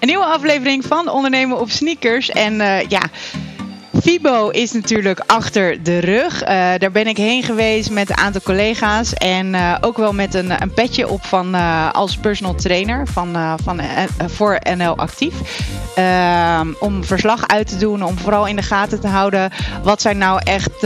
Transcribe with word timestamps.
Een 0.00 0.08
nieuwe 0.08 0.24
aflevering 0.24 0.84
van 0.84 1.08
Ondernemen 1.08 1.60
op 1.60 1.70
Sneakers. 1.70 2.28
En 2.28 2.54
uh, 2.54 2.88
ja, 2.88 3.02
FIBO 4.10 4.48
is 4.48 4.72
natuurlijk 4.72 5.22
achter 5.26 5.82
de 5.82 5.98
rug. 5.98 6.42
Uh, 6.42 6.48
daar 6.78 6.90
ben 6.92 7.06
ik 7.06 7.16
heen 7.16 7.42
geweest 7.42 7.90
met 7.90 8.10
een 8.10 8.16
aantal 8.16 8.40
collega's. 8.40 9.14
En 9.14 9.54
uh, 9.54 9.76
ook 9.80 9.96
wel 9.96 10.12
met 10.12 10.34
een, 10.34 10.62
een 10.62 10.74
petje 10.74 11.08
op 11.08 11.24
van, 11.24 11.54
uh, 11.54 11.92
als 11.92 12.16
personal 12.16 12.54
trainer 12.54 13.06
van, 13.06 13.58
van, 13.62 13.80
voor 14.26 14.58
NL 14.76 14.96
Actief. 14.96 15.34
Ehm, 15.94 16.72
om 16.80 17.04
verslag 17.04 17.48
uit 17.48 17.66
te 17.66 17.76
doen, 17.76 18.02
om 18.02 18.18
vooral 18.18 18.46
in 18.46 18.56
de 18.56 18.62
gaten 18.62 19.00
te 19.00 19.06
houden. 19.06 19.50
Wat 19.82 20.02
zijn 20.02 20.18
nou 20.18 20.40
echt 20.44 20.80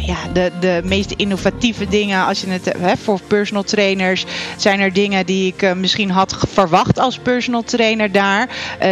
ja, 0.00 0.16
de, 0.32 0.52
de 0.60 0.80
meest 0.84 1.10
innovatieve 1.10 1.88
dingen 1.88 2.26
als 2.26 2.40
je 2.40 2.50
het 2.50 2.72
hebt 2.78 3.02
voor 3.02 3.20
personal 3.26 3.62
trainers? 3.62 4.24
Zijn 4.56 4.80
er 4.80 4.92
dingen 4.92 5.26
die 5.26 5.54
ik 5.56 5.74
misschien 5.74 6.10
had 6.10 6.36
verwacht 6.48 6.98
als 6.98 7.18
personal 7.18 7.62
trainer 7.62 8.12
daar? 8.12 8.48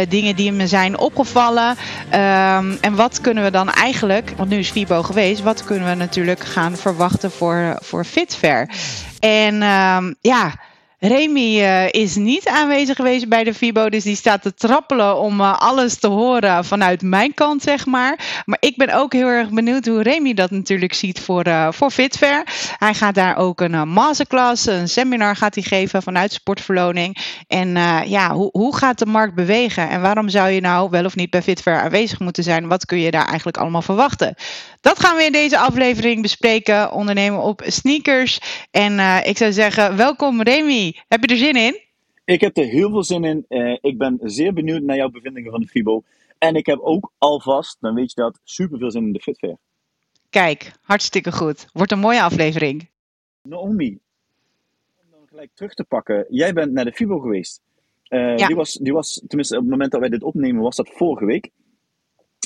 dingen 0.09 0.35
die 0.35 0.51
me 0.51 0.67
zijn 0.67 0.97
opgevallen? 0.97 1.69
Um, 1.69 2.77
en 2.81 2.95
wat 2.95 3.21
kunnen 3.21 3.43
we 3.43 3.51
dan 3.51 3.62
eigenlijk, 3.69 4.33
want 4.37 4.49
nu 4.49 4.57
is 4.57 4.69
FIBO 4.69 5.03
geweest, 5.03 5.41
wat 5.41 5.63
kunnen 5.63 5.89
we 5.89 5.95
natuurlijk 5.95 6.39
gaan 6.39 6.77
verwachten 6.77 7.31
voor, 7.31 7.77
voor 7.81 8.05
Fitfair? 8.05 8.69
En 9.19 9.61
um, 9.61 10.15
ja. 10.21 10.53
Remy 11.05 11.59
uh, 11.59 11.89
is 11.89 12.15
niet 12.15 12.47
aanwezig 12.47 12.95
geweest 12.95 13.27
bij 13.27 13.43
de 13.43 13.53
FIBO, 13.53 13.89
dus 13.89 14.03
die 14.03 14.15
staat 14.15 14.41
te 14.41 14.53
trappelen 14.53 15.17
om 15.17 15.39
uh, 15.39 15.57
alles 15.57 15.95
te 15.95 16.07
horen 16.07 16.65
vanuit 16.65 17.01
mijn 17.01 17.33
kant, 17.33 17.61
zeg 17.61 17.85
maar. 17.85 18.43
Maar 18.45 18.57
ik 18.59 18.77
ben 18.77 18.93
ook 18.93 19.13
heel 19.13 19.27
erg 19.27 19.49
benieuwd 19.49 19.85
hoe 19.85 20.03
Remy 20.03 20.33
dat 20.33 20.51
natuurlijk 20.51 20.93
ziet 20.93 21.19
voor, 21.19 21.47
uh, 21.47 21.71
voor 21.71 21.91
Fitfair. 21.91 22.43
Hij 22.77 22.93
gaat 22.93 23.15
daar 23.15 23.37
ook 23.37 23.61
een 23.61 23.89
masterclass, 23.89 24.65
een 24.65 24.89
seminar 24.89 25.35
gaat 25.35 25.55
hij 25.55 25.63
geven 25.63 26.01
vanuit 26.03 26.33
sportverloning. 26.33 27.17
En 27.47 27.69
ja, 28.07 28.33
hoe, 28.33 28.49
hoe 28.51 28.75
gaat 28.75 28.99
de 28.99 29.05
markt 29.05 29.35
bewegen 29.35 29.89
en 29.89 30.01
waarom 30.01 30.29
zou 30.29 30.49
je 30.49 30.61
nou 30.61 30.89
wel 30.89 31.05
of 31.05 31.15
niet 31.15 31.29
bij 31.29 31.41
Fitfair 31.41 31.81
aanwezig 31.81 32.19
moeten 32.19 32.43
zijn? 32.43 32.67
Wat 32.67 32.85
kun 32.85 32.99
je 32.99 33.11
daar 33.11 33.27
eigenlijk 33.27 33.57
allemaal 33.57 33.81
verwachten? 33.81 34.35
Dat 34.81 34.99
gaan 34.99 35.15
we 35.15 35.23
in 35.23 35.31
deze 35.31 35.57
aflevering 35.57 36.21
bespreken, 36.21 36.91
ondernemen 36.91 37.41
op 37.41 37.61
sneakers. 37.65 38.39
En 38.71 39.23
ik 39.23 39.37
zou 39.37 39.51
zeggen, 39.51 39.95
welkom 39.97 40.41
Remy. 40.41 40.92
Heb 41.07 41.23
je 41.23 41.27
er 41.27 41.37
zin 41.37 41.55
in? 41.55 41.81
Ik 42.25 42.41
heb 42.41 42.57
er 42.57 42.65
heel 42.65 42.89
veel 42.89 43.03
zin 43.03 43.23
in. 43.23 43.45
Uh, 43.49 43.77
ik 43.81 43.97
ben 43.97 44.19
zeer 44.21 44.53
benieuwd 44.53 44.81
naar 44.81 44.95
jouw 44.95 45.09
bevindingen 45.09 45.51
van 45.51 45.61
de 45.61 45.67
FIBO. 45.67 46.03
En 46.37 46.55
ik 46.55 46.65
heb 46.65 46.79
ook 46.79 47.11
alvast, 47.17 47.77
dan 47.79 47.93
weet 47.93 48.13
je 48.13 48.21
dat, 48.21 48.39
super 48.43 48.79
veel 48.79 48.91
zin 48.91 49.05
in 49.05 49.13
de 49.13 49.19
Fitfair. 49.19 49.57
Kijk, 50.29 50.71
hartstikke 50.81 51.31
goed. 51.31 51.67
Wordt 51.73 51.91
een 51.91 51.99
mooie 51.99 52.21
aflevering. 52.21 52.89
Naomi, 53.41 53.99
om 55.01 55.07
dan 55.11 55.27
gelijk 55.27 55.51
terug 55.53 55.73
te 55.73 55.83
pakken. 55.83 56.25
Jij 56.29 56.53
bent 56.53 56.71
naar 56.71 56.85
de 56.85 56.93
FIBO 56.93 57.19
geweest. 57.19 57.61
Uh, 58.09 58.37
ja. 58.37 58.47
die, 58.47 58.55
was, 58.55 58.73
die 58.73 58.93
was, 58.93 59.23
tenminste 59.27 59.55
op 59.55 59.61
het 59.61 59.71
moment 59.71 59.91
dat 59.91 59.99
wij 59.99 60.09
dit 60.09 60.23
opnemen, 60.23 60.61
was 60.61 60.75
dat 60.75 60.89
vorige 60.89 61.25
week. 61.25 61.49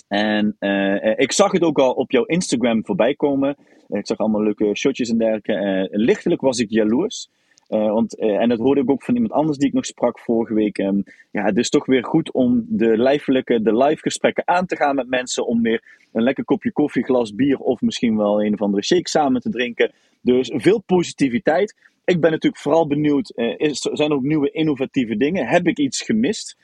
En 0.08 0.56
uh, 0.60 1.20
ik 1.20 1.32
zag 1.32 1.52
het 1.52 1.62
ook 1.62 1.80
al 1.80 1.92
op 1.92 2.12
jouw 2.12 2.24
Instagram 2.24 2.86
voorbij 2.86 3.16
komen. 3.16 3.56
Ik 3.88 4.08
zag 4.08 4.18
allemaal 4.18 4.44
leuke 4.44 4.76
shotjes 4.76 5.10
en 5.10 5.18
dergelijke. 5.18 5.88
lichtelijk 5.92 6.42
was 6.42 6.60
ik 6.60 6.70
jaloers. 6.70 7.30
Uh, 7.70 7.92
want, 7.92 8.20
uh, 8.20 8.42
en 8.42 8.50
dat 8.50 8.60
hoorde 8.60 8.82
ik 8.82 8.90
ook 8.90 9.04
van 9.04 9.14
iemand 9.14 9.34
anders 9.34 9.58
die 9.58 9.68
ik 9.68 9.74
nog 9.74 9.86
sprak 9.86 10.20
vorige 10.20 10.54
week. 10.54 10.78
Um, 10.78 11.04
ja, 11.32 11.44
het 11.44 11.58
is 11.58 11.70
toch 11.70 11.86
weer 11.86 12.04
goed 12.04 12.32
om 12.32 12.66
de 12.68 12.98
lijfelijke, 12.98 13.62
de 13.62 13.78
live 13.78 14.02
gesprekken 14.02 14.48
aan 14.48 14.66
te 14.66 14.76
gaan 14.76 14.96
met 14.96 15.10
mensen. 15.10 15.46
Om 15.46 15.62
weer 15.62 15.84
een 16.14 16.24
lekker 16.24 16.44
kopje 16.44 16.72
koffie, 16.72 17.04
glas 17.04 17.36
bier 17.36 17.58
of 17.58 17.82
misschien 17.82 18.18
wel 18.18 18.44
een 18.44 18.54
of 18.54 18.62
andere 18.62 18.84
shake 18.84 19.10
samen 19.10 19.42
te 19.42 19.50
drinken. 19.50 19.92
Dus 20.22 20.52
veel 20.56 20.82
positiviteit. 20.86 21.76
Ik 22.06 22.22
ben 22.22 22.32
natuurlijk 22.32 22.62
vooral 22.62 22.88
benieuwd, 22.88 23.34
uh, 23.36 23.56
zijn 23.72 24.10
er 24.10 24.16
ook 24.16 24.24
nieuwe 24.24 24.52
innovatieve 24.52 25.18
dingen? 25.18 25.48
Heb 25.48 25.68
ik 25.68 25.78
iets 25.78 26.02
gemist? 26.02 26.58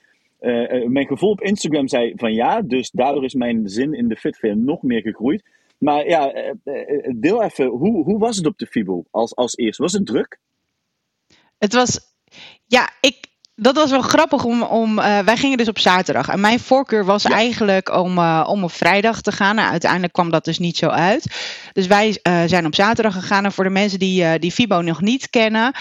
mijn 0.88 1.08
gevoel 1.08 1.30
op 1.30 1.42
Instagram 1.42 1.88
zei 1.88 2.14
van 2.16 2.34
ja, 2.34 2.62
dus 2.62 2.92
daardoor 2.92 3.24
is 3.24 3.34
mijn 3.34 3.68
zin 3.68 3.94
in 3.94 4.08
de 4.08 4.16
Fitfair 4.16 4.58
nog 4.58 4.82
meer 4.82 5.02
gegroeid. 5.02 5.44
Maar 5.78 6.08
ja, 6.08 6.54
deel 7.16 7.44
even, 7.44 7.66
hoe, 7.66 8.04
hoe 8.04 8.20
was 8.20 8.38
het 8.38 8.46
op 8.46 8.58
de 8.58 8.66
FIBO 8.66 9.04
als, 9.12 9.36
als 9.36 9.58
eerst? 9.58 9.80
Was 9.80 9.94
het 9.94 10.06
druk? 10.06 10.40
Het 11.64 11.74
was, 11.74 12.00
ja, 12.66 12.90
ik, 13.00 13.16
dat 13.56 13.76
was 13.76 13.90
wel 13.90 14.02
grappig 14.02 14.44
om. 14.44 14.64
om 14.64 15.00
uh, 15.00 15.20
wij 15.20 15.38
gingen 15.38 15.58
dus 15.58 15.68
op 15.68 15.80
zaterdag. 15.80 16.30
En 16.30 16.40
mijn 16.40 16.60
voorkeur 16.60 17.06
was 17.06 17.24
ja. 17.24 17.30
eigenlijk 17.30 17.96
om, 17.96 18.18
uh, 18.18 18.46
om 18.48 18.64
op 18.64 18.72
vrijdag 18.72 19.22
te 19.22 19.32
gaan. 19.32 19.56
Nou, 19.56 19.72
uiteindelijk 19.72 20.14
kwam 20.14 20.32
dat 20.32 20.46
dus 20.46 20.60
niet 20.60 20.78
zo 20.78 20.88
uit. 20.88 21.26
Dus 21.74 21.88
wij 21.88 22.20
uh, 22.28 22.42
zijn 22.46 22.66
op 22.66 22.76
zaterdag 22.76 23.14
gegaan. 23.14 23.46
En 23.46 23.52
voor 23.52 23.64
de 23.64 23.70
mensen 23.70 24.00
die, 24.00 24.40
die 24.40 24.52
Fibo 24.52 24.82
nog 24.82 25.02
niet 25.02 25.30
kennen. 25.30 25.74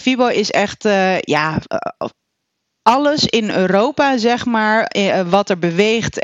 Fibo 0.00 0.26
is 0.26 0.50
echt. 0.50 0.82
ja, 1.20 1.58
alles 2.82 3.24
in 3.24 3.50
Europa, 3.50 4.18
zeg 4.18 4.44
maar. 4.44 4.92
wat 5.28 5.50
er 5.50 5.58
beweegt 5.58 6.18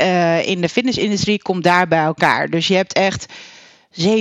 in 0.45 0.61
de 0.61 0.69
fitnessindustrie, 0.69 1.43
komt 1.43 1.65
daar 1.65 1.89
bij 1.89 2.03
elkaar. 2.03 2.49
Dus 2.49 2.67
je 2.67 2.75
hebt 2.75 2.93
echt 2.93 3.27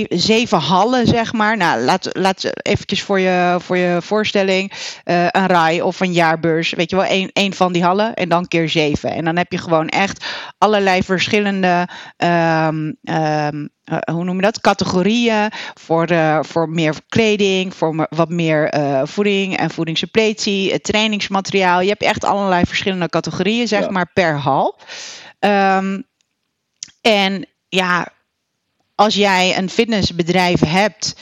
zeven 0.08 0.58
hallen, 0.58 1.06
zeg 1.06 1.32
maar. 1.32 1.56
Nou, 1.56 1.80
laat, 1.80 2.08
laat 2.12 2.62
eventjes 2.62 3.02
voor 3.02 3.20
je, 3.20 3.56
voor 3.60 3.76
je 3.76 4.02
voorstelling 4.02 4.72
uh, 5.04 5.26
een 5.30 5.46
rij 5.46 5.80
of 5.80 6.00
een 6.00 6.12
jaarbeurs. 6.12 6.70
Weet 6.70 6.90
je 6.90 6.96
wel, 6.96 7.04
één, 7.04 7.30
één 7.32 7.52
van 7.52 7.72
die 7.72 7.84
hallen 7.84 8.14
en 8.14 8.28
dan 8.28 8.48
keer 8.48 8.68
zeven. 8.68 9.10
En 9.10 9.24
dan 9.24 9.36
heb 9.36 9.52
je 9.52 9.58
gewoon 9.58 9.88
echt 9.88 10.24
allerlei 10.58 11.02
verschillende. 11.02 11.88
Um, 12.16 12.96
um, 13.02 13.70
uh, 13.84 13.98
hoe 14.12 14.24
noem 14.24 14.36
je 14.36 14.42
dat? 14.42 14.60
Categorieën 14.60 15.50
voor, 15.74 16.10
uh, 16.10 16.38
voor 16.42 16.68
meer 16.68 16.94
kleding, 17.08 17.74
voor 17.74 18.06
wat 18.10 18.28
meer 18.28 18.74
uh, 18.74 19.00
voeding 19.04 19.56
en 19.56 19.70
voedingssuppletie, 19.70 20.80
trainingsmateriaal. 20.80 21.80
Je 21.80 21.88
hebt 21.88 22.02
echt 22.02 22.24
allerlei 22.24 22.64
verschillende 22.64 23.08
categorieën, 23.08 23.68
zeg 23.68 23.84
ja. 23.84 23.90
maar, 23.90 24.10
per 24.12 24.38
hal. 24.38 24.78
Um, 25.38 26.04
en 27.00 27.46
ja, 27.68 28.08
als 29.02 29.14
jij 29.14 29.58
een 29.58 29.70
fitnessbedrijf 29.70 30.60
hebt 30.60 31.14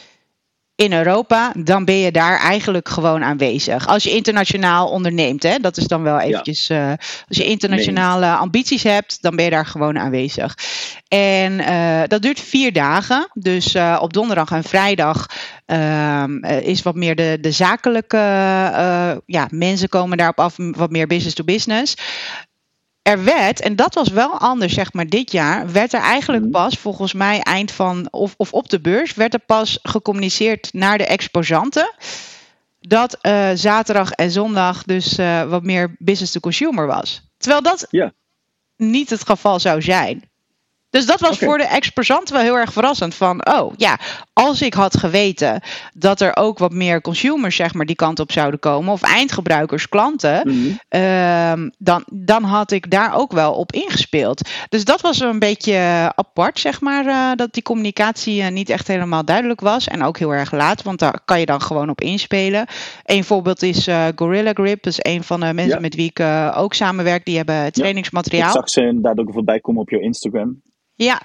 in 0.75 0.93
Europa, 0.93 1.53
dan 1.59 1.85
ben 1.85 1.99
je 1.99 2.13
daar 2.13 2.39
eigenlijk 2.39 2.89
gewoon 2.89 3.25
aanwezig. 3.25 3.87
Als 3.87 4.03
je 4.03 4.11
internationaal 4.11 4.89
onderneemt, 4.89 5.43
hè, 5.43 5.59
dat 5.59 5.77
is 5.77 5.87
dan 5.87 6.03
wel 6.03 6.19
eventjes. 6.19 6.67
Ja. 6.67 6.91
Uh, 6.91 6.97
als 7.29 7.37
je 7.37 7.45
internationale 7.45 8.27
nee. 8.27 8.35
ambities 8.35 8.83
hebt, 8.83 9.23
dan 9.23 9.37
ben 9.37 9.45
je 9.45 9.51
daar 9.51 9.67
gewoon 9.67 9.99
aanwezig. 9.99 10.55
En 11.09 11.53
uh, 11.53 12.03
dat 12.07 12.23
duurt 12.23 12.41
vier 12.41 12.73
dagen. 12.73 13.29
Dus 13.35 13.75
uh, 13.75 13.99
op 14.01 14.13
donderdag 14.13 14.51
en 14.51 14.65
vrijdag 14.65 15.27
is 16.61 16.83
wat 16.83 16.95
meer 16.95 17.15
de, 17.15 17.39
de 17.41 17.51
zakelijke. 17.51 18.17
ja, 19.27 19.49
mensen 19.51 19.89
komen 19.89 20.17
daarop 20.17 20.41
af, 20.41 20.55
wat 20.57 20.91
meer 20.91 21.07
business 21.07 21.35
to 21.35 21.45
business 21.45 21.95
er 23.03 23.25
werd, 23.25 23.61
en 23.61 23.77
dat 23.77 23.95
was 23.95 24.09
wel 24.09 24.39
anders, 24.39 24.73
zeg 24.73 24.93
maar, 24.93 25.07
dit 25.07 25.33
jaar, 25.33 25.73
werd 25.73 25.93
er 25.93 26.01
eigenlijk 26.01 26.51
pas, 26.51 26.79
volgens 26.79 27.13
mij, 27.13 27.41
eind 27.41 27.73
van, 27.73 28.09
of, 28.11 28.35
of 28.37 28.53
op 28.53 28.69
de 28.69 28.81
beurs, 28.81 29.15
werd 29.15 29.35
er 29.35 29.41
pas 29.41 29.79
gecommuniceerd 29.83 30.73
naar 30.73 30.99
de 30.99 31.07
exposanten. 31.07 31.95
Dat 32.81 33.19
uh, 33.23 33.51
zaterdag 33.55 34.11
en 34.11 34.31
zondag 34.31 34.83
dus 34.83 35.19
uh, 35.19 35.43
wat 35.43 35.63
meer 35.63 35.97
business 35.99 36.33
to 36.33 36.41
consumer 36.41 36.87
was. 36.87 37.23
Terwijl 37.37 37.63
dat 37.63 37.87
ja. 37.91 38.13
niet 38.77 39.11
het 39.11 39.27
geval 39.27 39.61
zou 39.61 39.83
zijn. 39.83 40.30
Dus 40.91 41.07
dat 41.07 41.21
was 41.21 41.35
okay. 41.35 41.49
voor 41.49 41.59
de 41.59 41.65
exposant 41.65 42.31
wel 42.31 42.41
heel 42.41 42.59
erg 42.59 42.73
verrassend. 42.73 43.15
Van, 43.15 43.47
oh 43.47 43.73
ja, 43.77 43.99
als 44.33 44.63
ik 44.63 44.75
had 44.75 44.97
geweten 44.97 45.61
dat 45.95 46.21
er 46.21 46.37
ook 46.37 46.59
wat 46.59 46.73
meer 46.73 47.01
consumers 47.01 47.57
zeg 47.57 47.75
maar, 47.75 47.87
die 47.87 47.97
kant 47.97 48.21
op 48.21 48.33
zouden 48.33 48.61
komen, 48.61 48.93
of 48.93 49.03
eindgebruikers, 49.03 49.89
klanten, 49.89 50.41
mm 50.45 50.53
-hmm. 50.53 51.01
uh, 51.01 51.69
dan, 51.79 52.05
dan 52.13 52.43
had 52.43 52.71
ik 52.71 52.91
daar 52.91 53.15
ook 53.15 53.33
wel 53.33 53.55
op 53.55 53.73
ingespeeld. 53.73 54.49
Dus 54.69 54.85
dat 54.85 55.01
was 55.01 55.21
een 55.21 55.39
beetje 55.39 55.77
apart, 56.15 56.59
zeg 56.59 56.81
maar, 56.81 57.07
uh, 57.07 57.31
dat 57.35 57.53
die 57.53 57.63
communicatie 57.63 58.43
uh, 58.43 58.49
niet 58.49 58.69
echt 58.69 58.87
helemaal 58.87 59.25
duidelijk 59.25 59.61
was. 59.61 59.89
En 59.89 60.03
ook 60.03 60.19
heel 60.19 60.35
erg 60.35 60.53
laat, 60.53 60.83
want 60.83 60.99
daar 60.99 61.21
kan 61.25 61.41
je 61.41 61.47
dan 61.47 61.63
gewoon 61.63 61.91
op 61.91 62.01
inspelen. 62.01 62.67
Een 63.05 63.25
voorbeeld 63.25 63.63
is 63.63 63.89
uh, 63.89 64.07
Gorilla 64.17 64.53
Grip, 64.53 64.83
dat 64.83 64.93
is 64.93 65.13
een 65.13 65.23
van 65.23 65.41
de 65.41 65.53
mensen 65.53 65.75
ja. 65.75 65.81
met 65.81 65.95
wie 65.95 66.13
ik 66.15 66.21
ook 66.57 66.75
samenwerk. 66.75 67.25
Die 67.25 67.37
hebben 67.37 67.73
trainingsmateriaal. 67.73 68.43
Ja, 68.43 68.49
ik 68.49 68.55
zag 68.55 68.71
ze 68.71 68.81
inderdaad 68.81 69.19
ook 69.19 69.33
voorbij 69.33 69.61
komen 69.61 69.83
op 69.83 69.91
je 69.91 70.01
Instagram. 70.01 70.63
Ja, 71.05 71.21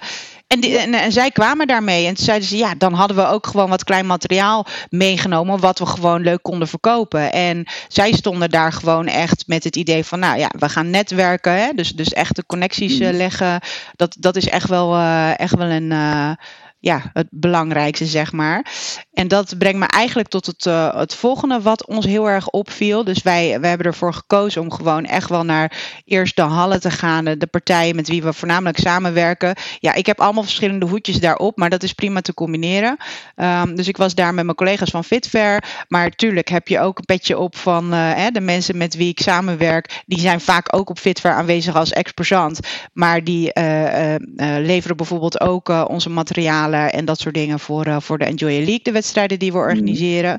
en, 0.46 0.60
die, 0.60 0.78
en, 0.78 0.94
en, 0.94 1.12
zij 1.12 1.30
kwamen 1.30 1.66
daarmee. 1.66 2.06
En 2.06 2.14
toen 2.14 2.24
zeiden 2.24 2.48
ze, 2.48 2.56
ja, 2.56 2.74
dan 2.74 2.92
hadden 2.92 3.16
we 3.16 3.26
ook 3.26 3.46
gewoon 3.46 3.68
wat 3.68 3.84
klein 3.84 4.06
materiaal 4.06 4.66
meegenomen. 4.90 5.60
Wat 5.60 5.78
we 5.78 5.86
gewoon 5.86 6.22
leuk 6.22 6.42
konden 6.42 6.68
verkopen. 6.68 7.32
En 7.32 7.64
zij 7.88 8.12
stonden 8.12 8.50
daar 8.50 8.72
gewoon 8.72 9.06
echt 9.06 9.44
met 9.46 9.64
het 9.64 9.76
idee 9.76 10.04
van, 10.04 10.18
nou 10.18 10.38
ja, 10.38 10.50
we 10.58 10.68
gaan 10.68 10.90
netwerken. 10.90 11.52
Hè? 11.52 11.72
Dus, 11.72 11.92
dus 11.92 12.12
echt 12.12 12.36
de 12.36 12.46
connecties 12.46 13.00
uh, 13.00 13.10
leggen. 13.10 13.60
Dat, 13.96 14.16
dat 14.18 14.36
is 14.36 14.48
echt 14.48 14.68
wel, 14.68 14.94
uh, 14.94 15.38
echt 15.38 15.56
wel 15.56 15.68
een. 15.68 15.90
Uh, 15.90 16.30
ja, 16.78 17.02
het 17.12 17.26
belangrijkste, 17.30 18.06
zeg 18.06 18.32
maar. 18.32 18.66
En 19.12 19.28
dat 19.28 19.58
brengt 19.58 19.78
me 19.78 19.86
eigenlijk 19.86 20.28
tot 20.28 20.46
het, 20.46 20.66
uh, 20.66 20.94
het 20.96 21.14
volgende 21.14 21.60
wat 21.60 21.86
ons 21.86 22.04
heel 22.04 22.28
erg 22.28 22.48
opviel. 22.48 23.04
Dus 23.04 23.22
wij, 23.22 23.60
wij 23.60 23.68
hebben 23.68 23.86
ervoor 23.86 24.14
gekozen 24.14 24.62
om 24.62 24.72
gewoon 24.72 25.04
echt 25.04 25.28
wel 25.28 25.44
naar 25.44 26.00
eerst 26.04 26.36
de 26.36 26.42
hallen 26.42 26.80
te 26.80 26.90
gaan. 26.90 27.24
De 27.24 27.48
partijen 27.50 27.96
met 27.96 28.08
wie 28.08 28.22
we 28.22 28.32
voornamelijk 28.32 28.78
samenwerken. 28.78 29.54
Ja, 29.78 29.94
ik 29.94 30.06
heb 30.06 30.20
allemaal 30.20 30.42
verschillende 30.42 30.86
hoedjes 30.86 31.20
daarop, 31.20 31.56
maar 31.56 31.70
dat 31.70 31.82
is 31.82 31.92
prima 31.92 32.20
te 32.20 32.34
combineren. 32.34 32.96
Um, 33.36 33.74
dus 33.74 33.88
ik 33.88 33.96
was 33.96 34.14
daar 34.14 34.34
met 34.34 34.44
mijn 34.44 34.56
collega's 34.56 34.90
van 34.90 35.04
Fitfair. 35.04 35.84
Maar 35.88 36.10
tuurlijk 36.10 36.48
heb 36.48 36.68
je 36.68 36.80
ook 36.80 36.98
een 36.98 37.04
petje 37.04 37.38
op 37.38 37.56
van 37.56 37.94
uh, 37.94 38.26
de 38.32 38.40
mensen 38.40 38.76
met 38.76 38.94
wie 38.94 39.08
ik 39.08 39.20
samenwerk. 39.20 40.02
Die 40.06 40.20
zijn 40.20 40.40
vaak 40.40 40.76
ook 40.76 40.90
op 40.90 40.98
Fitfair 40.98 41.34
aanwezig 41.34 41.76
als 41.76 41.92
exposant. 41.92 42.60
Maar 42.92 43.24
die 43.24 43.50
uh, 43.58 44.14
leveren 44.58 44.96
bijvoorbeeld 44.96 45.40
ook 45.40 45.88
onze 45.88 46.10
materialen 46.10 46.64
en 46.72 47.04
dat 47.04 47.20
soort 47.20 47.34
dingen 47.34 47.60
voor, 47.60 48.02
voor 48.02 48.18
de 48.18 48.24
Enjoy 48.24 48.50
League, 48.50 48.82
de 48.82 48.92
wedstrijden 48.92 49.38
die 49.38 49.52
we 49.52 49.58
mhm. 49.58 49.66
organiseren. 49.66 50.38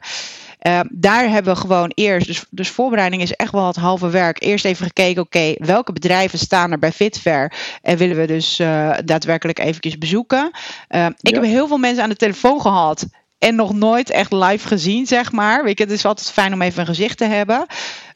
Uh, 0.62 0.80
daar 0.90 1.30
hebben 1.30 1.54
we 1.54 1.60
gewoon 1.60 1.92
eerst, 1.96 2.28
dus, 2.28 2.46
dus 2.50 2.70
voorbereiding 2.70 3.22
is 3.22 3.34
echt 3.34 3.52
wel 3.52 3.68
het 3.68 3.76
halve 3.76 4.10
werk. 4.10 4.42
Eerst 4.42 4.66
even 4.66 4.86
gekeken, 4.86 5.22
oké, 5.22 5.54
welke 5.58 5.94
bedrijven 5.94 6.40
staan 6.40 6.72
er 6.72 6.80
bij 6.80 6.92
Fitfair? 6.92 7.54
En 7.82 7.98
willen 7.98 8.18
we 8.18 8.28
dus 8.28 8.60
uh, 8.60 8.98
daadwerkelijk 9.06 9.60
eventjes 9.60 9.98
bezoeken. 9.98 10.52
Uh, 10.90 11.06
ik 11.22 11.34
heb 11.34 11.44
heel 11.44 11.68
veel 11.68 11.78
mensen 11.78 12.04
aan 12.04 12.10
de 12.10 12.16
telefoon 12.16 12.62
gehad. 12.62 13.08
En 13.38 13.56
nog 13.56 13.74
nooit 13.74 14.10
echt 14.10 14.32
live 14.32 14.68
gezien, 14.68 15.06
zeg 15.06 15.32
maar. 15.32 15.64
Weet 15.64 15.78
je, 15.78 15.84
het 15.84 15.94
is 15.94 16.06
altijd 16.06 16.32
fijn 16.32 16.54
om 16.54 16.62
even 16.62 16.80
een 16.80 16.86
gezicht 16.86 17.18
te 17.18 17.26
hebben. 17.26 17.66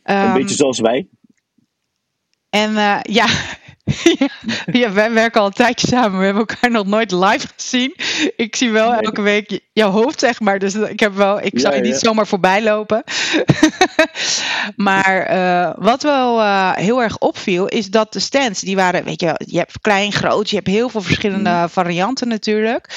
Um, 0.04 0.16
een 0.16 0.34
beetje 0.34 0.56
zoals 0.56 0.80
wij. 0.80 1.08
En 2.50 2.74
ja, 3.02 3.28
ja, 4.82 4.92
wij 4.92 5.12
werken 5.12 5.42
al 5.42 5.48
een 5.48 5.54
tijdje 5.54 5.88
samen. 5.88 6.20
We 6.20 6.26
hebben 6.26 6.46
elkaar 6.48 6.72
nog 6.72 6.86
nooit 6.86 7.12
live 7.12 7.48
gezien. 7.56 7.96
Ik 8.36 8.56
zie 8.56 8.72
wel 8.72 8.94
elke 8.94 9.22
week 9.22 9.60
jouw 9.74 9.90
hoofd, 9.90 10.20
zeg 10.20 10.40
maar. 10.40 10.60
Dus 10.60 10.76
ik, 10.76 11.00
heb 11.00 11.16
wel, 11.16 11.42
ik 11.42 11.60
zou 11.60 11.76
je 11.76 11.82
niet 11.82 11.96
zomaar 11.96 12.28
voorbij 12.28 12.64
lopen. 12.64 13.04
maar 14.76 15.36
uh, 15.36 15.74
wat 15.76 16.04
wel 16.04 16.40
uh, 16.40 16.72
heel 16.74 17.02
erg 17.02 17.18
opviel, 17.18 17.68
is 17.68 17.90
dat 17.90 18.14
de 18.14 18.20
stands, 18.20 18.62
die 18.62 18.76
waren, 18.76 19.04
weet 19.04 19.22
je, 19.22 19.42
je 19.46 19.58
hebt 19.58 19.82
klein, 19.82 20.12
groot, 20.12 20.50
je 20.50 20.56
hebt 20.56 20.68
heel 20.68 20.90
veel 20.90 21.02
verschillende 21.02 21.50
mm. 21.50 21.70
varianten 21.70 22.28
natuurlijk. 22.28 22.90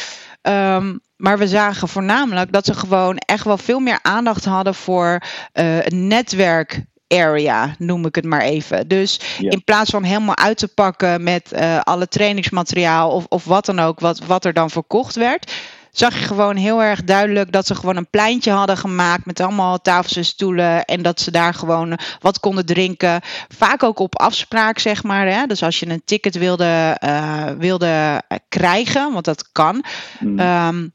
Um, 0.43 1.01
maar 1.17 1.39
we 1.39 1.49
zagen 1.49 1.89
voornamelijk 1.89 2.53
dat 2.53 2.65
ze 2.65 2.75
gewoon 2.75 3.17
echt 3.17 3.45
wel 3.45 3.59
veel 3.59 3.81
meer 3.81 3.99
aandacht 4.03 4.45
hadden 4.45 4.75
voor 4.75 5.23
uh, 5.55 5.79
netwerk 5.87 6.85
area, 7.15 7.75
noem 7.79 8.07
ik 8.07 8.15
het 8.15 8.25
maar 8.25 8.41
even. 8.41 8.89
Dus 8.89 9.21
in 9.39 9.65
plaats 9.65 9.91
van 9.91 10.03
helemaal 10.03 10.37
uit 10.37 10.59
te 10.59 10.69
pakken 10.69 11.23
met 11.23 11.51
uh, 11.53 11.81
alle 11.81 12.09
trainingsmateriaal 12.09 13.11
of, 13.11 13.27
of 13.29 13.45
wat 13.45 13.67
dan 13.67 13.81
ook, 13.81 14.01
wat, 14.01 14.19
wat 14.19 14.45
er 14.45 14.53
dan 14.53 14.71
verkocht 14.71 15.15
werd, 15.15 15.53
zag 15.91 16.19
je 16.19 16.25
gewoon 16.25 16.57
heel 16.57 16.83
erg 16.83 17.05
duidelijk 17.05 17.53
dat 17.53 17.67
ze 17.67 17.75
gewoon 17.75 17.97
een 17.97 18.11
pleintje 18.11 18.51
hadden 18.51 18.77
gemaakt 18.77 19.27
met 19.27 19.41
allemaal 19.41 19.81
tafels 19.81 20.17
en 20.17 20.25
stoelen. 20.25 20.85
En 20.85 21.03
dat 21.03 21.21
ze 21.21 21.31
daar 21.31 21.55
gewoon 21.55 21.99
wat 22.21 22.41
konden 22.41 22.67
drinken. 22.67 23.21
Vaak 23.49 23.83
ook 23.83 23.99
op 23.99 24.19
afspraak, 24.19 24.79
zeg 24.79 25.03
maar. 25.03 25.27
Hè? 25.27 25.47
Dus 25.47 25.63
als 25.63 25.81
je 25.81 25.89
een 25.89 26.03
ticket 26.05 26.39
wilde, 26.39 26.99
uh, 27.05 27.47
wilde 27.59 28.23
krijgen, 28.49 29.13
want 29.13 29.25
dat 29.25 29.53
kan. 29.53 29.85
Mm. 30.21 30.39
Um, 30.41 30.93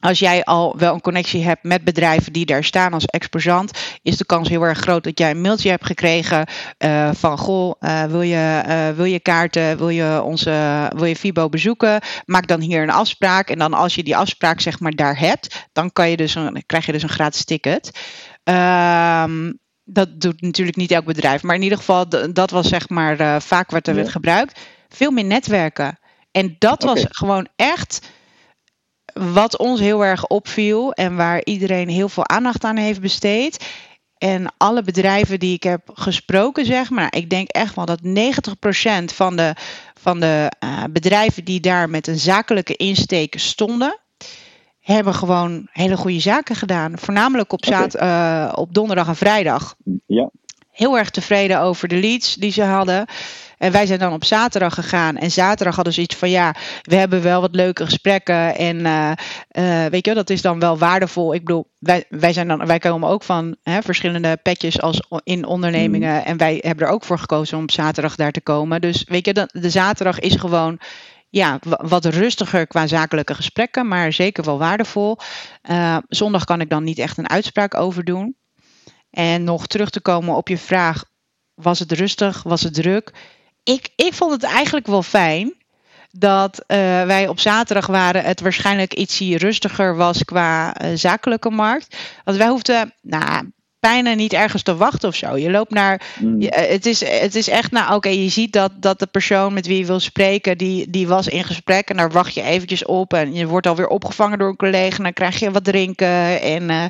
als 0.00 0.18
jij 0.18 0.44
al 0.44 0.74
wel 0.78 0.94
een 0.94 1.00
connectie 1.00 1.44
hebt 1.44 1.62
met 1.62 1.84
bedrijven 1.84 2.32
die 2.32 2.46
daar 2.46 2.64
staan 2.64 2.92
als 2.92 3.04
exposant, 3.04 3.70
is 4.02 4.16
de 4.16 4.26
kans 4.26 4.48
heel 4.48 4.62
erg 4.62 4.78
groot 4.78 5.04
dat 5.04 5.18
jij 5.18 5.30
een 5.30 5.40
mailtje 5.40 5.70
hebt 5.70 5.86
gekregen 5.86 6.46
uh, 6.78 7.10
van 7.12 7.38
goh, 7.38 7.74
uh, 7.80 8.04
wil, 8.04 8.22
je, 8.22 8.62
uh, 8.66 8.96
wil 8.96 9.04
je 9.04 9.20
kaarten, 9.20 9.78
wil 9.78 9.88
je 9.88 10.22
onze, 10.22 10.88
wil 10.94 11.04
je 11.04 11.16
Fibo 11.16 11.48
bezoeken? 11.48 12.00
Maak 12.24 12.46
dan 12.46 12.60
hier 12.60 12.82
een 12.82 12.90
afspraak. 12.90 13.50
En 13.50 13.58
dan 13.58 13.74
als 13.74 13.94
je 13.94 14.02
die 14.02 14.16
afspraak 14.16 14.60
zeg 14.60 14.80
maar 14.80 14.92
daar 14.92 15.18
hebt, 15.18 15.68
dan 15.72 15.92
kan 15.92 16.10
je 16.10 16.16
dus 16.16 16.34
een, 16.34 16.62
krijg 16.66 16.86
je 16.86 16.92
dus 16.92 17.02
een 17.02 17.08
gratis 17.08 17.44
ticket. 17.44 17.90
Um, 18.44 19.58
dat 19.84 20.20
doet 20.20 20.40
natuurlijk 20.40 20.76
niet 20.76 20.90
elk 20.90 21.04
bedrijf, 21.04 21.42
maar 21.42 21.54
in 21.54 21.62
ieder 21.62 21.78
geval, 21.78 22.08
dat 22.32 22.50
was 22.50 22.68
zeg 22.68 22.88
maar 22.88 23.42
vaak 23.42 23.70
wat 23.70 23.86
er 23.86 23.94
werd 23.94 24.08
gebruikt. 24.08 24.60
Veel 24.88 25.10
meer 25.10 25.24
netwerken. 25.24 25.98
En 26.30 26.56
dat 26.58 26.82
was 26.82 27.04
gewoon 27.08 27.48
echt 27.56 28.08
wat 29.18 29.58
ons 29.58 29.80
heel 29.80 30.04
erg 30.04 30.26
opviel 30.26 30.92
en 30.92 31.16
waar 31.16 31.44
iedereen 31.44 31.88
heel 31.88 32.08
veel 32.08 32.28
aandacht 32.28 32.64
aan 32.64 32.76
heeft 32.76 33.00
besteed. 33.00 33.66
En 34.18 34.52
alle 34.56 34.82
bedrijven 34.82 35.38
die 35.38 35.54
ik 35.54 35.62
heb 35.62 35.90
gesproken, 35.94 36.64
zeg 36.64 36.90
maar, 36.90 37.16
ik 37.16 37.30
denk 37.30 37.48
echt 37.48 37.74
wel 37.74 37.84
dat 37.84 38.00
90% 38.02 38.08
van 39.04 39.36
de, 39.36 39.54
van 40.00 40.20
de 40.20 40.52
uh, 40.64 40.84
bedrijven 40.90 41.44
die 41.44 41.60
daar 41.60 41.90
met 41.90 42.06
een 42.06 42.18
zakelijke 42.18 42.76
insteek 42.76 43.38
stonden, 43.38 43.98
hebben 44.80 45.14
gewoon 45.14 45.68
hele 45.70 45.96
goede 45.96 46.20
zaken 46.20 46.56
gedaan. 46.56 46.98
Voornamelijk 46.98 47.52
op, 47.52 47.64
zaad, 47.64 47.96
uh, 47.96 48.52
op 48.54 48.74
donderdag 48.74 49.08
en 49.08 49.16
vrijdag. 49.16 49.74
Ja. 50.06 50.30
Heel 50.70 50.98
erg 50.98 51.10
tevreden 51.10 51.60
over 51.60 51.88
de 51.88 51.96
leads 52.00 52.34
die 52.34 52.52
ze 52.52 52.62
hadden. 52.62 53.06
En 53.58 53.72
wij 53.72 53.86
zijn 53.86 53.98
dan 53.98 54.12
op 54.12 54.24
zaterdag 54.24 54.74
gegaan. 54.74 55.16
En 55.16 55.30
zaterdag 55.30 55.74
hadden 55.74 55.92
ze 55.94 56.00
iets 56.00 56.14
van 56.14 56.30
ja, 56.30 56.54
we 56.82 56.94
hebben 56.94 57.22
wel 57.22 57.40
wat 57.40 57.54
leuke 57.54 57.84
gesprekken. 57.84 58.56
En 58.56 58.76
uh, 58.76 59.10
uh, 59.52 59.86
weet 59.86 60.06
je, 60.06 60.14
dat 60.14 60.30
is 60.30 60.42
dan 60.42 60.58
wel 60.58 60.78
waardevol. 60.78 61.34
Ik 61.34 61.44
bedoel, 61.44 61.70
wij, 61.78 62.04
wij, 62.08 62.32
zijn 62.32 62.48
dan, 62.48 62.66
wij 62.66 62.78
komen 62.78 63.08
ook 63.08 63.22
van 63.22 63.56
hè, 63.62 63.82
verschillende 63.82 64.36
petjes 64.42 64.80
als 64.80 65.02
in 65.22 65.46
ondernemingen. 65.46 66.14
Mm. 66.14 66.24
En 66.24 66.36
wij 66.36 66.58
hebben 66.62 66.86
er 66.86 66.92
ook 66.92 67.04
voor 67.04 67.18
gekozen 67.18 67.56
om 67.56 67.62
op 67.62 67.70
zaterdag 67.70 68.16
daar 68.16 68.32
te 68.32 68.40
komen. 68.40 68.80
Dus 68.80 69.04
weet 69.08 69.26
je, 69.26 69.32
de, 69.32 69.48
de 69.52 69.70
zaterdag 69.70 70.18
is 70.18 70.34
gewoon 70.34 70.78
ja, 71.28 71.58
wat 71.68 72.04
rustiger 72.04 72.66
qua 72.66 72.86
zakelijke 72.86 73.34
gesprekken, 73.34 73.88
maar 73.88 74.12
zeker 74.12 74.44
wel 74.44 74.58
waardevol. 74.58 75.18
Uh, 75.70 75.96
zondag 76.08 76.44
kan 76.44 76.60
ik 76.60 76.70
dan 76.70 76.84
niet 76.84 76.98
echt 76.98 77.18
een 77.18 77.28
uitspraak 77.28 77.74
over 77.74 78.04
doen. 78.04 78.36
En 79.10 79.44
nog 79.44 79.66
terug 79.66 79.90
te 79.90 80.00
komen 80.00 80.36
op 80.36 80.48
je 80.48 80.58
vraag: 80.58 81.04
was 81.54 81.78
het 81.78 81.92
rustig? 81.92 82.42
Was 82.42 82.62
het 82.62 82.74
druk? 82.74 83.12
Ik, 83.66 83.88
ik 83.96 84.14
vond 84.14 84.32
het 84.32 84.42
eigenlijk 84.42 84.86
wel 84.86 85.02
fijn 85.02 85.52
dat 86.10 86.58
uh, 86.58 86.76
wij 87.02 87.28
op 87.28 87.40
zaterdag 87.40 87.86
waren. 87.86 88.24
Het 88.24 88.40
waarschijnlijk 88.40 88.94
ietsie 88.94 89.38
rustiger 89.38 89.96
was 89.96 90.24
qua 90.24 90.82
uh, 90.82 90.90
zakelijke 90.94 91.50
markt. 91.50 91.96
Want 92.24 92.36
wij 92.36 92.48
hoefden 92.48 92.92
nou, 93.02 93.50
bijna 93.80 94.14
niet 94.14 94.32
ergens 94.32 94.62
te 94.62 94.76
wachten 94.76 95.08
of 95.08 95.14
zo. 95.14 95.36
Je 95.36 95.50
loopt 95.50 95.70
naar. 95.70 96.00
Mm. 96.18 96.40
Je, 96.40 96.50
eh, 96.50 96.70
het, 96.70 96.86
is, 96.86 97.04
het 97.04 97.34
is 97.34 97.48
echt, 97.48 97.70
nou 97.70 97.94
oké, 97.94 98.08
je 98.08 98.28
ziet 98.28 98.52
dat, 98.52 98.72
dat 98.74 98.98
de 98.98 99.06
persoon 99.06 99.52
met 99.52 99.66
wie 99.66 99.78
je 99.78 99.86
wil 99.86 100.00
spreken, 100.00 100.58
die, 100.58 100.90
die 100.90 101.08
was 101.08 101.28
in 101.28 101.44
gesprek. 101.44 101.90
En 101.90 101.96
daar 101.96 102.10
wacht 102.10 102.34
je 102.34 102.42
eventjes 102.42 102.84
op. 102.84 103.14
En 103.14 103.34
je 103.34 103.46
wordt 103.46 103.66
alweer 103.66 103.88
opgevangen 103.88 104.38
door 104.38 104.48
een 104.48 104.56
collega. 104.56 104.96
En 104.96 105.02
dan 105.02 105.12
krijg 105.12 105.38
je 105.38 105.50
wat 105.50 105.64
drinken. 105.64 106.40
En, 106.40 106.62
uh, 106.62 106.84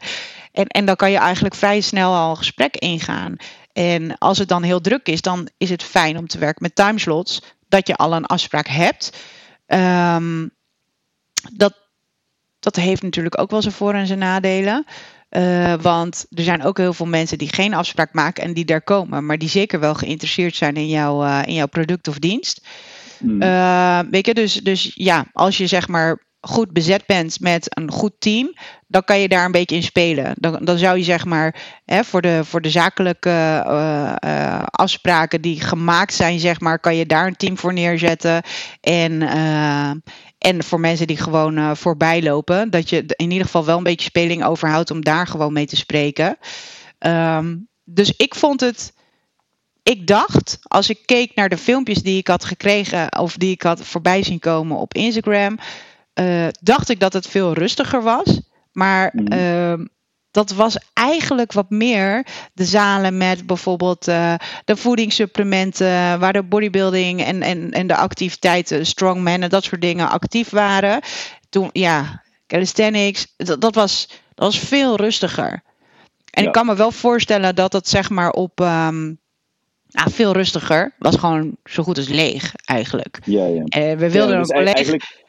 en, 0.52 0.67
en 0.67 0.84
dan 0.84 0.96
kan 0.96 1.11
je 1.11 1.19
eigenlijk 1.19 1.55
vrij 1.55 1.81
snel 1.81 2.14
al 2.14 2.31
een 2.31 2.37
gesprek 2.37 2.76
ingaan. 2.76 3.37
En 3.76 4.19
als 4.19 4.38
het 4.38 4.49
dan 4.49 4.62
heel 4.62 4.81
druk 4.81 5.06
is, 5.08 5.20
dan 5.20 5.49
is 5.56 5.70
het 5.70 5.82
fijn 5.82 6.19
om 6.19 6.26
te 6.26 6.38
werken 6.38 6.62
met 6.62 6.75
timeslots. 6.75 7.43
Dat 7.69 7.87
je 7.87 7.96
al 7.96 8.12
een 8.12 8.26
afspraak 8.26 8.69
hebt. 8.69 9.17
Um, 9.67 10.50
dat, 11.52 11.75
dat 12.58 12.76
heeft 12.76 13.02
natuurlijk 13.02 13.40
ook 13.40 13.50
wel 13.50 13.62
zijn 13.62 13.75
voor- 13.75 13.94
en 13.94 14.06
zijn 14.06 14.19
nadelen. 14.19 14.84
Uh, 15.31 15.75
want 15.81 16.26
er 16.31 16.43
zijn 16.43 16.62
ook 16.62 16.78
heel 16.78 16.93
veel 16.93 17.06
mensen 17.06 17.38
die 17.38 17.55
geen 17.55 17.75
afspraak 17.75 18.12
maken 18.12 18.44
en 18.44 18.52
die 18.52 18.64
daar 18.64 18.82
komen, 18.82 19.26
maar 19.26 19.38
die 19.38 19.49
zeker 19.49 19.81
wel 19.81 19.94
geïnteresseerd 19.94 20.56
zijn 20.56 20.76
in, 20.76 20.88
jouw 20.88 21.25
uh, 21.25 21.43
in 21.44 21.55
jouw 21.55 21.67
product 21.67 22.08
of 22.08 22.19
dienst. 22.19 22.67
Mm. 23.18 23.42
Uh, 23.42 24.00
weet 24.11 24.26
je, 24.26 24.35
dus, 24.35 24.54
dus 24.54 24.92
ja, 24.95 25.26
als 25.33 25.56
je 25.56 25.66
zeg 25.66 25.88
maar 25.88 26.25
goed 26.40 26.73
bezet 26.73 27.07
bent 27.07 27.40
met 27.40 27.76
een 27.78 27.90
goed 27.90 28.12
team, 28.19 28.55
dan 28.87 29.05
kan 29.05 29.21
je 29.21 29.28
daar 29.28 29.45
een 29.45 29.52
beetje 29.52 29.76
in 29.76 29.83
spelen. 29.83 30.35
Dan, 30.38 30.64
dan 30.64 30.78
zou 30.78 30.97
je 30.97 31.05
zeg 31.05 31.25
maar 31.25 31.57
hè, 31.85 32.05
voor, 32.05 32.23
de, 32.23 32.40
voor 32.45 32.61
de 32.61 32.71
zakelijke 32.71 33.64
uh, 33.66 34.14
uh, 34.25 34.62
afspraken 34.71 35.40
die 35.40 35.61
gemaakt 35.61 36.14
zijn, 36.14 36.38
zeg 36.38 36.61
maar, 36.61 36.78
kan 36.78 36.97
je 36.97 37.07
daar 37.07 37.26
een 37.26 37.37
team 37.37 37.59
voor 37.59 37.73
neerzetten. 37.73 38.43
En, 38.81 39.12
uh, 39.12 39.90
en 40.38 40.64
voor 40.64 40.81
mensen 40.81 41.07
die 41.07 41.16
gewoon 41.16 41.76
voorbij 41.76 42.23
lopen, 42.23 42.71
dat 42.71 42.90
je 42.90 43.05
in 43.07 43.31
ieder 43.31 43.47
geval 43.47 43.64
wel 43.64 43.76
een 43.76 43.83
beetje 43.83 44.11
speling 44.11 44.45
overhoudt 44.45 44.90
om 44.90 45.05
daar 45.05 45.26
gewoon 45.26 45.52
mee 45.52 45.66
te 45.66 45.76
spreken. 45.76 46.37
Um, 46.99 47.69
dus 47.85 48.14
ik 48.16 48.35
vond 48.35 48.61
het. 48.61 48.95
Ik 49.83 50.07
dacht, 50.07 50.59
als 50.62 50.90
ik 50.90 50.99
keek 51.05 51.35
naar 51.35 51.49
de 51.49 51.59
filmpjes 51.59 52.02
die 52.02 52.19
ik 52.19 52.28
had 52.28 52.45
gekregen 52.45 53.19
of 53.19 53.37
die 53.37 53.50
ik 53.50 53.62
had 53.62 53.81
voorbij 53.81 54.23
zien 54.23 54.38
komen 54.38 54.76
op 54.76 54.95
Instagram, 54.95 55.59
uh, 56.20 56.46
dacht 56.61 56.88
ik 56.88 57.00
dat 57.00 57.12
het 57.12 57.26
veel 57.26 57.52
rustiger 57.52 58.02
was. 58.02 58.40
Maar 58.73 59.11
mm. 59.12 59.32
uh, 59.32 59.87
dat 60.30 60.50
was 60.50 60.78
eigenlijk 60.92 61.52
wat 61.52 61.70
meer 61.70 62.26
de 62.52 62.64
zalen 62.64 63.16
met 63.16 63.46
bijvoorbeeld 63.46 64.08
uh, 64.08 64.35
de 64.64 64.76
voedingssupplementen, 64.76 66.18
waar 66.18 66.32
de 66.32 66.42
bodybuilding 66.42 67.25
en, 67.25 67.42
en, 67.42 67.70
en 67.70 67.87
de 67.87 67.96
activiteiten, 67.96 68.87
strongman 68.87 69.42
en 69.42 69.50
dat 69.50 69.64
soort 69.64 69.80
dingen 69.80 70.08
actief 70.08 70.50
waren. 70.50 71.00
Toen, 71.49 71.70
ja, 71.73 72.23
calisthenics, 72.46 73.26
dat, 73.37 73.61
dat, 73.61 73.75
was, 73.75 74.06
dat 74.35 74.44
was 74.52 74.58
veel 74.58 74.96
rustiger. 74.96 75.62
En 76.30 76.42
ja. 76.42 76.49
ik 76.49 76.52
kan 76.52 76.66
me 76.66 76.76
wel 76.76 76.92
voorstellen 76.92 77.54
dat 77.54 77.73
dat 77.73 77.88
zeg 77.88 78.11
maar 78.11 78.30
op. 78.30 78.61
Um, 78.61 79.18
nou, 79.87 80.11
veel 80.11 80.32
rustiger. 80.32 80.94
Was 80.99 81.16
gewoon 81.16 81.56
zo 81.64 81.82
goed 81.82 81.96
als 81.96 82.08
leeg, 82.08 82.52
eigenlijk. 82.64 83.18
Ja, 83.25 83.46
ja. 83.46 83.61
Uh, 83.61 83.99
we 83.99 84.11
wilden 84.11 84.35
ja, 84.35 84.38
dus 84.38 84.49
een 84.49 84.56
collega. 84.56 84.75
Eigenlijk 84.75 85.25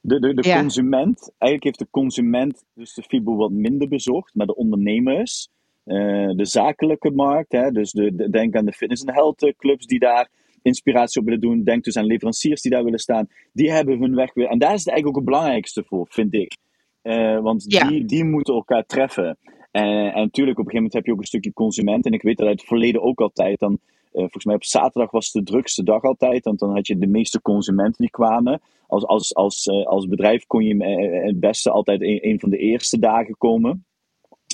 de, 0.00 0.20
de, 0.20 0.34
de 0.34 0.52
consument, 0.52 1.32
eigenlijk 1.38 1.64
heeft 1.64 1.78
de 1.78 1.98
consument 2.00 2.64
dus 2.74 2.94
de 2.94 3.02
FIBO 3.02 3.36
wat 3.36 3.50
minder 3.50 3.88
bezocht, 3.88 4.34
maar 4.34 4.46
de 4.46 4.56
ondernemers, 4.56 5.48
uh, 5.84 6.30
de 6.36 6.44
zakelijke 6.44 7.10
markt, 7.10 7.52
hè, 7.52 7.70
dus 7.70 7.90
de, 7.90 8.30
denk 8.30 8.56
aan 8.56 8.64
de 8.64 8.72
fitness- 8.72 9.04
en 9.04 9.14
health 9.14 9.54
clubs 9.56 9.86
die 9.86 9.98
daar 9.98 10.28
inspiratie 10.62 11.20
op 11.20 11.26
willen 11.26 11.40
doen, 11.40 11.62
denk 11.62 11.84
dus 11.84 11.96
aan 11.96 12.04
leveranciers 12.04 12.62
die 12.62 12.70
daar 12.70 12.84
willen 12.84 12.98
staan, 12.98 13.28
die 13.52 13.72
hebben 13.72 13.98
hun 13.98 14.14
weg 14.14 14.34
weer. 14.34 14.48
En 14.48 14.58
daar 14.58 14.74
is 14.74 14.84
het 14.84 14.88
eigenlijk 14.88 15.08
ook 15.08 15.24
het 15.24 15.34
belangrijkste 15.34 15.84
voor, 15.84 16.06
vind 16.10 16.34
ik. 16.34 16.56
Uh, 17.02 17.40
want 17.40 17.64
die, 17.64 18.04
die 18.04 18.24
moeten 18.24 18.54
elkaar 18.54 18.86
treffen. 18.86 19.38
En, 19.70 20.12
en 20.12 20.22
natuurlijk, 20.22 20.58
op 20.58 20.64
een 20.64 20.70
gegeven 20.70 20.74
moment 20.74 20.92
heb 20.92 21.06
je 21.06 21.12
ook 21.12 21.18
een 21.18 21.24
stukje 21.24 21.52
consument. 21.52 22.06
En 22.06 22.12
ik 22.12 22.22
weet 22.22 22.36
dat 22.36 22.46
uit 22.46 22.58
het 22.60 22.68
verleden 22.68 23.02
ook 23.02 23.20
altijd. 23.20 23.58
Dan, 23.58 23.72
uh, 23.72 23.78
volgens 24.12 24.44
mij 24.44 24.54
op 24.54 24.64
zaterdag 24.64 25.10
was 25.10 25.32
de 25.32 25.42
drukste 25.42 25.82
dag 25.82 26.02
altijd. 26.02 26.44
Want 26.44 26.58
dan 26.58 26.74
had 26.74 26.86
je 26.86 26.98
de 26.98 27.06
meeste 27.06 27.42
consumenten 27.42 28.02
die 28.02 28.10
kwamen. 28.10 28.60
Als, 28.86 29.06
als, 29.06 29.34
als, 29.34 29.66
uh, 29.66 29.86
als 29.86 30.06
bedrijf 30.06 30.46
kon 30.46 30.64
je 30.64 30.74
uh, 30.74 31.24
het 31.26 31.40
beste 31.40 31.70
altijd 31.70 32.00
een, 32.00 32.28
een 32.28 32.40
van 32.40 32.50
de 32.50 32.56
eerste 32.56 32.98
dagen 32.98 33.36
komen. 33.38 33.84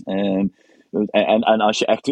Ehm, 0.05 0.47
en, 1.11 1.41
en 1.41 1.61
als 1.61 1.79
je 1.79 1.87
echt 1.87 2.07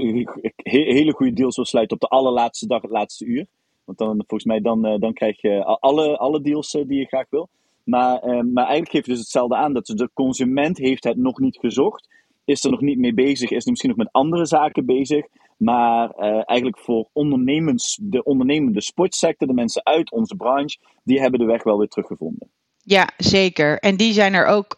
hele 0.56 1.12
goede 1.12 1.32
deals 1.32 1.56
wil 1.56 1.64
sluiten 1.64 1.96
op 1.96 2.02
de 2.02 2.16
allerlaatste 2.16 2.66
dag, 2.66 2.82
het 2.82 2.90
laatste 2.90 3.24
uur. 3.24 3.46
Want 3.84 3.98
dan, 3.98 4.14
volgens 4.16 4.44
mij, 4.44 4.60
dan, 4.60 4.82
dan 5.00 5.12
krijg 5.12 5.40
je 5.40 5.64
alle, 5.64 6.16
alle 6.16 6.40
deals 6.40 6.70
die 6.70 6.98
je 6.98 7.06
graag 7.06 7.26
wil. 7.30 7.48
Maar, 7.84 8.18
ehm, 8.18 8.52
maar 8.52 8.64
eigenlijk 8.64 8.90
geeft 8.90 9.06
het 9.06 9.14
dus 9.14 9.18
hetzelfde 9.18 9.56
aan. 9.56 9.72
Dat 9.72 9.86
de 9.86 10.10
consument 10.14 10.78
heeft 10.78 11.04
het 11.04 11.16
nog 11.16 11.38
niet 11.38 11.58
gezocht 11.58 12.08
is 12.44 12.64
er 12.64 12.70
nog 12.70 12.80
niet 12.80 12.98
mee 12.98 13.14
bezig, 13.14 13.50
is 13.50 13.64
misschien 13.64 13.88
nog 13.88 13.98
met 13.98 14.12
andere 14.12 14.46
zaken 14.46 14.86
bezig. 14.86 15.26
Maar 15.56 16.12
uh, 16.18 16.42
eigenlijk 16.44 16.78
voor 16.78 17.08
ondernemens, 17.12 17.98
de 18.02 18.22
ondernemende 18.22 18.82
sportsector, 18.82 19.48
de 19.48 19.54
mensen 19.54 19.84
uit 19.84 20.10
onze 20.10 20.36
branche, 20.36 20.78
die 21.02 21.20
hebben 21.20 21.40
de 21.40 21.46
weg 21.46 21.62
wel 21.62 21.78
weer 21.78 21.88
teruggevonden. 21.88 22.50
Ja, 22.82 23.08
zeker. 23.16 23.78
En 23.78 23.96
die 23.96 24.12
zijn 24.12 24.34
er 24.34 24.46
ook, 24.46 24.76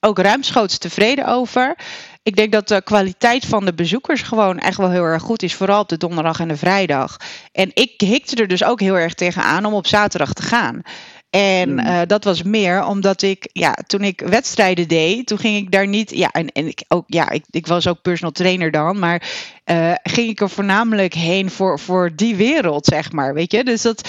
ook 0.00 0.18
ruimschoots 0.18 0.78
tevreden 0.78 1.26
over. 1.26 1.78
Ik 2.22 2.36
denk 2.36 2.52
dat 2.52 2.68
de 2.68 2.82
kwaliteit 2.82 3.46
van 3.46 3.64
de 3.64 3.74
bezoekers 3.74 4.22
gewoon 4.22 4.58
echt 4.58 4.76
wel 4.76 4.90
heel 4.90 5.04
erg 5.04 5.22
goed 5.22 5.42
is. 5.42 5.54
Vooral 5.54 5.80
op 5.80 5.88
de 5.88 5.96
donderdag 5.96 6.40
en 6.40 6.48
de 6.48 6.56
vrijdag. 6.56 7.16
En 7.52 7.70
ik 7.74 8.00
hikte 8.00 8.36
er 8.36 8.48
dus 8.48 8.64
ook 8.64 8.80
heel 8.80 8.98
erg 8.98 9.14
tegen 9.14 9.42
aan 9.42 9.64
om 9.64 9.74
op 9.74 9.86
zaterdag 9.86 10.32
te 10.32 10.42
gaan. 10.42 10.82
En 11.32 11.78
uh, 11.78 12.00
dat 12.06 12.24
was 12.24 12.42
meer 12.42 12.84
omdat 12.84 13.22
ik, 13.22 13.48
ja, 13.52 13.76
toen 13.86 14.00
ik 14.00 14.20
wedstrijden 14.20 14.88
deed, 14.88 15.26
toen 15.26 15.38
ging 15.38 15.56
ik 15.56 15.70
daar 15.70 15.88
niet, 15.88 16.10
ja, 16.10 16.30
en, 16.30 16.48
en 16.48 16.66
ik 16.66 16.84
ook, 16.88 17.04
ja, 17.06 17.30
ik, 17.30 17.44
ik 17.50 17.66
was 17.66 17.86
ook 17.86 18.02
personal 18.02 18.32
trainer 18.32 18.70
dan, 18.70 18.98
maar 18.98 19.30
uh, 19.66 19.92
ging 20.02 20.28
ik 20.28 20.40
er 20.40 20.50
voornamelijk 20.50 21.14
heen 21.14 21.50
voor, 21.50 21.78
voor 21.78 22.10
die 22.16 22.36
wereld, 22.36 22.86
zeg 22.86 23.12
maar, 23.12 23.34
weet 23.34 23.52
je. 23.52 23.64
Dus 23.64 23.82
dat, 23.82 24.08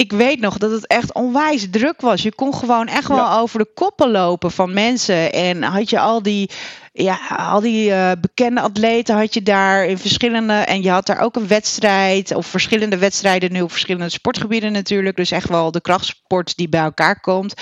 ik 0.00 0.12
weet 0.12 0.40
nog 0.40 0.58
dat 0.58 0.70
het 0.70 0.86
echt 0.86 1.14
onwijs 1.14 1.70
druk 1.70 2.00
was. 2.00 2.22
Je 2.22 2.34
kon 2.34 2.54
gewoon 2.54 2.86
echt 2.86 3.08
wel 3.08 3.32
over 3.32 3.58
de 3.58 3.70
koppen 3.74 4.10
lopen 4.10 4.50
van 4.50 4.72
mensen. 4.72 5.32
En 5.32 5.62
had 5.62 5.90
je 5.90 5.98
al 5.98 6.22
die, 6.22 6.50
ja, 6.92 7.18
al 7.36 7.60
die 7.60 7.90
uh, 7.90 8.10
bekende 8.20 8.60
atleten 8.60 9.16
had 9.16 9.34
je 9.34 9.42
daar 9.42 9.86
in 9.86 9.98
verschillende. 9.98 10.52
En 10.52 10.82
je 10.82 10.90
had 10.90 11.06
daar 11.06 11.20
ook 11.20 11.36
een 11.36 11.46
wedstrijd. 11.46 12.34
Of 12.34 12.46
verschillende 12.46 12.98
wedstrijden 12.98 13.52
nu 13.52 13.62
op 13.62 13.70
verschillende 13.70 14.08
sportgebieden 14.08 14.72
natuurlijk. 14.72 15.16
Dus 15.16 15.30
echt 15.30 15.48
wel 15.48 15.70
de 15.70 15.80
krachtsport 15.80 16.56
die 16.56 16.68
bij 16.68 16.82
elkaar 16.82 17.20
komt. 17.20 17.54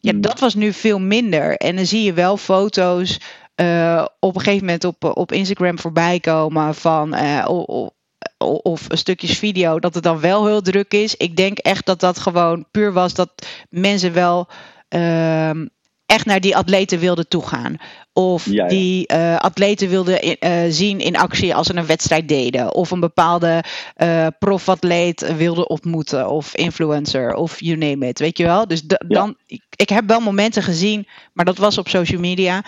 Ja, 0.00 0.12
mm. 0.12 0.20
dat 0.20 0.40
was 0.40 0.54
nu 0.54 0.72
veel 0.72 1.00
minder. 1.00 1.56
En 1.56 1.76
dan 1.76 1.86
zie 1.86 2.02
je 2.02 2.12
wel 2.12 2.36
foto's. 2.36 3.20
Uh, 3.60 4.04
op 4.18 4.34
een 4.34 4.40
gegeven 4.40 4.66
moment 4.66 4.84
op, 4.84 5.16
op 5.16 5.32
Instagram 5.32 5.78
voorbij 5.78 6.20
komen 6.20 6.74
van 6.74 7.14
uh, 7.14 7.48
of 8.44 8.86
stukjes 8.88 9.38
video, 9.38 9.78
dat 9.80 9.94
het 9.94 10.02
dan 10.02 10.20
wel 10.20 10.46
heel 10.46 10.62
druk 10.62 10.94
is. 10.94 11.16
Ik 11.16 11.36
denk 11.36 11.58
echt 11.58 11.86
dat 11.86 12.00
dat 12.00 12.18
gewoon 12.18 12.66
puur 12.70 12.92
was 12.92 13.14
dat 13.14 13.46
mensen 13.68 14.12
wel 14.12 14.48
uh, 14.88 15.50
echt 16.06 16.26
naar 16.26 16.40
die 16.40 16.56
atleten 16.56 16.98
wilden 16.98 17.28
toegaan. 17.28 17.76
Of 18.12 18.46
ja, 18.46 18.52
ja. 18.52 18.68
die 18.68 19.12
uh, 19.12 19.36
atleten 19.36 19.88
wilden 19.88 20.24
uh, 20.24 20.62
zien 20.68 21.00
in 21.00 21.16
actie 21.16 21.54
als 21.54 21.66
ze 21.66 21.76
een 21.76 21.86
wedstrijd 21.86 22.28
deden. 22.28 22.74
Of 22.74 22.90
een 22.90 23.00
bepaalde 23.00 23.64
uh, 23.96 24.26
profatleet 24.38 25.36
wilden 25.36 25.70
ontmoeten. 25.70 26.28
Of 26.28 26.56
influencer. 26.56 27.34
Of 27.34 27.60
you 27.60 27.76
name 27.76 28.08
it. 28.08 28.18
Weet 28.18 28.38
je 28.38 28.44
wel? 28.44 28.68
Dus 28.68 28.82
dan, 29.06 29.36
ik, 29.46 29.62
ik, 29.76 29.88
heb 29.88 30.06
wel 30.06 30.20
momenten 30.20 30.62
gezien, 30.62 31.06
maar 31.32 31.44
dat 31.44 31.58
was 31.58 31.78
op 31.78 31.88
social 31.88 32.20
media, 32.20 32.64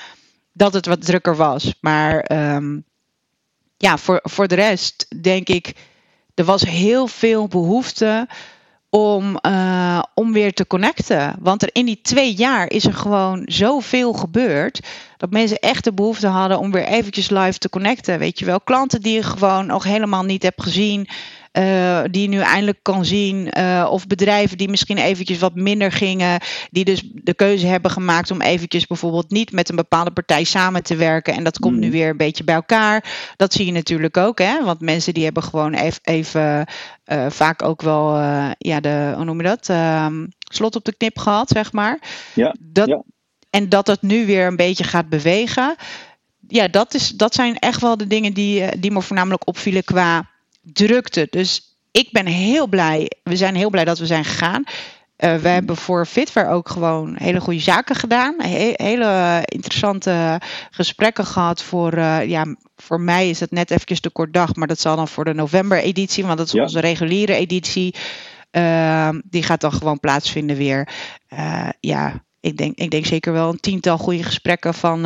dat 0.53 0.73
het 0.73 0.87
wat 0.87 1.05
drukker 1.05 1.37
was. 1.37 1.75
Maar 1.81 2.31
um, 2.55 2.85
ja, 3.77 3.99
voor, 3.99 4.21
voor 4.23 4.49
de 4.49 4.55
rest 4.55 5.07
denk 5.23 5.49
ik, 5.49 5.73
er 6.35 6.45
was 6.45 6.63
heel 6.63 7.07
veel 7.07 7.49
behoefte 7.49 8.29
om, 8.91 9.39
uh, 9.47 10.03
om 10.15 10.33
weer 10.33 10.53
te 10.53 10.67
connecten. 10.67 11.37
Want 11.41 11.63
er 11.63 11.69
in 11.73 11.87
die 11.87 12.01
twee 12.03 12.35
jaar 12.35 12.71
is 12.71 12.85
er 12.85 12.95
gewoon 12.95 13.43
zoveel 13.45 14.13
gebeurd. 14.13 14.81
Dat 15.17 15.31
mensen 15.31 15.59
echt 15.59 15.85
de 15.85 15.93
behoefte 15.93 16.27
hadden 16.27 16.59
om 16.59 16.73
weer 16.73 16.85
eventjes 16.85 17.31
live 17.31 17.59
te 17.59 17.69
connecten. 17.69 18.19
Weet 18.19 18.39
je 18.39 18.45
wel, 18.45 18.61
klanten 18.61 19.03
die 19.03 19.15
je 19.15 19.23
gewoon 19.23 19.67
nog 19.67 19.85
helemaal 19.85 20.25
niet 20.25 20.43
hebt 20.43 20.63
gezien. 20.63 21.09
Uh, 21.59 22.03
die 22.11 22.23
je 22.23 22.29
nu 22.29 22.39
eindelijk 22.39 22.79
kan 22.83 23.05
zien. 23.05 23.59
Uh, 23.59 23.89
of 23.91 24.07
bedrijven 24.07 24.59
die 24.59 24.69
misschien 24.69 24.99
eventjes 24.99 25.39
wat 25.39 25.55
minder 25.55 25.93
gingen. 25.93 26.41
Die 26.71 26.85
dus 26.85 27.03
de 27.15 27.35
keuze 27.35 27.67
hebben 27.67 27.91
gemaakt 27.91 28.31
om 28.31 28.41
eventjes 28.41 28.87
bijvoorbeeld 28.87 29.31
niet 29.31 29.53
met 29.53 29.69
een 29.69 29.77
bepaalde 29.77 30.11
partij 30.11 30.45
samen 30.45 30.83
te 30.83 30.97
werken. 30.97 31.35
En 31.35 31.45
dat 31.45 31.59
komt 31.59 31.77
nu 31.77 31.87
mm. 31.87 31.93
weer 31.93 32.09
een 32.09 32.17
beetje 32.17 32.45
bij 32.45 32.55
elkaar. 32.55 33.05
Dat 33.37 33.53
zie 33.53 33.67
je 33.67 33.73
natuurlijk 33.73 34.17
ook. 34.17 34.39
Hè? 34.39 34.65
Want 34.65 34.81
mensen 34.81 35.15
die 35.15 35.25
hebben 35.25 35.43
gewoon 35.43 35.75
even, 35.75 36.01
even 36.03 36.67
uh, 37.07 37.27
vaak 37.29 37.63
ook 37.63 37.83
wel 37.83 38.17
ja, 38.59 38.81
de, 38.81 39.13
hoe 39.15 39.25
noem 39.25 39.41
je 39.41 39.47
dat? 39.47 39.69
Ehm, 39.69 40.27
slot 40.39 40.77
op 40.77 40.85
de 40.85 40.97
knip 40.97 41.19
gehad, 41.19 41.49
zeg 41.49 41.73
maar. 41.73 41.99
Ja, 42.35 42.55
dat, 42.59 42.89
ja. 42.89 43.03
En 43.51 43.69
dat 43.69 43.87
het 43.87 44.03
nu 44.03 44.27
weer 44.27 44.47
een 44.47 44.57
beetje 44.57 44.85
gaat 44.85 45.09
bewegen. 45.09 45.75
Ja, 46.49 46.69
dat, 46.69 46.95
is, 46.95 47.09
dat 47.09 47.35
zijn 47.35 47.59
echt 47.59 47.81
wel 47.81 47.97
de 47.97 48.07
dingen 48.07 48.33
die, 48.33 48.79
die 48.79 48.91
me 48.91 49.03
voornamelijk 49.03 49.47
opvielen 49.49 49.85
qua 49.85 50.35
drukte. 50.73 51.27
Dus 51.31 51.77
ik 51.91 52.09
ben 52.13 52.27
heel 52.27 52.67
blij. 52.67 53.11
We 53.23 53.37
zijn 53.37 53.55
heel 53.55 53.71
blij 53.71 53.85
dat 53.85 53.99
we 53.99 54.07
zijn 54.07 54.25
gegaan. 54.25 54.65
Uh, 55.17 55.37
we 55.37 55.49
hebben 55.49 55.77
voor 55.77 56.07
Fitware 56.07 56.51
ook 56.51 56.69
gewoon 56.69 57.15
hele 57.19 57.41
goede 57.41 57.61
zaken 57.61 57.95
gedaan. 57.95 58.35
He 58.39 58.73
hele 58.75 59.43
interessante 59.45 60.41
gesprekken 60.71 61.25
gehad. 61.25 61.63
Voor, 61.63 61.95
uh, 61.95 62.29
ja, 62.29 62.57
voor 62.77 63.01
mij 63.01 63.29
is 63.29 63.41
het 63.41 63.51
net 63.51 63.71
eventjes 63.71 64.01
de 64.01 64.11
kort 64.11 64.33
dag. 64.33 64.55
Maar 64.55 64.67
dat 64.67 64.81
zal 64.81 64.97
dan 64.97 65.09
voor 65.09 65.25
de 65.25 65.35
november 65.35 65.79
editie. 65.79 66.25
Want 66.25 66.39
dat 66.39 66.47
is 66.47 66.53
ja. 66.53 66.63
onze 66.63 66.81
reguliere 66.81 67.35
editie. 67.35 67.95
Uh, 68.53 69.09
die 69.25 69.43
gaat 69.43 69.61
dan 69.61 69.73
gewoon 69.73 70.01
plaatsvinden 70.01 70.57
weer. 70.57 70.89
ja, 71.81 72.25
ik 72.41 72.57
denk, 72.57 72.77
ik 72.77 72.91
denk 72.91 73.07
zeker 73.07 73.33
wel 73.33 73.49
een 73.49 73.61
tiental 73.61 73.99
goede 73.99 74.23
gesprekken 74.23 74.75
van... 74.75 75.01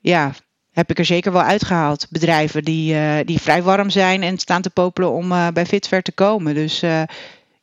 ja, 0.00 0.32
heb 0.74 0.90
ik 0.90 0.98
er 0.98 1.04
zeker 1.04 1.32
wel 1.32 1.42
uitgehaald. 1.42 2.06
Bedrijven 2.10 2.64
die, 2.64 2.94
uh, 2.94 3.18
die 3.24 3.40
vrij 3.40 3.62
warm 3.62 3.90
zijn 3.90 4.22
en 4.22 4.38
staan 4.38 4.62
te 4.62 4.70
popelen 4.70 5.10
om 5.10 5.32
uh, 5.32 5.48
bij 5.48 5.66
Fitver 5.66 6.02
te 6.02 6.12
komen. 6.12 6.54
Dus 6.54 6.82
uh, 6.82 7.02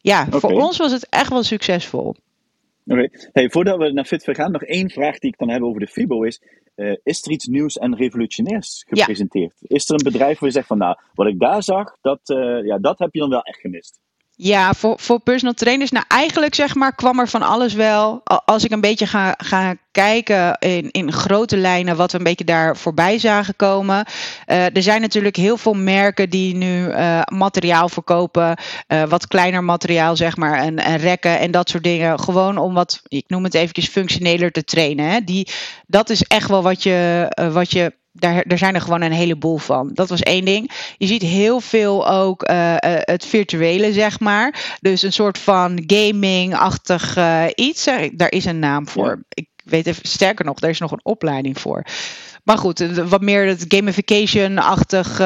ja, 0.02 0.26
okay. 0.28 0.40
voor 0.40 0.62
ons 0.62 0.78
was 0.78 0.92
het 0.92 1.08
echt 1.10 1.30
wel 1.30 1.44
succesvol. 1.44 2.08
Oké, 2.08 2.20
okay. 2.86 3.10
hey, 3.34 3.50
voordat 3.50 3.78
we 3.78 3.92
naar 3.92 4.06
Fitver 4.06 4.36
gaan, 4.36 4.52
nog 4.52 4.64
één 4.64 4.90
vraag 4.90 5.20
die 5.20 5.32
ik 5.32 5.38
dan 5.38 5.50
heb 5.50 5.62
over 5.62 5.80
de 5.80 5.88
FIBO 5.88 6.24
is. 6.24 6.42
is 7.04 7.26
er 7.26 7.32
iets 7.32 7.46
nieuws 7.46 7.78
en 7.78 7.96
revolutionairs 7.96 8.84
gepresenteerd? 8.88 9.54
Ja. 9.60 9.76
Is 9.76 9.90
er 9.90 9.96
een 9.96 10.12
bedrijf 10.12 10.40
waar 10.40 10.50
je 10.50 10.56
zegt 10.56 10.68
van 10.68 10.78
nou, 10.78 10.98
wat 11.14 11.28
ik 11.28 11.40
daar 11.40 11.64
zag, 11.64 11.98
dat, 12.02 12.20
ja, 12.64 12.78
dat 12.78 13.00
heb 13.00 13.14
je 13.14 13.20
dan 13.20 13.30
wel 13.30 13.42
echt 13.42 13.60
gemist? 13.60 14.00
Ja, 14.44 14.74
voor, 14.74 15.00
voor 15.00 15.20
personal 15.20 15.54
trainers. 15.54 15.92
Nou, 15.92 16.06
eigenlijk 16.08 16.56
zeg 16.56 16.76
maar 16.76 16.96
kwam 16.96 17.20
er 17.20 17.28
van 17.28 17.42
alles 17.42 17.74
wel. 17.74 18.22
Als 18.46 18.64
ik 18.64 18.72
een 18.72 18.82
beetje 18.82 19.08
ga, 19.08 19.34
ga 19.38 19.76
kijken 19.92 20.58
in, 20.60 20.92
in 20.92 21.12
grote 21.12 21.58
lijnen 21.58 21.96
wat 21.96 22.12
we 22.12 22.18
een 22.18 22.24
beetje 22.24 22.46
daar 22.46 22.78
voorbij 22.78 23.20
zagen 23.20 23.56
komen. 23.56 24.06
Uh, 24.48 24.76
er 24.76 24.82
zijn 24.82 25.02
natuurlijk 25.02 25.36
heel 25.36 25.58
veel 25.58 25.74
merken 25.74 26.30
die 26.30 26.56
nu 26.56 26.88
uh, 26.88 27.22
materiaal 27.26 27.90
verkopen. 27.90 28.58
Uh, 28.88 29.04
wat 29.04 29.28
kleiner 29.28 29.64
materiaal, 29.64 30.16
zeg 30.16 30.38
maar. 30.38 30.60
En, 30.60 30.78
en 30.80 30.98
rekken 30.98 31.40
en 31.40 31.52
dat 31.52 31.70
soort 31.70 31.84
dingen. 31.84 32.20
Gewoon 32.20 32.58
om 32.58 32.74
wat, 32.74 33.02
ik 33.08 33.24
noem 33.28 33.44
het 33.44 33.54
eventjes 33.54 33.88
functioneler 33.88 34.52
te 34.52 34.64
trainen. 34.64 35.06
Hè. 35.06 35.24
Die, 35.24 35.48
dat 35.88 36.10
is 36.10 36.24
echt 36.24 36.50
wel 36.50 36.64
wat 36.64 36.84
je, 36.84 37.28
wat 37.52 37.72
je 37.72 38.00
daar, 38.12 38.44
daar 38.48 38.58
zijn 38.58 38.76
er 38.76 38.82
gewoon 38.82 39.02
een 39.02 39.12
heleboel 39.12 39.58
van. 39.58 39.90
Dat 39.94 40.10
was 40.10 40.22
één 40.22 40.46
ding. 40.46 40.94
Je 40.98 41.08
ziet 41.08 41.22
heel 41.22 41.60
veel 41.60 42.10
ook 42.10 42.50
uh, 42.50 42.72
uh, 42.72 42.76
het 42.82 43.26
virtuele, 43.26 43.94
zeg 43.94 44.20
maar. 44.20 44.78
Dus 44.82 45.02
een 45.02 45.14
soort 45.14 45.38
van 45.38 45.84
gaming-achtig 45.88 47.18
uh, 47.18 47.44
iets. 47.56 47.88
Daar 48.14 48.32
is 48.32 48.46
een 48.46 48.60
naam 48.60 48.88
voor. 48.88 49.08
Ja. 49.08 49.18
Ik 49.30 49.48
weet 49.64 49.88
even, 49.88 50.08
sterker 50.08 50.46
nog, 50.46 50.60
daar 50.60 50.70
is 50.70 50.80
nog 50.80 50.92
een 50.92 51.06
opleiding 51.06 51.60
voor. 51.60 51.86
Maar 52.44 52.58
goed, 52.58 52.80
wat 52.96 53.22
meer 53.22 53.46
het 53.46 53.66
gamification-achtig 53.68 55.22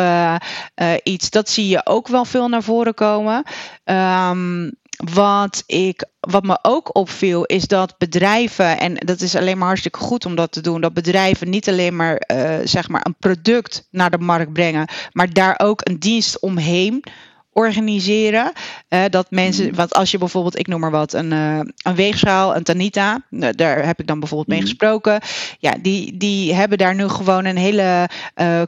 iets. 1.04 1.30
Dat 1.30 1.50
zie 1.50 1.68
je 1.68 1.86
ook 1.86 2.08
wel 2.08 2.26
veel 2.26 2.48
naar 2.48 2.64
voren 2.64 2.94
komen. 2.94 3.44
Um, 3.84 4.72
wat, 4.96 5.64
ik, 5.66 6.06
wat 6.20 6.44
me 6.44 6.60
ook 6.62 6.96
opviel 6.96 7.44
is 7.44 7.68
dat 7.68 7.98
bedrijven, 7.98 8.80
en 8.80 8.96
dat 8.96 9.22
is 9.22 9.36
alleen 9.36 9.58
maar 9.58 9.68
hartstikke 9.68 10.00
goed 10.00 10.26
om 10.26 10.36
dat 10.36 10.52
te 10.52 10.62
doen, 10.62 10.82
dat 10.82 10.94
bedrijven 10.94 11.50
niet 11.50 11.70
alleen 11.70 11.96
maar, 11.96 12.24
uh, 12.34 12.56
zeg 12.64 12.90
maar 12.90 13.06
een 13.06 13.16
product 13.20 13.88
naar 13.92 14.12
de 14.12 14.18
markt 14.18 14.54
brengen, 14.54 14.88
maar 15.12 15.34
daar 15.34 15.60
ook 15.64 15.82
een 15.84 16.00
dienst 16.00 16.40
omheen 16.40 17.04
organiseren. 17.52 18.52
Uh, 18.90 19.04
dat 19.10 19.32
mensen, 19.32 19.76
want 19.76 19.94
als 19.94 20.12
je 20.12 20.18
bijvoorbeeld, 20.18 20.60
ik 20.60 20.68
noem 20.68 20.80
maar 20.80 20.92
wat, 20.92 21.14
een, 21.14 21.32
uh, 21.32 21.60
een 21.84 21.96
weegschaal, 21.96 22.56
een 22.56 22.64
Tanita, 22.64 23.26
uh, 23.30 23.50
daar 23.52 23.86
heb 23.86 24.00
ik 24.00 24.08
dan 24.08 24.20
bijvoorbeeld 24.20 24.50
mee 24.50 24.62
gesproken. 24.62 25.22
Ja, 25.60 25.76
die, 25.82 26.18
die 26.18 26.54
hebben 26.54 26.78
daar 26.78 26.96
nu 26.96 27.08
gewoon 27.08 27.46
een 27.46 27.58
hele 27.58 28.10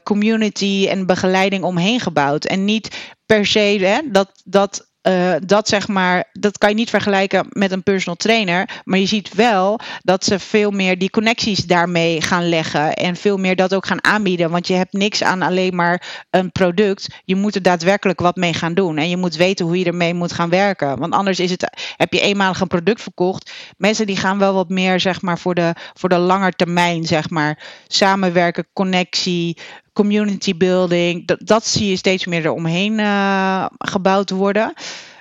community 0.03 0.87
en 0.89 1.05
begeleiding 1.05 1.63
omheen 1.63 1.99
gebouwd. 1.99 2.45
En 2.45 2.65
niet 2.65 3.15
per 3.25 3.45
se 3.45 3.59
hè, 3.59 3.99
dat, 4.11 4.41
dat 4.43 4.87
uh, 5.07 5.35
dat 5.45 5.67
zeg 5.67 5.87
maar, 5.87 6.29
dat 6.31 6.57
kan 6.57 6.69
je 6.69 6.75
niet 6.75 6.89
vergelijken 6.89 7.45
met 7.49 7.71
een 7.71 7.83
personal 7.83 8.15
trainer. 8.15 8.69
Maar 8.83 8.99
je 8.99 9.05
ziet 9.05 9.33
wel 9.33 9.79
dat 10.01 10.25
ze 10.25 10.39
veel 10.39 10.71
meer 10.71 10.97
die 10.97 11.09
connecties 11.09 11.65
daarmee 11.65 12.21
gaan 12.21 12.49
leggen. 12.49 12.93
En 12.93 13.15
veel 13.15 13.37
meer 13.37 13.55
dat 13.55 13.73
ook 13.73 13.85
gaan 13.85 14.03
aanbieden. 14.03 14.49
Want 14.49 14.67
je 14.67 14.73
hebt 14.73 14.93
niks 14.93 15.23
aan 15.23 15.41
alleen 15.41 15.75
maar 15.75 16.25
een 16.29 16.51
product. 16.51 17.07
Je 17.25 17.35
moet 17.35 17.55
er 17.55 17.61
daadwerkelijk 17.61 18.19
wat 18.19 18.35
mee 18.35 18.53
gaan 18.53 18.73
doen. 18.73 18.97
En 18.97 19.09
je 19.09 19.17
moet 19.17 19.35
weten 19.35 19.65
hoe 19.65 19.79
je 19.79 19.85
ermee 19.85 20.13
moet 20.13 20.33
gaan 20.33 20.49
werken. 20.49 20.99
Want 20.99 21.13
anders 21.13 21.39
is 21.39 21.51
het, 21.51 21.93
heb 21.97 22.13
je 22.13 22.19
eenmalig 22.19 22.59
een 22.59 22.67
product 22.67 23.01
verkocht. 23.01 23.51
Mensen 23.77 24.05
die 24.05 24.17
gaan 24.17 24.39
wel 24.39 24.53
wat 24.53 24.69
meer, 24.69 24.99
zeg 24.99 25.21
maar, 25.21 25.39
voor 25.39 25.55
de, 25.55 25.73
voor 25.93 26.09
de 26.09 26.17
lange 26.17 26.51
termijn, 26.51 27.05
zeg 27.05 27.29
maar. 27.29 27.63
Samenwerken, 27.87 28.67
connectie, 28.73 29.57
community 29.97 30.57
building. 30.57 31.27
Dat, 31.27 31.39
dat 31.43 31.65
zie 31.65 31.89
je 31.89 31.95
steeds 31.95 32.25
meer 32.25 32.45
eromheen 32.45 32.99
uh, 32.99 33.65
gebouwd 33.77 34.29
worden. 34.29 34.73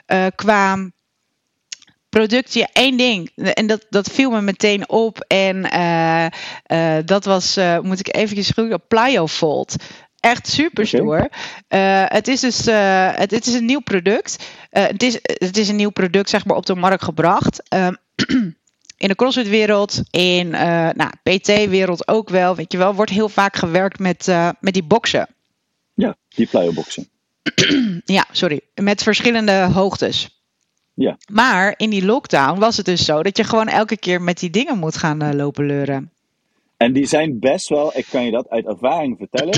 Uh, 0.06 0.26
qua 0.34 0.90
product, 2.08 2.54
ja, 2.54 2.68
één 2.72 2.96
ding. 2.96 3.30
En 3.34 3.66
dat, 3.66 3.86
dat 3.90 4.10
viel 4.10 4.30
me 4.30 4.40
meteen 4.40 4.88
op. 4.88 5.24
En 5.26 5.56
uh, 5.74 6.96
dat 7.04 7.24
was, 7.24 7.58
moet 7.82 8.00
ik 8.00 8.16
eventjes 8.16 8.50
goed 8.50 8.88
Plyo 8.88 9.26
Fold. 9.26 9.76
Echt 10.20 10.48
super 10.48 10.86
stoer. 10.86 11.28
het 12.08 12.28
is 12.28 12.40
dus 12.40 12.64
het, 13.16 13.30
het, 13.30 13.46
is 13.46 13.54
een 13.54 13.64
nieuw 13.64 13.80
product. 13.80 14.46
het, 14.70 15.02
is, 15.02 15.18
het 15.22 15.56
is 15.56 15.68
een 15.68 15.76
nieuw 15.76 15.90
product, 15.90 16.30
zeg 16.30 16.44
maar, 16.44 16.56
op 16.56 16.66
de 16.66 16.74
markt 16.74 17.04
gebracht. 17.04 17.62
In 18.98 19.08
de 19.08 19.14
CrossFit-wereld, 19.14 20.02
in 20.10 20.46
uh, 20.46 20.88
nou, 20.90 21.10
PT-wereld 21.22 22.08
ook 22.08 22.28
wel, 22.28 22.54
weet 22.54 22.72
je 22.72 22.78
wel, 22.78 22.94
wordt 22.94 23.10
heel 23.10 23.28
vaak 23.28 23.56
gewerkt 23.56 23.98
met, 23.98 24.26
uh, 24.28 24.50
met 24.60 24.74
die 24.74 24.82
boksen. 24.82 25.28
Ja, 25.94 26.16
die 26.28 26.46
plyo-boksen. 26.46 27.08
ja, 28.04 28.24
sorry. 28.30 28.60
Met 28.74 29.02
verschillende 29.02 29.52
hoogtes. 29.52 30.40
Ja. 30.94 31.16
Maar 31.32 31.74
in 31.76 31.90
die 31.90 32.04
lockdown 32.04 32.58
was 32.58 32.76
het 32.76 32.86
dus 32.86 33.04
zo 33.04 33.22
dat 33.22 33.36
je 33.36 33.44
gewoon 33.44 33.68
elke 33.68 33.96
keer 33.96 34.22
met 34.22 34.38
die 34.38 34.50
dingen 34.50 34.78
moet 34.78 34.96
gaan 34.96 35.22
uh, 35.22 35.32
lopen 35.32 35.66
leuren. 35.66 36.10
En 36.76 36.92
die 36.92 37.06
zijn 37.06 37.38
best 37.38 37.68
wel, 37.68 37.96
ik 37.96 38.06
kan 38.10 38.24
je 38.24 38.30
dat 38.30 38.48
uit 38.48 38.66
ervaring 38.66 39.16
vertellen. 39.18 39.54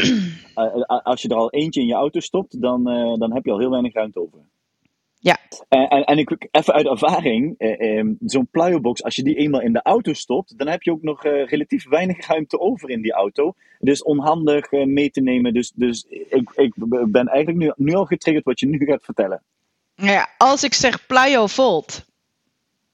als 1.02 1.22
je 1.22 1.28
er 1.28 1.36
al 1.36 1.50
eentje 1.50 1.80
in 1.80 1.86
je 1.86 1.94
auto 1.94 2.20
stopt, 2.20 2.62
dan, 2.62 2.84
dan 3.18 3.34
heb 3.34 3.44
je 3.44 3.52
al 3.52 3.58
heel 3.58 3.70
weinig 3.70 3.94
ruimte 3.94 4.20
over. 4.20 4.38
Ja. 5.20 5.38
En, 5.68 5.88
en, 5.88 6.04
en 6.04 6.18
ik, 6.18 6.48
even 6.50 6.74
uit 6.74 6.86
ervaring, 6.86 7.54
eh, 7.58 7.98
eh, 7.98 8.06
zo'n 8.20 8.48
plyobox, 8.50 9.02
als 9.02 9.16
je 9.16 9.22
die 9.22 9.36
eenmaal 9.36 9.60
in 9.60 9.72
de 9.72 9.82
auto 9.82 10.12
stopt, 10.12 10.58
dan 10.58 10.68
heb 10.68 10.82
je 10.82 10.90
ook 10.90 11.02
nog 11.02 11.24
eh, 11.24 11.46
relatief 11.46 11.88
weinig 11.88 12.26
ruimte 12.26 12.60
over 12.60 12.90
in 12.90 13.02
die 13.02 13.12
auto. 13.12 13.54
Dus 13.78 14.02
onhandig 14.02 14.66
eh, 14.66 14.86
mee 14.86 15.10
te 15.10 15.20
nemen. 15.20 15.54
Dus, 15.54 15.72
dus 15.74 16.06
ik, 16.08 16.50
ik 16.54 16.74
ben 17.08 17.26
eigenlijk 17.26 17.58
nu, 17.58 17.86
nu 17.86 17.94
al 17.94 18.04
getriggerd 18.04 18.44
wat 18.44 18.60
je 18.60 18.66
nu 18.66 18.86
gaat 18.86 19.04
vertellen. 19.04 19.42
Ja, 19.94 20.28
als 20.38 20.64
ik 20.64 20.74
zeg 20.74 21.06
plyo 21.06 21.46
volt. 21.46 22.06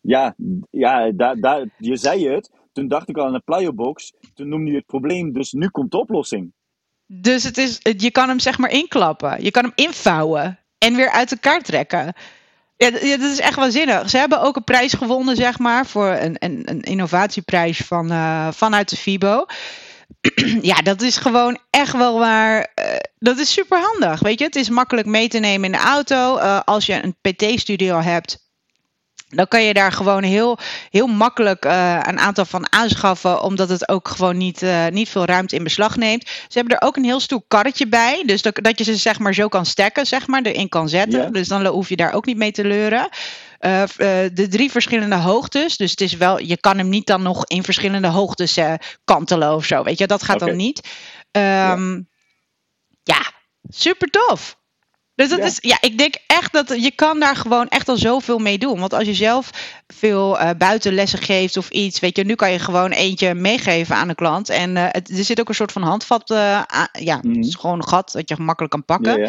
Ja, 0.00 0.34
ja 0.70 1.10
daar, 1.10 1.36
daar, 1.36 1.66
je 1.78 1.96
zei 1.96 2.28
het. 2.28 2.50
Toen 2.72 2.88
dacht 2.88 3.08
ik 3.08 3.16
al 3.16 3.26
aan 3.26 3.34
een 3.34 3.44
plyobox. 3.44 4.12
Toen 4.34 4.48
noemde 4.48 4.70
je 4.70 4.76
het 4.76 4.86
probleem. 4.86 5.32
Dus 5.32 5.52
nu 5.52 5.68
komt 5.68 5.90
de 5.90 5.98
oplossing. 5.98 6.52
Dus 7.06 7.44
het 7.44 7.58
is, 7.58 7.80
je 7.82 8.10
kan 8.10 8.28
hem 8.28 8.38
zeg 8.38 8.58
maar 8.58 8.70
inklappen. 8.70 9.42
Je 9.42 9.50
kan 9.50 9.62
hem 9.62 9.72
invouwen 9.74 10.58
en 10.84 10.96
weer 10.96 11.10
uit 11.10 11.30
elkaar 11.30 11.60
trekken. 11.60 12.14
Ja, 12.76 12.90
dat 12.90 13.30
is 13.30 13.40
echt 13.40 13.54
waanzinnig. 13.54 14.10
Ze 14.10 14.16
hebben 14.16 14.40
ook 14.40 14.56
een 14.56 14.64
prijs 14.64 14.92
gewonnen, 14.92 15.36
zeg 15.36 15.58
maar, 15.58 15.86
voor 15.86 16.08
een, 16.08 16.36
een, 16.38 16.80
innovatieprijs 16.80 17.78
van, 17.78 18.12
uh, 18.12 18.48
vanuit 18.52 18.88
de 18.88 18.96
FIBO. 18.96 19.46
ja, 20.70 20.74
dat 20.74 21.02
is 21.02 21.16
gewoon 21.16 21.58
echt 21.70 21.96
wel 21.96 22.18
waar. 22.18 22.58
Uh, 22.58 22.84
dat 23.18 23.38
is 23.38 23.52
super 23.52 23.78
handig. 23.78 24.20
Weet 24.20 24.38
je, 24.38 24.44
het 24.44 24.56
is 24.56 24.68
makkelijk 24.68 25.06
mee 25.06 25.28
te 25.28 25.38
nemen 25.38 25.64
in 25.64 25.72
de 25.72 25.86
auto. 25.86 26.36
Uh, 26.38 26.60
als 26.64 26.86
je 26.86 27.02
een 27.02 27.16
PT-studio 27.20 28.00
hebt, 28.00 28.43
dan 29.34 29.48
kan 29.48 29.62
je 29.62 29.74
daar 29.74 29.92
gewoon 29.92 30.22
heel, 30.22 30.58
heel 30.90 31.06
makkelijk 31.06 31.64
uh, 31.64 32.00
een 32.02 32.18
aantal 32.18 32.44
van 32.44 32.72
aanschaffen, 32.72 33.42
omdat 33.42 33.68
het 33.68 33.88
ook 33.88 34.08
gewoon 34.08 34.36
niet, 34.36 34.62
uh, 34.62 34.86
niet 34.86 35.08
veel 35.08 35.24
ruimte 35.24 35.56
in 35.56 35.62
beslag 35.64 35.96
neemt. 35.96 36.26
Ze 36.26 36.58
hebben 36.58 36.76
er 36.76 36.86
ook 36.86 36.96
een 36.96 37.04
heel 37.04 37.20
stoel 37.20 37.44
karretje 37.48 37.86
bij, 37.86 38.22
dus 38.26 38.42
dat, 38.42 38.58
dat 38.62 38.78
je 38.78 38.84
ze 38.84 38.96
zeg 38.96 39.18
maar 39.18 39.34
zo 39.34 39.48
kan 39.48 39.66
stacken, 39.66 40.06
zeg 40.06 40.26
maar, 40.26 40.42
erin 40.42 40.68
kan 40.68 40.88
zetten. 40.88 41.20
Ja. 41.20 41.30
Dus 41.30 41.48
dan 41.48 41.66
hoef 41.66 41.88
je 41.88 41.96
daar 41.96 42.12
ook 42.12 42.26
niet 42.26 42.36
mee 42.36 42.52
te 42.52 42.64
leuren. 42.64 43.08
Uh, 43.60 43.82
de 44.32 44.46
drie 44.50 44.70
verschillende 44.70 45.16
hoogtes, 45.16 45.76
dus 45.76 45.90
het 45.90 46.00
is 46.00 46.16
wel, 46.16 46.38
je 46.38 46.60
kan 46.60 46.78
hem 46.78 46.88
niet 46.88 47.06
dan 47.06 47.22
nog 47.22 47.46
in 47.46 47.62
verschillende 47.62 48.08
hoogtes 48.08 48.58
kantelen 49.04 49.54
of 49.54 49.64
zo, 49.64 49.82
weet 49.82 49.98
je, 49.98 50.06
dat 50.06 50.22
gaat 50.22 50.36
okay. 50.36 50.48
dan 50.48 50.56
niet. 50.56 50.88
Um, 51.30 52.08
ja. 53.02 53.14
ja, 53.14 53.30
super 53.68 54.08
tof. 54.08 54.62
Dus 55.14 55.28
dat 55.28 55.38
ja. 55.38 55.44
is, 55.44 55.58
ja, 55.60 55.78
ik 55.80 55.98
denk 55.98 56.14
echt 56.26 56.52
dat 56.52 56.82
je 56.82 56.90
kan 56.90 57.20
daar 57.20 57.36
gewoon 57.36 57.68
echt 57.68 57.88
al 57.88 57.96
zoveel 57.96 58.38
mee 58.38 58.58
doen. 58.58 58.80
Want 58.80 58.94
als 58.94 59.04
je 59.04 59.14
zelf 59.14 59.50
veel 59.86 60.40
uh, 60.40 60.50
buitenlessen 60.58 61.18
geeft 61.18 61.56
of 61.56 61.68
iets, 61.68 62.00
weet 62.00 62.16
je, 62.16 62.24
nu 62.24 62.34
kan 62.34 62.52
je 62.52 62.58
gewoon 62.58 62.90
eentje 62.90 63.34
meegeven 63.34 63.96
aan 63.96 64.08
de 64.08 64.14
klant. 64.14 64.48
En 64.48 64.76
uh, 64.76 64.86
het, 64.88 65.18
er 65.18 65.24
zit 65.24 65.40
ook 65.40 65.48
een 65.48 65.54
soort 65.54 65.72
van 65.72 65.82
handvat, 65.82 66.30
uh, 66.30 66.62
aan, 66.62 66.88
ja, 66.92 67.18
mm. 67.22 67.34
het 67.34 67.46
is 67.46 67.54
gewoon 67.54 67.76
een 67.76 67.88
gat 67.88 68.12
dat 68.12 68.28
je 68.28 68.34
gemakkelijk 68.34 68.72
kan 68.72 68.84
pakken. 68.84 69.20
Ja, 69.20 69.28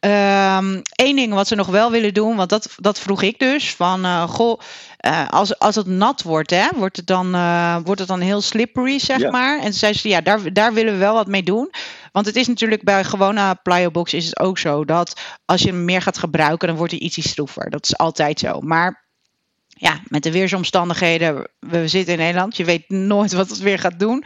ja. 0.00 0.56
Um, 0.56 0.82
Eén 0.94 1.16
ding 1.16 1.34
wat 1.34 1.48
ze 1.48 1.54
nog 1.54 1.66
wel 1.66 1.90
willen 1.90 2.14
doen, 2.14 2.36
want 2.36 2.48
dat, 2.48 2.68
dat 2.76 2.98
vroeg 2.98 3.22
ik 3.22 3.38
dus, 3.38 3.74
van 3.74 4.28
goh, 4.28 4.60
als, 5.30 5.58
als 5.58 5.74
het 5.74 5.86
nat 5.86 6.22
wordt, 6.22 6.50
hè, 6.50 6.66
wordt, 6.74 6.96
het 6.96 7.06
dan, 7.06 7.30
wordt 7.84 8.00
het 8.00 8.08
dan 8.08 8.20
heel 8.20 8.40
slippery, 8.40 8.98
zeg 8.98 9.30
maar. 9.30 9.58
En 9.60 9.74
zei 9.74 9.92
ze, 9.92 10.08
ja, 10.08 10.20
daar, 10.20 10.52
daar 10.52 10.72
willen 10.72 10.92
we 10.92 10.98
wel 10.98 11.14
wat 11.14 11.26
mee 11.26 11.42
doen. 11.42 11.70
Want 12.12 12.26
het 12.26 12.36
is 12.36 12.46
natuurlijk 12.46 12.82
bij 12.82 13.04
gewone 13.04 13.58
plyobox 13.62 14.14
is 14.14 14.26
het 14.26 14.38
ook 14.38 14.58
zo 14.58 14.84
dat 14.84 15.20
als 15.44 15.62
je 15.62 15.68
hem 15.68 15.84
meer 15.84 16.02
gaat 16.02 16.18
gebruiken, 16.18 16.68
dan 16.68 16.76
wordt 16.76 16.92
hij 16.92 17.00
ietsje 17.00 17.22
stroever. 17.22 17.70
Dat 17.70 17.84
is 17.84 17.96
altijd 17.96 18.38
zo. 18.38 18.60
Maar 18.60 19.06
ja, 19.78 20.00
met 20.08 20.22
de 20.22 20.32
weersomstandigheden, 20.32 21.48
we 21.58 21.88
zitten 21.88 22.12
in 22.12 22.18
Nederland, 22.18 22.56
je 22.56 22.64
weet 22.64 22.88
nooit 22.88 23.32
wat 23.32 23.48
het 23.48 23.58
weer 23.58 23.78
gaat 23.78 23.98
doen. 23.98 24.24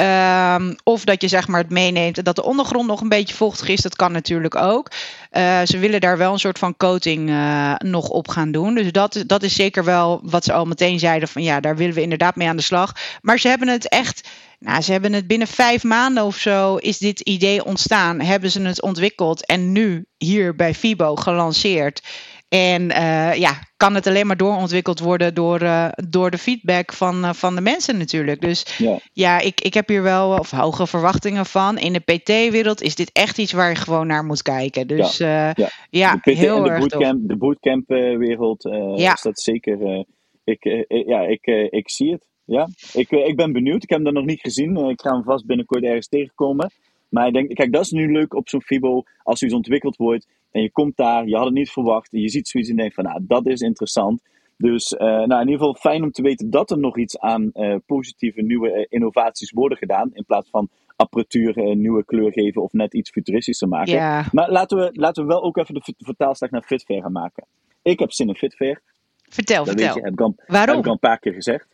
Um, 0.00 0.76
of 0.84 1.04
dat 1.04 1.22
je 1.22 1.28
zeg 1.28 1.48
maar 1.48 1.60
het 1.60 1.70
meeneemt 1.70 2.18
en 2.18 2.24
dat 2.24 2.36
de 2.36 2.44
ondergrond 2.44 2.86
nog 2.86 3.00
een 3.00 3.08
beetje 3.08 3.34
vochtig 3.34 3.68
is, 3.68 3.80
dat 3.80 3.96
kan 3.96 4.12
natuurlijk 4.12 4.54
ook. 4.54 4.90
Uh, 5.32 5.60
ze 5.64 5.78
willen 5.78 6.00
daar 6.00 6.18
wel 6.18 6.32
een 6.32 6.38
soort 6.38 6.58
van 6.58 6.76
coating 6.76 7.28
uh, 7.28 7.74
nog 7.78 8.08
op 8.08 8.28
gaan 8.28 8.52
doen. 8.52 8.74
Dus 8.74 8.92
dat, 8.92 9.24
dat 9.26 9.42
is 9.42 9.54
zeker 9.54 9.84
wel 9.84 10.20
wat 10.22 10.44
ze 10.44 10.52
al 10.52 10.64
meteen 10.64 10.98
zeiden 10.98 11.28
van 11.28 11.42
ja, 11.42 11.60
daar 11.60 11.76
willen 11.76 11.94
we 11.94 12.02
inderdaad 12.02 12.36
mee 12.36 12.48
aan 12.48 12.56
de 12.56 12.62
slag. 12.62 12.92
Maar 13.20 13.38
ze 13.38 13.48
hebben 13.48 13.68
het 13.68 13.88
echt, 13.88 14.28
nou, 14.62 14.80
ze 14.82 14.92
hebben 14.92 15.12
het 15.12 15.26
binnen 15.26 15.46
vijf 15.46 15.84
maanden 15.84 16.24
of 16.24 16.36
zo 16.36 16.76
is 16.76 16.98
dit 16.98 17.20
idee 17.20 17.64
ontstaan. 17.64 18.20
Hebben 18.20 18.50
ze 18.50 18.62
het 18.62 18.82
ontwikkeld 18.82 19.46
en 19.46 19.72
nu 19.72 20.06
hier 20.16 20.56
bij 20.56 20.74
FIBO 20.74 21.14
gelanceerd. 21.16 22.02
En 22.48 22.82
uh, 22.82 23.34
ja, 23.34 23.52
kan 23.76 23.94
het 23.94 24.06
alleen 24.06 24.26
maar 24.26 24.36
doorontwikkeld 24.36 25.00
worden 25.00 25.34
door, 25.34 25.62
uh, 25.62 25.88
door 26.08 26.30
de 26.30 26.38
feedback 26.38 26.92
van, 26.92 27.24
uh, 27.24 27.32
van 27.32 27.54
de 27.54 27.60
mensen 27.60 27.98
natuurlijk. 27.98 28.40
Dus 28.40 28.76
ja, 28.78 28.98
ja 29.12 29.40
ik, 29.40 29.60
ik 29.60 29.74
heb 29.74 29.88
hier 29.88 30.02
wel 30.02 30.38
of 30.38 30.50
hoge 30.50 30.86
verwachtingen 30.86 31.46
van. 31.46 31.78
In 31.78 31.92
de 31.92 32.00
PT-wereld 32.00 32.82
is 32.82 32.94
dit 32.94 33.10
echt 33.12 33.38
iets 33.38 33.52
waar 33.52 33.68
je 33.68 33.76
gewoon 33.76 34.06
naar 34.06 34.24
moet 34.24 34.42
kijken. 34.42 34.86
Dus 34.86 35.16
ja, 35.16 35.52
ja. 35.54 35.68
ja 35.90 36.12
de 36.12 36.32
PT 36.32 36.38
heel 36.38 36.56
en 36.56 36.62
de 36.62 36.70
erg 36.70 36.80
bootcamp, 36.80 37.28
de 37.28 37.36
bootcamp-wereld 37.36 38.62
ja. 38.96 39.12
is 39.12 39.22
dat 39.22 39.40
zeker. 39.40 40.06
ik, 40.44 40.86
ja, 41.06 41.20
ik, 41.20 41.46
ik 41.70 41.90
zie 41.90 42.12
het. 42.12 42.30
Ja, 42.52 42.68
ik, 42.92 43.10
ik 43.10 43.36
ben 43.36 43.52
benieuwd. 43.52 43.82
Ik 43.82 43.88
heb 43.88 43.98
hem 43.98 44.04
dan 44.04 44.14
nog 44.14 44.24
niet 44.24 44.40
gezien. 44.40 44.76
ik 44.76 45.00
ga 45.00 45.12
hem 45.12 45.22
vast 45.22 45.46
binnenkort 45.46 45.84
ergens 45.84 46.08
tegenkomen. 46.08 46.70
Maar 47.08 47.26
ik 47.26 47.32
denk, 47.32 47.54
kijk, 47.54 47.72
dat 47.72 47.84
is 47.84 47.90
nu 47.90 48.12
leuk 48.12 48.34
op 48.34 48.48
zo'n 48.48 48.62
FIBO 48.62 49.02
als 49.22 49.38
zoiets 49.38 49.56
ontwikkeld 49.56 49.96
wordt. 49.96 50.26
En 50.50 50.62
je 50.62 50.70
komt 50.70 50.96
daar, 50.96 51.26
je 51.26 51.36
had 51.36 51.44
het 51.44 51.54
niet 51.54 51.70
verwacht. 51.70 52.08
Je 52.10 52.28
ziet 52.28 52.48
zoiets 52.48 52.70
en 52.70 52.76
denkt 52.76 52.94
van, 52.94 53.04
nou, 53.04 53.20
dat 53.22 53.46
is 53.46 53.60
interessant. 53.60 54.22
Dus 54.56 54.92
uh, 54.92 54.98
nou, 55.00 55.32
in 55.32 55.48
ieder 55.48 55.58
geval 55.58 55.74
fijn 55.74 56.02
om 56.02 56.10
te 56.10 56.22
weten 56.22 56.50
dat 56.50 56.70
er 56.70 56.78
nog 56.78 56.98
iets 56.98 57.18
aan 57.18 57.50
uh, 57.54 57.74
positieve 57.86 58.42
nieuwe 58.42 58.78
uh, 58.78 58.86
innovaties 58.88 59.50
worden 59.50 59.78
gedaan. 59.78 60.10
In 60.12 60.24
plaats 60.24 60.50
van 60.50 60.68
apparatuur 60.96 61.58
een 61.58 61.80
nieuwe 61.80 62.04
kleur 62.04 62.32
geven 62.32 62.62
of 62.62 62.72
net 62.72 62.94
iets 62.94 63.10
futuristischer 63.10 63.68
maken. 63.68 63.92
Ja. 63.92 64.24
Maar 64.32 64.50
laten 64.50 64.78
we, 64.78 64.90
laten 64.92 65.22
we 65.22 65.28
wel 65.28 65.42
ook 65.42 65.56
even 65.56 65.74
de 65.74 65.94
vertaalslag 65.98 66.50
naar 66.50 66.62
Fitfair 66.62 67.02
gaan 67.02 67.12
maken. 67.12 67.46
Ik 67.82 67.98
heb 67.98 68.12
zin 68.12 68.28
in 68.28 68.36
Fitfair. 68.36 68.82
Vertel, 69.28 69.64
dat 69.64 69.74
vertel. 69.74 69.96
Je, 69.96 70.02
heb 70.02 70.12
ik 70.12 70.20
al, 70.20 70.34
Waarom? 70.46 70.68
Heb 70.68 70.84
ik 70.84 70.86
al 70.86 70.92
een 70.92 70.98
paar 70.98 71.18
keer 71.18 71.32
gezegd. 71.32 71.66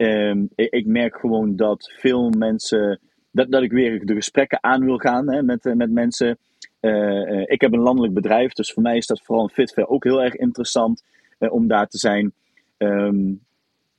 Um, 0.00 0.48
ik, 0.54 0.70
ik 0.72 0.86
merk 0.86 1.16
gewoon 1.16 1.56
dat 1.56 1.92
veel 1.98 2.30
mensen 2.30 3.00
dat, 3.30 3.50
dat 3.50 3.62
ik 3.62 3.72
weer 3.72 4.06
de 4.06 4.14
gesprekken 4.14 4.62
aan 4.62 4.84
wil 4.84 4.98
gaan 4.98 5.32
hè, 5.32 5.42
met, 5.42 5.64
met 5.64 5.90
mensen. 5.90 6.38
Uh, 6.80 6.92
uh, 6.92 7.42
ik 7.46 7.60
heb 7.60 7.72
een 7.72 7.80
landelijk 7.80 8.14
bedrijf, 8.14 8.52
dus 8.52 8.72
voor 8.72 8.82
mij 8.82 8.96
is 8.96 9.06
dat 9.06 9.22
vooral 9.24 9.44
een 9.44 9.50
Fitfair 9.50 9.88
ook 9.88 10.04
heel 10.04 10.22
erg 10.22 10.34
interessant 10.34 11.02
uh, 11.38 11.52
om 11.52 11.68
daar 11.68 11.86
te 11.86 11.98
zijn. 11.98 12.32
Um, 12.78 13.40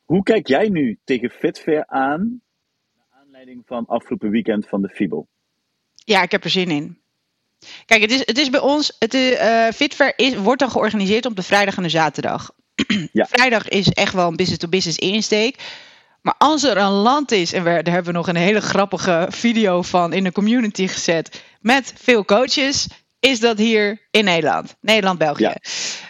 hoe 0.06 0.24
kijk 0.24 0.48
jij 0.48 0.70
nu 0.70 0.98
tegen 1.04 1.30
Fitfair 1.30 1.88
aan, 1.88 2.42
naar 2.96 3.22
aanleiding 3.22 3.64
van 3.66 3.86
afgelopen 3.86 4.30
weekend 4.30 4.68
van 4.68 4.82
de 4.82 4.90
FIBO? 4.90 5.26
Ja, 5.96 6.24
ik 6.24 6.32
heb 6.32 6.44
er 6.44 6.50
zin 6.50 6.70
in. 6.70 6.98
Kijk, 7.86 8.02
het 8.02 8.12
is, 8.12 8.26
het 8.26 8.38
is 8.38 8.50
bij 8.50 8.60
ons, 8.60 8.96
het 9.00 9.14
uh, 9.14 9.68
Fitfair 9.68 10.14
is, 10.16 10.36
wordt 10.36 10.60
dan 10.60 10.72
georganiseerd 10.72 11.26
op 11.26 11.36
de 11.36 11.44
vrijdag 11.44 11.78
en 11.78 11.84
de 11.84 11.90
zaterdag. 11.90 12.52
Ja. 13.14 13.26
Vrijdag 13.26 13.68
is 13.68 13.90
echt 13.90 14.14
wel 14.14 14.28
een 14.28 14.36
business-to-business 14.36 14.98
insteek. 14.98 15.56
Maar 16.22 16.36
als 16.38 16.64
er 16.64 16.78
een 16.78 16.92
land 16.92 17.32
is, 17.32 17.54
en 17.54 17.64
daar 17.64 17.74
hebben 17.74 18.04
we 18.04 18.12
nog 18.12 18.28
een 18.28 18.36
hele 18.36 18.62
grappige 18.62 19.28
video 19.30 19.82
van 19.82 20.14
in 20.14 20.24
de 20.24 20.32
community 20.32 20.88
gezet, 20.88 21.44
met 21.60 21.94
veel 21.98 22.26
coaches, 22.26 22.88
is 23.22 23.40
dat 23.40 23.58
hier 23.58 24.02
in 24.12 24.24
Nederland. 24.24 24.76
Nederland-België. 24.82 25.54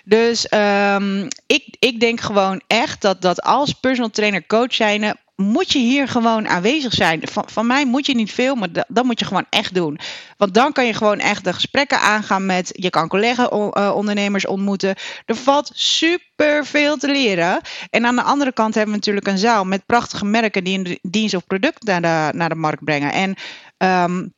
Dus 0.04 0.52
um, 0.54 1.28
ik, 1.48 1.76
ik 1.80 2.00
denk 2.00 2.20
gewoon 2.20 2.62
echt 2.68 3.02
dat, 3.02 3.22
dat 3.22 3.42
als 3.42 3.74
personal 3.74 4.10
trainer 4.10 4.46
coach 4.48 4.74
zijn, 4.74 5.16
moet 5.36 5.72
je 5.72 5.80
hier 5.80 6.08
gewoon 6.08 6.48
aanwezig 6.48 6.94
zijn. 6.94 7.22
Van, 7.32 7.44
van 7.48 7.68
mij 7.68 7.86
moet 7.86 8.06
je 8.06 8.16
niet 8.16 8.32
veel, 8.32 8.56
maar 8.56 8.68
dat, 8.88 9.04
moet 9.04 9.20
je 9.20 9.26
gewoon 9.26 9.46
echt 9.50 9.74
doen. 9.74 10.00
Want 10.38 10.54
dan 10.54 10.72
kan 10.72 10.86
je 10.86 10.94
gewoon 10.94 11.20
echt 11.20 11.44
de 11.44 11.54
gesprekken 11.54 12.00
aangaan 12.00 12.46
met. 12.46 12.70
Je 12.72 12.90
kan 12.90 13.08
collega-ondernemers 13.08 14.46
eh, 14.46 14.52
ontmoeten. 14.52 14.96
Er 15.26 15.36
valt 15.36 15.72
super 15.74 16.66
veel 16.66 16.98
te 16.98 17.12
leren. 17.12 17.62
En 17.90 18.06
aan 18.06 18.16
de 18.16 18.22
andere 18.22 18.54
kant 18.54 18.76
hebben 18.76 18.92
we 18.92 19.00
natuurlijk 19.00 19.28
een 19.28 19.38
zaal 19.38 19.66
met 19.66 19.86
prachtige 19.86 20.26
merken 20.26 20.64
die 20.64 20.78
een 20.78 21.00
dienst 21.02 21.36
of 21.36 21.48
product 21.48 21.84
naar 21.84 22.02
de, 22.02 22.38
naar 22.38 22.50
de 22.50 22.56
markt 22.56 22.84
brengen. 22.84 23.12
En. 23.12 23.36
Um, 23.78 24.34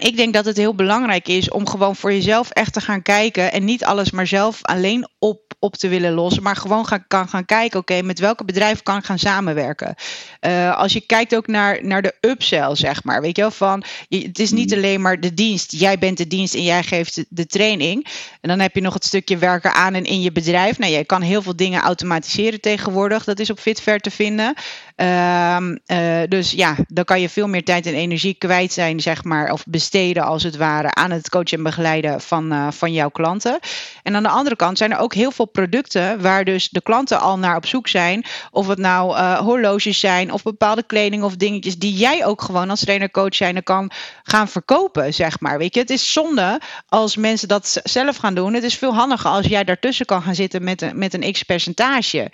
ik 0.00 0.16
denk 0.16 0.34
dat 0.34 0.44
het 0.44 0.56
heel 0.56 0.74
belangrijk 0.74 1.28
is 1.28 1.50
om 1.50 1.68
gewoon 1.68 1.96
voor 1.96 2.12
jezelf 2.12 2.50
echt 2.50 2.72
te 2.72 2.80
gaan 2.80 3.02
kijken 3.02 3.52
en 3.52 3.64
niet 3.64 3.84
alles 3.84 4.10
maar 4.10 4.26
zelf 4.26 4.62
alleen 4.62 5.08
op 5.18 5.46
op 5.58 5.76
te 5.76 5.88
willen 5.88 6.12
lossen, 6.12 6.42
maar 6.42 6.56
gewoon 6.56 6.86
gaan, 6.86 7.04
kan 7.06 7.28
gaan 7.28 7.44
kijken, 7.44 7.80
oké, 7.80 8.02
met 8.02 8.18
welke 8.18 8.44
bedrijven 8.44 8.82
kan 8.82 8.96
ik 8.96 9.04
gaan 9.04 9.18
samenwerken. 9.18 9.94
Uh, 10.40 10.76
als 10.76 10.92
je 10.92 11.00
kijkt 11.00 11.36
ook 11.36 11.46
naar, 11.46 11.78
naar 11.84 12.02
de 12.02 12.14
upsell, 12.20 12.76
zeg 12.76 13.04
maar, 13.04 13.20
weet 13.20 13.36
je 13.36 13.42
wel, 13.42 13.50
van 13.50 13.84
het 14.08 14.38
is 14.38 14.50
niet 14.50 14.70
mm. 14.70 14.76
alleen 14.76 15.00
maar 15.00 15.20
de 15.20 15.34
dienst, 15.34 15.72
jij 15.72 15.98
bent 15.98 16.18
de 16.18 16.26
dienst 16.26 16.54
en 16.54 16.62
jij 16.62 16.82
geeft 16.82 17.24
de, 17.28 17.46
training. 17.46 18.06
En 18.40 18.48
dan 18.48 18.60
heb 18.60 18.74
je 18.74 18.80
nog 18.80 18.94
het 18.94 19.04
stukje 19.04 19.36
werken 19.36 19.72
aan 19.72 19.94
en 19.94 20.04
in 20.04 20.20
je 20.20 20.32
bedrijf. 20.32 20.78
Nou, 20.78 20.92
je 20.92 21.04
kan 21.04 21.22
heel 21.22 21.42
veel 21.42 21.56
dingen 21.56 21.82
automatiseren 21.82 22.60
tegenwoordig, 22.60 23.24
dat 23.24 23.38
is 23.38 23.50
op 23.50 23.58
Fitver 23.58 24.00
te 24.00 24.10
vinden. 24.10 24.54
Uh, 24.96 25.56
uh, 25.86 26.22
dus 26.28 26.50
ja, 26.50 26.76
dan 26.86 27.04
kan 27.04 27.20
je 27.20 27.28
veel 27.28 27.48
meer 27.48 27.64
tijd 27.64 27.86
en 27.86 27.94
energie 27.94 28.34
kwijt 28.34 28.72
zijn, 28.72 29.00
zeg 29.00 29.24
maar, 29.24 29.52
of 29.52 29.64
besteden 29.66 29.85
als 30.24 30.42
het 30.42 30.56
ware 30.56 30.94
aan 30.94 31.10
het 31.10 31.28
coachen 31.28 31.58
en 31.58 31.62
begeleiden 31.62 32.20
van, 32.20 32.52
uh, 32.52 32.70
van 32.70 32.92
jouw 32.92 33.08
klanten. 33.08 33.58
En 34.02 34.16
aan 34.16 34.22
de 34.22 34.28
andere 34.28 34.56
kant 34.56 34.78
zijn 34.78 34.92
er 34.92 34.98
ook 34.98 35.14
heel 35.14 35.30
veel 35.30 35.44
producten 35.44 36.20
waar 36.20 36.44
dus 36.44 36.68
de 36.68 36.82
klanten 36.82 37.20
al 37.20 37.38
naar 37.38 37.56
op 37.56 37.66
zoek 37.66 37.88
zijn. 37.88 38.24
Of 38.50 38.66
het 38.66 38.78
nou 38.78 39.16
uh, 39.16 39.38
horloges 39.38 40.00
zijn 40.00 40.32
of 40.32 40.42
bepaalde 40.42 40.82
kleding 40.82 41.22
of 41.22 41.36
dingetjes 41.36 41.78
die 41.78 41.92
jij 41.92 42.26
ook 42.26 42.42
gewoon 42.42 42.70
als 42.70 42.80
trainer 42.80 43.10
coach 43.10 43.62
kan 43.62 43.90
gaan 44.22 44.48
verkopen, 44.48 45.14
zeg 45.14 45.40
maar. 45.40 45.58
Weet 45.58 45.74
je, 45.74 45.80
het 45.80 45.90
is 45.90 46.12
zonde 46.12 46.60
als 46.88 47.16
mensen 47.16 47.48
dat 47.48 47.80
zelf 47.82 48.16
gaan 48.16 48.34
doen. 48.34 48.54
Het 48.54 48.62
is 48.62 48.74
veel 48.74 48.94
handiger 48.94 49.30
als 49.30 49.46
jij 49.46 49.64
daartussen 49.64 50.06
kan 50.06 50.22
gaan 50.22 50.34
zitten 50.34 50.64
met 50.64 50.82
een, 50.82 50.98
met 50.98 51.14
een 51.14 51.32
x 51.32 51.42
percentage. 51.42 52.30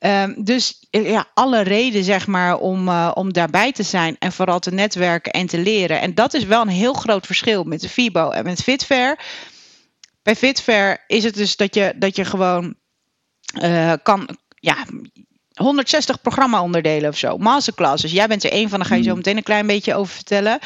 Um, 0.00 0.34
dus 0.44 0.86
ja, 0.90 1.26
alle 1.34 1.60
reden 1.60 2.04
zeg 2.04 2.26
maar 2.26 2.58
om, 2.58 2.88
uh, 2.88 3.10
om 3.14 3.32
daarbij 3.32 3.72
te 3.72 3.82
zijn 3.82 4.16
en 4.18 4.32
vooral 4.32 4.58
te 4.58 4.70
netwerken 4.70 5.32
en 5.32 5.46
te 5.46 5.58
leren. 5.58 6.00
En 6.00 6.14
dat 6.14 6.34
is 6.34 6.44
wel 6.44 6.62
een 6.62 6.68
heel 6.68 6.92
groot 6.92 7.26
verschil 7.26 7.64
met 7.64 7.80
de 7.80 7.88
FIBO 7.88 8.30
en 8.30 8.44
met 8.44 8.62
Fitfair. 8.62 9.18
Bij 10.22 10.36
Fitfair 10.36 11.04
is 11.06 11.24
het 11.24 11.34
dus 11.34 11.56
dat 11.56 11.74
je, 11.74 11.92
dat 11.96 12.16
je 12.16 12.24
gewoon 12.24 12.74
uh, 13.62 13.92
kan, 14.02 14.38
ja, 14.54 14.76
160 15.54 16.20
programma-onderdelen 16.20 17.10
of 17.10 17.16
zo. 17.16 17.38
Masterclasses. 17.38 18.12
Jij 18.12 18.26
bent 18.26 18.44
er 18.44 18.50
één 18.50 18.68
van, 18.68 18.78
daar 18.78 18.88
ga 18.88 18.94
je 18.94 19.02
zo 19.02 19.08
hmm. 19.08 19.16
meteen 19.16 19.36
een 19.36 19.42
klein 19.42 19.66
beetje 19.66 19.94
over 19.94 20.14
vertellen. 20.14 20.58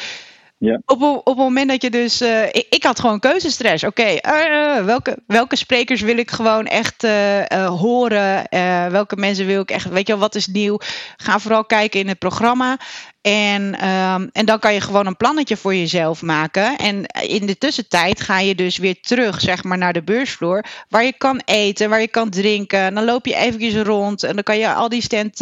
Ja. 0.63 0.81
Op, 0.85 1.01
op 1.01 1.25
het 1.25 1.37
moment 1.37 1.69
dat 1.69 1.81
je 1.81 1.89
dus. 1.89 2.21
Uh, 2.21 2.45
ik, 2.47 2.83
had 2.83 2.99
gewoon 2.99 3.19
keuzestress. 3.19 3.83
Oké, 3.83 4.17
uh, 4.25 4.85
welke, 4.85 5.17
welke 5.27 5.55
sprekers 5.55 6.01
wil 6.01 6.17
ik 6.17 6.31
gewoon 6.31 6.65
echt 6.65 7.03
uh, 7.03 7.65
horen? 7.65 8.47
welke 8.91 9.15
mensen 9.15 9.45
wil 9.45 9.61
ik 9.61 9.71
echt. 9.71 9.89
Weet 9.89 10.07
je 10.07 10.13
wel, 10.13 10.21
wat 10.21 10.35
is 10.35 10.47
nieuw? 10.47 10.77
Ga 11.17 11.39
vooral 11.39 11.65
kijken 11.65 11.99
in 11.99 12.07
het 12.07 12.19
programma. 12.19 12.77
En, 13.21 13.87
um, 13.89 14.29
en 14.31 14.45
dan 14.45 14.59
kan 14.59 14.73
je 14.73 14.81
gewoon 14.81 15.05
een 15.05 15.17
plannetje 15.17 15.57
voor 15.57 15.75
jezelf 15.75 16.21
maken. 16.21 16.77
En 16.77 17.05
in 17.05 17.45
de 17.45 17.57
tussentijd 17.57 18.21
ga 18.21 18.39
je 18.39 18.55
dus 18.55 18.77
weer 18.77 19.01
terug, 19.01 19.41
zeg 19.41 19.63
maar, 19.63 19.77
naar 19.77 19.93
de 19.93 20.03
beursvloer. 20.03 20.65
Waar 20.89 21.03
je 21.03 21.13
kan 21.17 21.41
eten, 21.45 21.89
waar 21.89 22.01
je 22.01 22.07
kan 22.07 22.29
drinken. 22.29 22.93
Dan 22.93 23.05
loop 23.05 23.25
je 23.25 23.35
eventjes 23.35 23.75
rond 23.75 24.23
en 24.23 24.33
dan 24.33 24.43
kan 24.43 24.57
je 24.57 24.73
al 24.73 24.89
die 24.89 25.01
stand, 25.01 25.41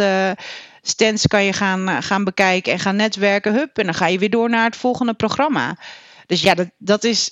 stands 0.82 1.28
kan 1.28 1.44
je 1.44 1.54
gaan, 1.54 2.04
gaan 2.04 2.24
bekijken 2.24 2.74
en 2.74 2.80
gaan 2.80 2.96
netwerken. 2.96 3.54
Hup, 3.54 3.78
en 3.78 3.86
dan 3.86 3.94
ga 3.94 4.08
je 4.08 4.20
weer 4.20 4.30
door 4.30 4.50
naar 4.50 4.66
het 4.66 4.76
volgende 4.76 5.14
programma. 5.14 5.78
Dus 6.26 6.42
ja, 6.42 6.54
dat, 6.54 6.68
dat 6.78 7.04
is. 7.04 7.32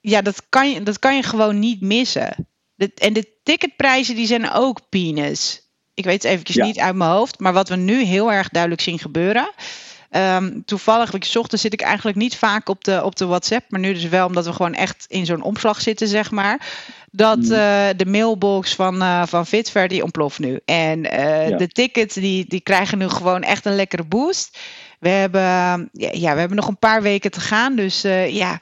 Ja, 0.00 0.22
dat 0.22 0.42
kan, 0.48 0.70
je, 0.70 0.82
dat 0.82 0.98
kan 0.98 1.16
je 1.16 1.22
gewoon 1.22 1.58
niet 1.58 1.80
missen. 1.80 2.48
en 2.94 3.12
de 3.12 3.28
ticketprijzen 3.42 4.14
die 4.14 4.26
zijn 4.26 4.50
ook 4.50 4.80
peanuts. 4.88 5.62
Ik 5.94 6.04
weet 6.04 6.22
het 6.22 6.32
eventjes 6.32 6.56
niet 6.56 6.78
uit 6.78 6.94
mijn 6.94 7.10
hoofd. 7.10 7.38
Maar 7.38 7.52
wat 7.52 7.68
we 7.68 7.76
nu 7.76 8.02
heel 8.02 8.32
erg 8.32 8.48
duidelijk 8.48 8.82
zien 8.82 8.98
gebeuren. 8.98 9.50
Um, 10.16 10.64
toevallig, 10.64 11.12
ik 11.12 11.30
ochtends 11.34 11.62
zit 11.62 11.72
ik 11.72 11.80
eigenlijk 11.80 12.16
niet 12.16 12.36
vaak 12.36 12.68
op 12.68 12.84
de, 12.84 13.04
op 13.04 13.16
de 13.16 13.26
WhatsApp. 13.26 13.70
Maar 13.70 13.80
nu 13.80 13.92
dus 13.92 14.08
wel, 14.08 14.26
omdat 14.26 14.46
we 14.46 14.52
gewoon 14.52 14.74
echt 14.74 15.04
in 15.08 15.26
zo'n 15.26 15.42
omslag 15.42 15.80
zitten, 15.80 16.08
zeg 16.08 16.30
maar. 16.30 16.68
Dat 17.10 17.38
uh, 17.38 17.48
de 17.96 18.06
mailbox 18.06 18.74
van, 18.74 19.02
uh, 19.02 19.26
van 19.26 19.46
Fitver, 19.46 19.88
die 19.88 20.02
ontploft 20.02 20.38
nu. 20.38 20.60
En 20.64 20.98
uh, 20.98 21.58
de 21.58 21.68
tickets, 21.72 22.14
die, 22.14 22.44
die 22.48 22.60
krijgen 22.60 22.98
nu 22.98 23.08
gewoon 23.08 23.42
echt 23.42 23.64
een 23.64 23.74
lekkere 23.74 24.04
boost. 24.04 24.58
We 24.98 25.08
hebben, 25.08 25.42
ja, 25.92 26.32
we 26.32 26.38
hebben 26.38 26.56
nog 26.56 26.68
een 26.68 26.78
paar 26.78 27.02
weken 27.02 27.30
te 27.30 27.40
gaan. 27.40 27.76
Dus 27.76 28.02
ja, 28.28 28.60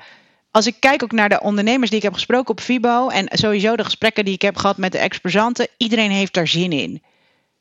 als 0.50 0.66
ik 0.66 0.76
kijk 0.78 1.02
ook 1.02 1.12
naar 1.12 1.28
de 1.28 1.40
ondernemers 1.40 1.90
die 1.90 1.98
ik 1.98 2.04
heb 2.04 2.14
gesproken 2.14 2.50
op 2.50 2.60
Fibo. 2.60 3.08
En 3.08 3.28
sowieso 3.30 3.76
de 3.76 3.84
gesprekken 3.84 4.24
die 4.24 4.34
ik 4.34 4.42
heb 4.42 4.56
gehad 4.56 4.76
met 4.76 4.92
de 4.92 4.98
exposanten. 4.98 5.68
Iedereen 5.76 6.10
heeft 6.10 6.34
daar 6.34 6.48
zin 6.48 6.72
in. 6.72 7.02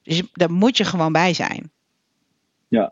Dus 0.04 0.22
daar 0.34 0.52
moet 0.52 0.78
je 0.78 0.84
gewoon 0.84 1.12
bij 1.12 1.34
zijn. 1.34 1.72
Ja. 2.68 2.92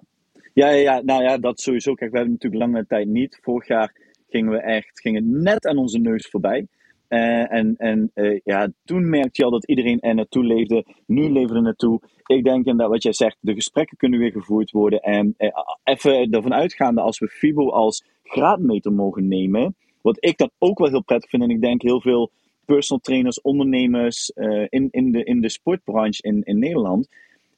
Ja, 0.60 0.70
ja, 0.70 1.02
nou 1.02 1.24
ja, 1.24 1.38
dat 1.38 1.60
sowieso. 1.60 1.94
Kijk, 1.94 2.12
we 2.12 2.18
hebben 2.18 2.34
natuurlijk 2.34 2.64
lange 2.64 2.86
tijd 2.86 3.08
niet. 3.08 3.40
Vorig 3.42 3.68
jaar 3.68 3.96
gingen 4.28 4.52
we 4.52 4.58
echt, 4.58 5.00
gingen 5.00 5.42
net 5.42 5.66
aan 5.66 5.78
onze 5.78 6.00
neus 6.00 6.28
voorbij. 6.28 6.68
Uh, 7.10 7.52
en 7.54 7.76
en 7.78 8.12
uh, 8.16 8.40
ja, 8.44 8.72
toen 8.84 9.10
merkte 9.10 9.32
je 9.34 9.44
al 9.44 9.52
dat 9.52 9.68
iedereen 9.68 10.00
er 10.00 10.16
naartoe 10.16 10.44
leefde. 10.44 10.86
Nu 11.06 11.30
leven 11.30 11.56
er 11.56 11.62
naartoe. 11.62 12.02
Ik 12.26 12.44
denk 12.44 12.66
dat 12.66 12.90
wat 12.90 13.04
jij 13.04 13.14
zegt, 13.14 13.38
de 13.40 13.54
gesprekken 13.54 13.98
kunnen 13.98 14.20
weer 14.20 14.32
gevoerd 14.32 14.72
worden. 14.72 15.00
En 15.00 15.36
uh, 15.38 15.50
even 15.84 16.32
ervan 16.32 16.54
uitgaande, 16.54 17.02
als 17.02 17.20
we 17.20 17.28
FIBO 17.28 17.70
als 17.70 18.06
graadmeter 18.24 18.94
mogen 18.94 19.28
nemen. 19.28 19.76
Wat 20.02 20.18
ik 20.20 20.38
dan 20.38 20.52
ook 20.58 20.80
wel 20.80 20.90
heel 20.90 21.04
prettig 21.04 21.30
vind. 21.30 21.44
En 21.44 21.50
ik 21.50 21.62
denk 21.62 21.82
heel 21.82 22.02
veel 22.02 22.32
personal 22.66 23.02
trainers, 23.04 23.42
ondernemers 23.42 24.30
in, 24.70 24.88
in, 24.92 25.12
de, 25.12 25.24
in 25.24 25.42
de 25.42 25.50
sportbranche 25.50 26.22
in, 26.22 26.44
in 26.44 26.60
Nederland, 26.60 27.08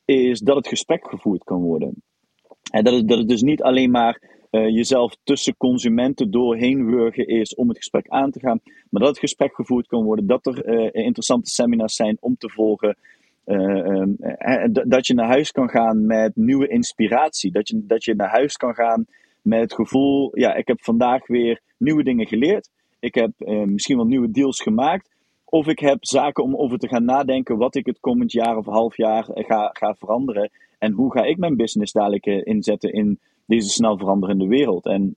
is 0.06 0.40
dat 0.40 0.56
het 0.56 0.68
gesprek 0.68 1.10
gevoerd 1.10 1.44
kan 1.44 1.62
worden. 1.62 2.04
En 2.72 2.84
dat 2.84 2.94
het, 2.94 3.28
dus 3.28 3.42
niet 3.42 3.62
alleen 3.62 3.92
maar 3.92 4.22
uh, 4.52 4.70
jezelf 4.70 5.16
tussen 5.24 5.58
consumenten 5.58 6.32
doorheen 6.32 6.86
wurgen 6.86 7.28
is 7.28 7.56
om 7.56 7.68
het 7.68 7.78
gesprek 7.78 8.08
aan 8.08 8.32
te 8.32 8.40
gaan, 8.40 8.60
maar 8.90 9.02
dat 9.02 9.10
het 9.10 9.20
gesprek 9.20 9.56
gevoerd 9.56 9.88
kan 9.88 10.04
worden, 10.04 10.28
dat 10.28 10.46
er 10.46 10.68
uh, 10.68 11.06
interessante 11.06 11.50
seminars 11.50 11.96
zijn 11.96 12.18
om 12.20 12.36
te 12.38 12.50
volgen. 12.50 12.98
Um, 13.46 14.18
dat 14.88 15.08
je 15.08 15.14
naar 15.14 15.28
huis 15.28 15.52
kan 15.52 15.70
gaan 15.70 16.06
met 16.06 16.36
nieuwe 16.36 16.68
inspiratie. 16.68 17.52
Dat 17.52 17.68
je, 17.68 17.86
dat 17.86 18.04
je 18.04 18.16
naar 18.16 18.30
huis 18.30 18.58
kan 18.58 18.74
gaan 18.74 19.06
met 19.42 19.62
het 19.62 19.74
gevoel: 19.74 20.40
ja, 20.40 20.54
ik 20.54 20.68
heb 20.68 20.84
vandaag 20.84 21.28
weer 21.28 21.62
nieuwe 21.78 22.04
dingen 22.04 22.28
geleerd. 22.28 22.70
Ik 23.00 23.16
heb 23.16 23.32
eh, 23.38 23.64
misschien 23.64 23.96
wel 23.96 24.06
nieuwe 24.06 24.32
deals 24.32 24.62
gemaakt. 24.62 25.10
Of 25.46 25.68
ik 25.68 25.80
heb 25.80 25.98
zaken 26.00 26.44
om 26.44 26.56
over 26.56 26.78
te 26.78 26.88
gaan 26.88 27.06
nadenken 27.06 27.58
wat 27.58 27.76
ik 27.76 27.86
het 27.86 28.00
komend 28.00 28.32
jaar 28.32 28.58
of 28.58 28.66
half 28.66 28.98
jaar 28.98 29.30
eh, 29.30 29.46
ga, 29.46 29.70
ga 29.74 29.96
veranderen. 29.96 30.52
En 30.82 30.92
hoe 30.92 31.12
ga 31.12 31.24
ik 31.24 31.38
mijn 31.38 31.56
business 31.56 31.92
dadelijk 31.92 32.26
eh, 32.26 32.42
inzetten 32.44 32.94
in 32.94 33.20
deze 33.46 33.70
snel 33.70 33.98
veranderende 33.98 34.48
wereld. 34.48 34.86
En 34.86 35.16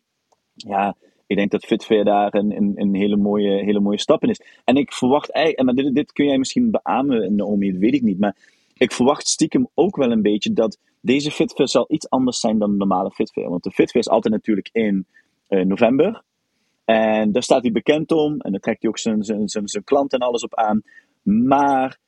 ja, 0.54 0.96
ik 1.26 1.36
denk 1.36 1.50
dat 1.50 1.64
Fitfair 1.64 2.04
daar 2.04 2.34
een, 2.34 2.72
een, 2.76 2.94
hele, 2.94 3.16
mooie, 3.16 3.64
hele 3.64 3.80
mooie 3.80 3.98
stap 3.98 4.22
in 4.22 4.28
is. 4.28 4.40
En 4.64 4.76
ik 4.76 4.92
verwacht 4.92 5.30
eigenlijk, 5.30 5.68
en 5.68 5.84
dit, 5.84 5.94
dit 5.94 6.12
kun 6.12 6.26
jij 6.26 6.38
misschien 6.38 6.70
beamen, 6.70 7.34
Naomi, 7.34 7.70
dat 7.70 7.80
weet 7.80 7.94
ik 7.94 8.02
niet. 8.02 8.18
Maar 8.18 8.36
ik 8.74 8.92
verwacht 8.92 9.28
stiekem 9.28 9.68
ook 9.74 9.96
wel 9.96 10.12
een 10.12 10.22
beetje 10.22 10.52
dat 10.52 10.78
deze 11.00 11.30
Fitfair 11.30 11.68
zal 11.68 11.84
iets 11.88 12.10
anders 12.10 12.40
zijn 12.40 12.58
dan 12.58 12.70
de 12.70 12.76
normale 12.76 13.10
Fitfair. 13.10 13.48
Want 13.48 13.62
de 13.62 13.70
Fitfair 13.70 14.04
is 14.04 14.10
altijd 14.10 14.34
natuurlijk 14.34 14.68
in 14.72 15.06
november. 15.48 16.22
En 16.84 17.32
daar 17.32 17.42
staat 17.42 17.62
hij 17.62 17.72
bekend 17.72 18.12
om. 18.12 18.40
En 18.40 18.50
daar 18.50 18.60
trekt 18.60 18.82
hij 18.82 18.90
ook 18.90 18.98
zijn, 18.98 19.22
zijn, 19.22 19.48
zijn, 19.48 19.68
zijn 19.68 19.84
klant 19.84 20.12
en 20.12 20.18
alles 20.18 20.44
op 20.44 20.54
aan. 20.54 20.82
Maar 21.22 21.98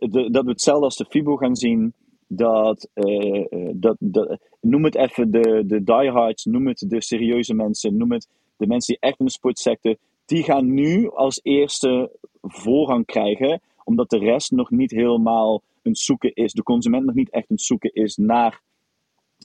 dat, 0.00 0.32
dat 0.32 0.44
we 0.44 0.50
hetzelfde 0.50 0.84
als 0.84 0.96
de 0.96 1.04
FIBO 1.04 1.36
gaan 1.36 1.56
zien. 1.56 1.94
Dat, 2.26 2.88
uh, 2.94 3.44
dat, 3.74 3.96
dat, 3.98 4.38
noem 4.60 4.84
het 4.84 4.94
even 4.94 5.30
de, 5.30 5.62
de 5.66 5.84
diehards, 5.84 6.44
noem 6.44 6.66
het 6.66 6.84
de 6.88 7.02
serieuze 7.02 7.54
mensen, 7.54 7.96
noem 7.96 8.12
het 8.12 8.28
de 8.56 8.66
mensen 8.66 8.94
die 8.94 9.08
echt 9.08 9.18
in 9.18 9.26
de 9.26 9.32
sportsector. 9.32 9.96
Die 10.24 10.42
gaan 10.42 10.74
nu 10.74 11.10
als 11.10 11.40
eerste 11.42 12.10
voorrang 12.42 13.06
krijgen, 13.06 13.60
omdat 13.84 14.10
de 14.10 14.18
rest 14.18 14.50
nog 14.50 14.70
niet 14.70 14.90
helemaal 14.90 15.62
een 15.82 15.96
zoeken 15.96 16.34
is. 16.34 16.52
De 16.52 16.62
consument 16.62 17.04
nog 17.04 17.14
niet 17.14 17.30
echt 17.30 17.50
een 17.50 17.58
zoeken 17.58 17.92
is 17.92 18.16
naar 18.16 18.60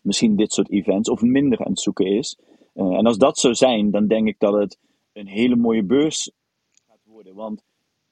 misschien 0.04 0.36
dit 0.36 0.54
soort 0.54 0.71
events, 0.71 1.10
of 1.10 1.21
minder 1.21 1.60
aan 1.60 1.71
het 1.71 1.80
zoeken 1.80 2.06
is. 2.06 2.38
en 2.73 3.06
als 3.06 3.17
dat 3.17 3.38
zou 3.38 3.56
zijn, 3.56 3.91
dan 3.91 4.08
denk 4.08 4.28
ik 4.28 4.39
dat 4.39 4.54
het 4.54 4.78
een 5.13 5.28
hele 5.28 5.56
mooie 5.56 5.84
beurs 5.84 6.32
gaat 6.88 7.00
worden. 7.06 7.36
Want 7.36 7.63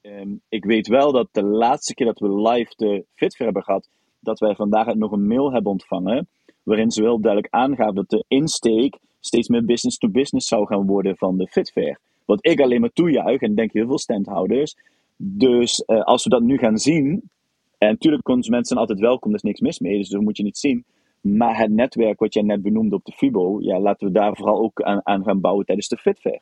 ehm, 0.05 0.29
ik 0.49 0.65
weet 0.65 0.87
wel 0.87 1.11
dat 1.11 1.27
de 1.31 1.43
laatste 1.43 1.93
keer 1.93 2.05
dat 2.05 2.19
we 2.19 2.49
live 2.49 2.73
de 2.75 3.05
Fitfair 3.15 3.45
hebben 3.45 3.63
gehad, 3.63 3.89
dat 4.19 4.39
wij 4.39 4.55
vandaag 4.55 4.93
nog 4.93 5.11
een 5.11 5.27
mail 5.27 5.51
hebben 5.51 5.71
ontvangen. 5.71 6.27
Waarin 6.63 6.91
ze 6.91 7.01
wel 7.01 7.19
duidelijk 7.19 7.53
aangaven 7.53 7.95
dat 7.95 8.09
de 8.09 8.25
insteek 8.27 8.97
steeds 9.19 9.47
meer 9.47 9.65
business 9.65 9.97
to 9.97 10.09
business 10.09 10.47
zou 10.47 10.65
gaan 10.65 10.85
worden 10.85 11.17
van 11.17 11.37
de 11.37 11.47
Fitfair. 11.47 11.99
Wat 12.25 12.45
ik 12.45 12.59
alleen 12.59 12.81
maar 12.81 12.93
toejuich 12.93 13.41
en 13.41 13.55
denk 13.55 13.73
heel 13.73 13.87
veel 13.87 13.99
standhouders. 13.99 14.75
Dus 15.17 15.83
uh, 15.87 16.01
als 16.01 16.23
we 16.23 16.29
dat 16.29 16.41
nu 16.41 16.57
gaan 16.57 16.77
zien. 16.77 17.29
En 17.77 17.89
natuurlijk, 17.89 18.23
consumenten 18.23 18.67
zijn 18.67 18.79
altijd 18.79 18.99
welkom, 18.99 19.29
er 19.29 19.35
is 19.35 19.41
niks 19.41 19.59
mis 19.59 19.79
mee, 19.79 19.97
dus 19.97 20.09
dat 20.09 20.21
moet 20.21 20.37
je 20.37 20.43
niet 20.43 20.57
zien. 20.57 20.83
Maar 21.21 21.57
het 21.57 21.71
netwerk 21.71 22.19
wat 22.19 22.33
jij 22.33 22.43
net 22.43 22.61
benoemde 22.61 22.95
op 22.95 23.05
de 23.05 23.11
FIBO, 23.11 23.57
ja, 23.61 23.79
laten 23.79 24.07
we 24.07 24.13
daar 24.13 24.35
vooral 24.35 24.61
ook 24.61 24.81
aan, 24.81 24.99
aan 25.03 25.23
gaan 25.23 25.41
bouwen 25.41 25.65
tijdens 25.65 25.87
de 25.87 25.97
Fitfair. 25.97 26.41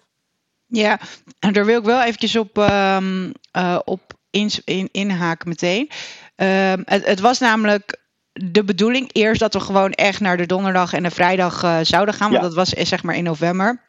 Ja, 0.75 0.99
en 1.39 1.53
daar 1.53 1.65
wil 1.65 1.79
ik 1.79 1.85
wel 1.85 2.01
eventjes 2.01 2.35
op, 2.35 2.57
um, 2.57 3.31
uh, 3.57 3.79
op 3.85 4.13
in, 4.29 4.51
in, 4.65 4.89
inhaken 4.91 5.49
meteen. 5.49 5.89
Um, 6.35 6.81
het, 6.85 7.05
het, 7.05 7.19
was 7.19 7.39
namelijk 7.39 7.99
de 8.31 8.63
bedoeling 8.63 9.09
eerst 9.11 9.39
dat 9.39 9.53
we 9.53 9.59
gewoon 9.59 9.91
echt 9.91 10.19
naar 10.19 10.37
de 10.37 10.45
donderdag 10.45 10.93
en 10.93 11.03
de 11.03 11.11
vrijdag 11.11 11.63
uh, 11.63 11.79
zouden 11.81 12.15
gaan. 12.15 12.31
Want 12.31 12.41
ja. 12.41 12.47
dat 12.47 12.57
was 12.57 12.69
zeg 12.69 13.03
maar 13.03 13.15
in 13.15 13.23
november. 13.23 13.81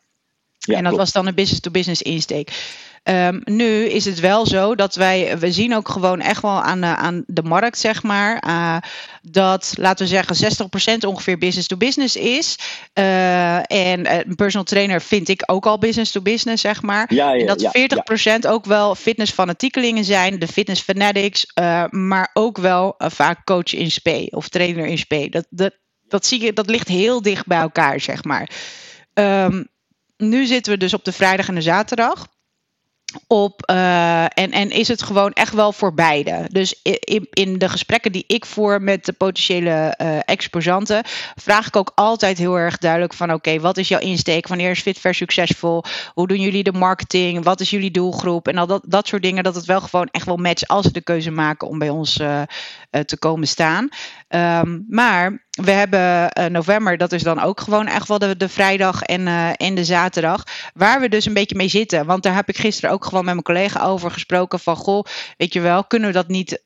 Ja, 0.58 0.76
en 0.76 0.82
dat 0.82 0.92
klopt. 0.92 0.96
was 0.96 1.12
dan 1.12 1.26
een 1.26 1.34
business-to-business 1.34 2.02
insteek. 2.02 2.50
Um, 3.10 3.40
nu 3.44 3.84
is 3.84 4.04
het 4.04 4.20
wel 4.20 4.46
zo 4.46 4.74
dat 4.74 4.94
wij, 4.94 5.38
we 5.38 5.52
zien 5.52 5.74
ook 5.74 5.88
gewoon 5.88 6.20
echt 6.20 6.42
wel 6.42 6.62
aan 6.62 6.80
de, 6.80 6.86
aan 6.86 7.24
de 7.26 7.42
markt, 7.42 7.78
zeg 7.78 8.02
maar, 8.02 8.44
uh, 8.46 8.76
dat, 9.22 9.74
laten 9.76 10.06
we 10.06 10.10
zeggen, 10.10 10.66
60% 10.94 11.06
ongeveer 11.06 11.38
business 11.38 11.68
to 11.68 11.76
business 11.76 12.16
is. 12.16 12.58
Uh, 12.94 13.56
en 13.56 14.14
een 14.28 14.34
personal 14.34 14.64
trainer 14.64 15.02
vind 15.02 15.28
ik 15.28 15.42
ook 15.46 15.66
al 15.66 15.78
business 15.78 16.12
to 16.12 16.20
business, 16.20 16.62
zeg 16.62 16.82
maar. 16.82 17.14
Ja, 17.14 17.32
ja, 17.32 17.40
en 17.40 17.46
dat 17.46 17.60
ja, 17.60 18.36
40% 18.38 18.48
ook 18.48 18.64
wel 18.64 18.94
fitnessfanatiekelingen 18.94 20.04
zijn, 20.04 20.38
de 20.38 20.48
fitness 20.48 20.82
fanatics, 20.82 21.46
uh, 21.60 21.84
maar 21.90 22.30
ook 22.32 22.58
wel 22.58 22.94
vaak 22.98 23.44
coach 23.44 23.74
in 23.74 23.90
spe 23.90 24.26
of 24.30 24.48
trainer 24.48 24.86
in 24.86 24.98
spe. 24.98 25.28
Dat, 25.28 25.46
dat, 25.50 25.72
dat 26.08 26.26
zie 26.26 26.42
je, 26.42 26.52
dat 26.52 26.70
ligt 26.70 26.88
heel 26.88 27.22
dicht 27.22 27.46
bij 27.46 27.58
elkaar, 27.58 28.00
zeg 28.00 28.24
maar. 28.24 28.50
Um, 29.14 29.68
nu 30.16 30.46
zitten 30.46 30.72
we 30.72 30.78
dus 30.78 30.94
op 30.94 31.04
de 31.04 31.12
vrijdag 31.12 31.48
en 31.48 31.54
de 31.54 31.62
zaterdag 31.62 32.32
op 33.26 33.70
uh, 33.70 34.22
en, 34.22 34.50
en 34.50 34.70
is 34.70 34.88
het 34.88 35.02
gewoon 35.02 35.32
echt 35.32 35.52
wel 35.54 35.72
voor 35.72 35.94
beide. 35.94 36.48
Dus 36.48 36.80
in, 36.82 37.26
in 37.30 37.58
de 37.58 37.68
gesprekken 37.68 38.12
die 38.12 38.24
ik 38.26 38.46
voer 38.46 38.82
met 38.82 39.04
de 39.04 39.12
potentiële 39.12 39.98
uh, 40.02 40.18
exposanten, 40.24 41.02
vraag 41.34 41.66
ik 41.66 41.76
ook 41.76 41.92
altijd 41.94 42.38
heel 42.38 42.58
erg 42.58 42.78
duidelijk 42.78 43.14
van 43.14 43.32
oké, 43.32 43.60
wat 43.60 43.76
is 43.76 43.88
jouw 43.88 44.00
insteek? 44.00 44.48
Wanneer 44.48 44.70
is 44.70 44.80
Fitver 44.80 45.14
succesvol? 45.14 45.84
Hoe 46.12 46.26
doen 46.26 46.40
jullie 46.40 46.62
de 46.62 46.72
marketing? 46.72 47.44
Wat 47.44 47.60
is 47.60 47.70
jullie 47.70 47.90
doelgroep? 47.90 48.48
En 48.48 48.58
al 48.58 48.66
dat, 48.66 48.82
dat 48.86 49.06
soort 49.06 49.22
dingen, 49.22 49.44
dat 49.44 49.54
het 49.54 49.64
wel 49.64 49.80
gewoon 49.80 50.08
echt 50.10 50.26
wel 50.26 50.36
matcht 50.36 50.68
als 50.68 50.86
ze 50.86 50.92
de 50.92 51.00
keuze 51.00 51.30
maken 51.30 51.68
om 51.68 51.78
bij 51.78 51.90
ons 51.90 52.18
uh, 52.18 52.40
te 53.06 53.18
komen 53.18 53.48
staan. 53.48 53.88
Um, 54.28 54.84
maar 54.88 55.42
we 55.50 55.70
hebben 55.70 56.32
november, 56.52 56.96
dat 56.96 57.12
is 57.12 57.22
dan 57.22 57.40
ook 57.40 57.60
gewoon 57.60 57.86
echt 57.86 58.08
wel 58.08 58.18
de, 58.18 58.36
de 58.36 58.48
vrijdag 58.48 59.02
en, 59.02 59.26
en 59.56 59.74
de 59.74 59.84
zaterdag. 59.84 60.42
Waar 60.74 61.00
we 61.00 61.08
dus 61.08 61.26
een 61.26 61.34
beetje 61.34 61.56
mee 61.56 61.68
zitten. 61.68 62.06
Want 62.06 62.22
daar 62.22 62.34
heb 62.34 62.48
ik 62.48 62.58
gisteren 62.58 62.90
ook 62.90 63.03
gewoon 63.04 63.24
met 63.24 63.34
mijn 63.34 63.46
collega 63.46 63.84
over 63.84 64.10
gesproken. 64.10 64.60
Van 64.60 64.76
goh, 64.76 65.04
weet 65.36 65.52
je 65.52 65.60
wel, 65.60 65.84
kunnen 65.84 66.08
we 66.08 66.14
dat 66.14 66.28
niet 66.28 66.62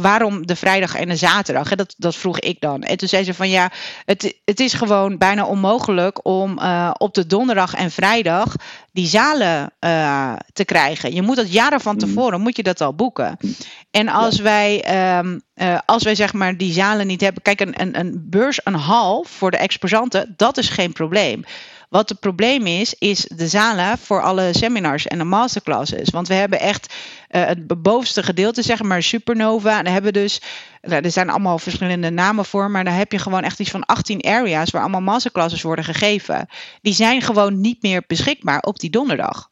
waarom 0.00 0.46
de 0.46 0.56
vrijdag 0.56 0.94
en 0.94 1.08
de 1.08 1.16
zaterdag? 1.16 1.74
Dat, 1.74 1.94
dat 1.96 2.16
vroeg 2.16 2.40
ik 2.40 2.60
dan. 2.60 2.82
En 2.82 2.96
toen 2.96 3.08
zei 3.08 3.24
ze 3.24 3.34
van 3.34 3.48
ja, 3.48 3.70
het, 4.04 4.34
het 4.44 4.60
is 4.60 4.72
gewoon 4.72 5.18
bijna 5.18 5.44
onmogelijk 5.44 6.26
om 6.26 6.58
uh, 6.58 6.90
op 6.98 7.14
de 7.14 7.26
donderdag 7.26 7.74
en 7.74 7.90
vrijdag 7.90 8.54
die 8.92 9.06
zalen 9.06 9.72
uh, 9.80 10.32
te 10.52 10.64
krijgen. 10.64 11.14
Je 11.14 11.22
moet 11.22 11.36
dat 11.36 11.52
jaren 11.52 11.80
van 11.80 11.96
tevoren, 11.96 12.40
moet 12.40 12.56
je 12.56 12.62
dat 12.62 12.80
al 12.80 12.94
boeken. 12.94 13.36
En 13.90 14.08
als 14.08 14.36
ja. 14.36 14.42
wij, 14.42 14.84
um, 15.18 15.42
uh, 15.54 15.78
als 15.86 16.02
wij 16.02 16.14
zeg 16.14 16.32
maar 16.32 16.56
die 16.56 16.72
zalen 16.72 17.06
niet 17.06 17.20
hebben, 17.20 17.42
kijk, 17.42 17.60
een, 17.60 17.80
een, 17.80 17.98
een 17.98 18.26
beurs, 18.30 18.60
een 18.64 18.74
hal 18.74 19.24
voor 19.28 19.50
de 19.50 19.56
exposanten, 19.56 20.34
dat 20.36 20.58
is 20.58 20.68
geen 20.68 20.92
probleem. 20.92 21.44
Wat 21.94 22.08
het 22.08 22.20
probleem 22.20 22.66
is, 22.66 22.94
is 22.98 23.28
de 23.36 23.48
zalen 23.48 23.98
voor 23.98 24.22
alle 24.22 24.50
seminars 24.52 25.06
en 25.06 25.18
de 25.18 25.24
masterclasses. 25.24 26.10
Want 26.10 26.28
we 26.28 26.34
hebben 26.34 26.60
echt 26.60 26.94
uh, 27.30 27.44
het 27.44 27.82
bovenste 27.82 28.22
gedeelte, 28.22 28.62
zeg 28.62 28.82
maar, 28.82 29.02
supernova. 29.02 29.78
En 29.78 29.84
daar 29.84 29.92
hebben 29.92 30.12
we 30.12 30.18
dus, 30.18 30.40
nou, 30.82 31.02
er 31.02 31.10
zijn 31.10 31.30
allemaal 31.30 31.58
verschillende 31.58 32.10
namen 32.10 32.44
voor, 32.44 32.70
maar 32.70 32.84
daar 32.84 32.96
heb 32.96 33.12
je 33.12 33.18
gewoon 33.18 33.42
echt 33.42 33.60
iets 33.60 33.70
van 33.70 33.84
18 33.84 34.24
areas 34.24 34.70
waar 34.70 34.80
allemaal 34.80 35.00
masterclasses 35.00 35.62
worden 35.62 35.84
gegeven. 35.84 36.48
Die 36.80 36.92
zijn 36.92 37.22
gewoon 37.22 37.60
niet 37.60 37.82
meer 37.82 38.04
beschikbaar 38.06 38.60
op 38.60 38.78
die 38.78 38.90
donderdag. 38.90 39.50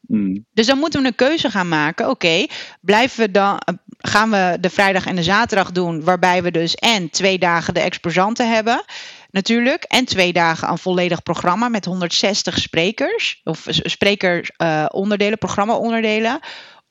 Mm. 0.00 0.46
Dus 0.52 0.66
dan 0.66 0.78
moeten 0.78 1.00
we 1.00 1.06
een 1.06 1.14
keuze 1.14 1.50
gaan 1.50 1.68
maken. 1.68 2.04
Oké, 2.04 2.14
okay, 2.14 2.50
blijven 2.80 3.20
we 3.20 3.30
dan, 3.30 3.60
gaan 3.98 4.30
we 4.30 4.56
de 4.60 4.70
vrijdag 4.70 5.06
en 5.06 5.16
de 5.16 5.22
zaterdag 5.22 5.72
doen, 5.72 6.04
waarbij 6.04 6.42
we 6.42 6.50
dus 6.50 6.74
en 6.74 7.10
twee 7.10 7.38
dagen 7.38 7.74
de 7.74 7.80
exposanten 7.80 8.52
hebben 8.52 8.84
natuurlijk. 9.30 9.82
En 9.84 10.04
twee 10.04 10.32
dagen 10.32 10.68
een 10.68 10.78
volledig 10.78 11.22
programma 11.22 11.68
met 11.68 11.84
160 11.84 12.58
sprekers. 12.58 13.40
Of 13.44 13.66
sprekeronderdelen, 13.68 15.32
uh, 15.32 15.38
programma-onderdelen. 15.38 16.40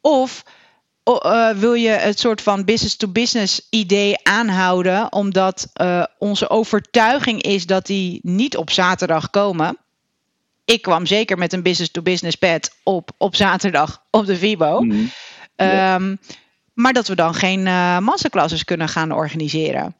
Of 0.02 0.43
uh, 1.25 1.49
wil 1.49 1.73
je 1.73 1.89
het 1.89 2.19
soort 2.19 2.41
van 2.41 2.65
business-to-business 2.65 3.67
idee 3.69 4.23
aanhouden, 4.23 5.13
omdat 5.13 5.67
uh, 5.82 6.04
onze 6.17 6.49
overtuiging 6.49 7.41
is 7.41 7.65
dat 7.65 7.86
die 7.86 8.19
niet 8.23 8.58
op 8.58 8.69
zaterdag 8.69 9.30
komen. 9.30 9.78
Ik 10.65 10.82
kwam 10.82 11.06
zeker 11.06 11.38
met 11.38 11.54
een 11.54 11.63
business-to-business 11.63 12.36
pad 12.36 12.71
op, 12.84 13.12
op 13.17 13.36
zaterdag 13.36 14.04
op 14.10 14.25
de 14.25 14.38
Vibo. 14.38 14.82
Mhm. 14.82 14.95
Mm. 14.95 15.10
Um, 15.56 16.19
maar 16.73 16.93
dat 16.93 17.08
we 17.08 17.15
dan 17.15 17.34
geen 17.34 17.65
uh, 17.65 17.99
masterclasses 17.99 18.63
kunnen 18.63 18.89
gaan 18.89 19.12
organiseren. 19.12 19.95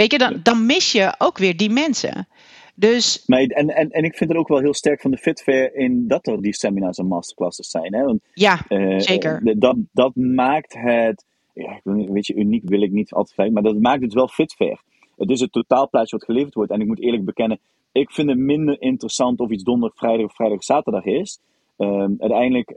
Weet 0.00 0.12
je, 0.12 0.18
dan, 0.18 0.40
dan 0.42 0.66
mis 0.66 0.92
je 0.92 1.14
ook 1.18 1.38
weer 1.38 1.56
die 1.56 1.70
mensen. 1.70 2.28
Dus... 2.74 3.24
Maar, 3.26 3.40
en, 3.40 3.68
en, 3.68 3.90
en 3.90 4.04
ik 4.04 4.16
vind 4.16 4.30
het 4.30 4.38
ook 4.38 4.48
wel 4.48 4.58
heel 4.58 4.74
sterk 4.74 5.00
van 5.00 5.10
de 5.10 5.16
Fitfair 5.16 5.74
in 5.74 6.08
dat 6.08 6.26
er 6.26 6.42
die 6.42 6.54
seminars 6.54 6.98
en 6.98 7.06
masterclasses 7.06 7.68
zijn. 7.68 7.94
Hè? 7.94 8.04
Want, 8.04 8.20
ja, 8.34 8.58
uh, 8.68 8.98
zeker. 8.98 9.58
Dat, 9.58 9.76
dat 9.92 10.14
maakt 10.14 10.74
het, 10.78 11.24
ja, 11.54 11.80
weet 11.84 12.26
je, 12.26 12.34
uniek 12.34 12.68
wil 12.68 12.82
ik 12.82 12.90
niet 12.90 13.12
altijd 13.12 13.34
fijn, 13.34 13.52
maar 13.52 13.62
dat 13.62 13.80
maakt 13.80 14.02
het 14.02 14.12
wel 14.12 14.28
Fitfair. 14.28 14.80
Het 15.16 15.30
is 15.30 15.40
het 15.40 15.52
totaalplaatje 15.52 16.16
wat 16.16 16.24
geleverd 16.24 16.54
wordt. 16.54 16.70
En 16.70 16.80
ik 16.80 16.86
moet 16.86 17.00
eerlijk 17.00 17.24
bekennen, 17.24 17.58
ik 17.92 18.10
vind 18.10 18.28
het 18.28 18.38
minder 18.38 18.82
interessant 18.82 19.40
of 19.40 19.50
iets 19.50 19.62
donderdag, 19.62 19.98
vrijdag 19.98 20.26
of 20.26 20.34
vrijdag, 20.34 20.64
zaterdag 20.64 21.04
is. 21.04 21.40
Uh, 21.78 22.04
uiteindelijk, 22.18 22.70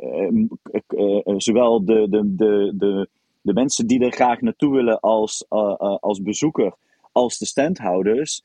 uh, 0.90 1.36
zowel 1.38 1.86
de, 1.86 2.08
de, 2.10 2.36
de, 2.36 2.74
de, 2.78 3.08
de 3.42 3.54
mensen 3.54 3.88
die 3.88 4.06
er 4.06 4.12
graag 4.12 4.42
naartoe 4.42 4.74
willen 4.74 5.00
als, 5.00 5.46
als 6.00 6.22
bezoeker, 6.22 6.74
als 7.14 7.38
de 7.38 7.46
standhouders, 7.46 8.44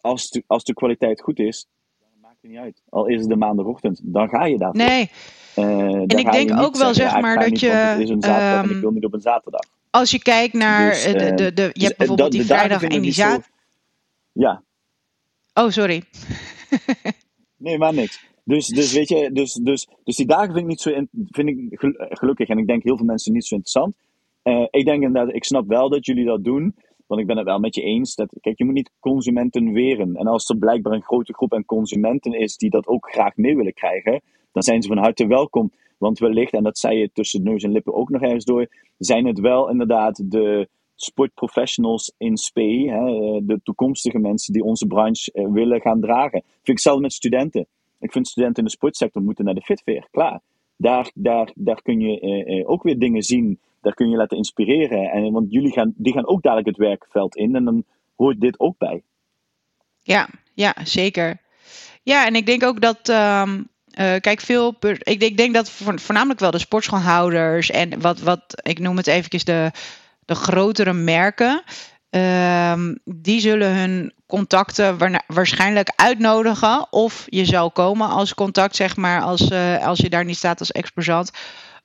als 0.00 0.30
de, 0.30 0.44
als 0.46 0.64
de 0.64 0.74
kwaliteit 0.74 1.20
goed 1.22 1.38
is, 1.38 1.66
dan 2.00 2.08
maakt 2.20 2.36
het 2.40 2.50
niet 2.50 2.60
uit. 2.60 2.82
Al 2.88 3.06
is 3.06 3.20
het 3.20 3.28
de 3.28 3.36
maandagochtend, 3.36 4.00
dan 4.04 4.28
ga 4.28 4.44
je 4.46 4.58
daarvoor. 4.58 4.82
Nee. 4.84 5.10
Uh, 5.56 5.64
en 5.94 6.18
ik 6.18 6.32
denk 6.32 6.50
ook 6.60 6.76
wel, 6.76 6.94
zeggen, 6.94 7.12
zeg 7.12 7.20
maar, 7.20 7.38
dat 7.38 7.48
niet, 7.50 7.60
je. 7.60 7.68
Het 7.68 8.00
is 8.00 8.08
een 8.08 8.22
zaterdag 8.22 8.64
um, 8.64 8.70
en 8.70 8.76
ik 8.76 8.82
wil 8.82 8.90
niet 8.90 9.04
op 9.04 9.14
een 9.14 9.20
zaterdag. 9.20 9.62
Als 9.90 10.10
je 10.10 10.22
kijkt 10.22 10.54
naar 10.54 10.90
Dus, 10.90 11.02
de, 11.04 11.08
uh, 11.30 11.36
de, 11.36 11.52
de, 11.52 11.62
je 11.62 11.70
dus, 11.72 11.82
hebt 11.82 11.96
bijvoorbeeld 11.98 12.32
die 12.32 12.44
vrijdag 12.44 12.82
en 12.82 13.00
die 13.00 13.12
zaterdag. 13.12 13.48
Ja, 14.32 14.62
Oh, 15.54 15.68
sorry. 15.70 16.02
nee, 17.56 17.78
maar 17.78 17.94
niks. 17.94 18.24
Dus, 18.44 18.66
dus 18.66 18.92
weet 18.92 19.08
je, 19.08 19.30
dus, 19.32 19.52
dus, 19.54 19.88
dus 20.04 20.16
die 20.16 20.26
dagen 20.26 20.46
vind 20.46 20.58
ik 20.58 20.66
niet 20.66 20.80
zo 20.80 20.90
in- 20.90 21.08
vind 21.26 21.48
ik 21.48 21.56
gel- 21.70 21.94
gelukkig 22.08 22.48
en 22.48 22.58
ik 22.58 22.66
denk 22.66 22.82
heel 22.82 22.96
veel 22.96 23.06
mensen 23.06 23.32
niet 23.32 23.44
zo 23.46 23.54
interessant. 23.54 23.94
Eh, 24.42 24.66
ik 24.70 24.84
denk 24.84 25.02
inderdaad, 25.02 25.34
ik 25.34 25.44
snap 25.44 25.66
wel 25.68 25.88
dat 25.88 26.06
jullie 26.06 26.24
dat 26.24 26.44
doen. 26.44 26.74
Want 27.10 27.22
ik 27.22 27.28
ben 27.28 27.36
het 27.36 27.46
wel 27.46 27.58
met 27.58 27.74
je 27.74 27.82
eens. 27.82 28.14
Dat, 28.14 28.32
kijk, 28.40 28.58
je 28.58 28.64
moet 28.64 28.74
niet 28.74 28.90
consumenten 29.00 29.72
weren. 29.72 30.16
En 30.16 30.26
als 30.26 30.48
er 30.48 30.56
blijkbaar 30.56 30.92
een 30.92 31.02
grote 31.02 31.34
groep 31.34 31.54
aan 31.54 31.64
consumenten 31.64 32.32
is 32.32 32.56
die 32.56 32.70
dat 32.70 32.86
ook 32.86 33.10
graag 33.12 33.36
mee 33.36 33.56
willen 33.56 33.74
krijgen, 33.74 34.20
dan 34.52 34.62
zijn 34.62 34.82
ze 34.82 34.88
van 34.88 34.98
harte 34.98 35.26
welkom. 35.26 35.72
Want 35.98 36.18
wellicht, 36.18 36.52
en 36.52 36.62
dat 36.62 36.78
zei 36.78 36.98
je 36.98 37.10
tussen 37.12 37.42
neus 37.42 37.62
en 37.62 37.72
lippen 37.72 37.94
ook 37.94 38.08
nog 38.08 38.22
ergens 38.22 38.44
door, 38.44 38.66
zijn 38.98 39.26
het 39.26 39.40
wel 39.40 39.70
inderdaad 39.70 40.30
de 40.30 40.68
sportprofessionals 40.94 42.12
in 42.18 42.36
spe, 42.36 42.90
hè, 42.90 43.04
de 43.46 43.60
toekomstige 43.62 44.18
mensen 44.18 44.52
die 44.52 44.64
onze 44.64 44.86
branche 44.86 45.32
eh, 45.32 45.52
willen 45.52 45.80
gaan 45.80 46.00
dragen. 46.00 46.42
Vind 46.42 46.78
ik 46.78 46.80
zelf 46.80 47.00
met 47.00 47.12
studenten. 47.12 47.66
Ik 48.00 48.12
vind 48.12 48.28
studenten 48.28 48.62
in 48.62 48.64
de 48.64 48.74
sportsector 48.74 49.22
moeten 49.22 49.44
naar 49.44 49.54
de 49.54 49.62
Fitfair, 49.62 50.08
klaar. 50.10 50.40
Daar, 50.76 51.10
daar, 51.14 51.52
daar 51.54 51.82
kun 51.82 52.00
je 52.00 52.20
eh, 52.20 52.58
eh, 52.58 52.70
ook 52.70 52.82
weer 52.82 52.98
dingen 52.98 53.22
zien. 53.22 53.58
Daar 53.80 53.94
kun 53.94 54.10
je 54.10 54.16
laten 54.16 54.36
inspireren. 54.36 55.10
En, 55.10 55.32
want 55.32 55.52
jullie 55.52 55.72
gaan, 55.72 55.92
die 55.96 56.12
gaan 56.12 56.26
ook 56.28 56.42
dadelijk 56.42 56.68
het 56.68 56.76
werkveld 56.76 57.36
in. 57.36 57.54
En 57.54 57.64
dan 57.64 57.84
hoort 58.16 58.40
dit 58.40 58.60
ook 58.60 58.78
bij. 58.78 59.02
Ja, 60.00 60.28
ja, 60.54 60.74
zeker. 60.84 61.40
Ja, 62.02 62.26
en 62.26 62.34
ik 62.34 62.46
denk 62.46 62.62
ook 62.64 62.80
dat. 62.80 63.08
ehm, 63.08 63.62
eh, 63.90 64.16
kijk, 64.20 64.40
veel. 64.40 64.74
Ik, 64.98 65.22
ik 65.22 65.36
denk 65.36 65.54
dat 65.54 65.70
voor- 65.70 66.00
voornamelijk 66.00 66.40
wel 66.40 66.50
de 66.50 66.58
sportschoolhouders 66.58 67.70
en 67.70 68.00
wat, 68.00 68.20
wat 68.20 68.42
ik 68.62 68.78
noem 68.78 68.96
het 68.96 69.06
eventjes 69.06 69.44
de, 69.44 69.70
de 70.24 70.34
grotere 70.34 70.92
merken. 70.92 71.62
Ehm, 72.10 72.94
die 73.04 73.40
zullen 73.40 73.74
hun 73.76 74.12
contacten 74.26 74.98
waarschijnlijk 75.26 75.92
uitnodigen. 75.96 76.86
Of 76.92 77.26
je 77.26 77.44
zal 77.44 77.70
komen 77.70 78.08
als 78.08 78.34
contact, 78.34 78.76
zeg 78.76 78.96
maar, 78.96 79.22
als, 79.22 79.50
uh, 79.50 79.86
als 79.86 79.98
je 79.98 80.10
daar 80.10 80.24
niet 80.24 80.36
staat 80.36 80.60
als 80.60 80.72
exposant. 80.72 81.30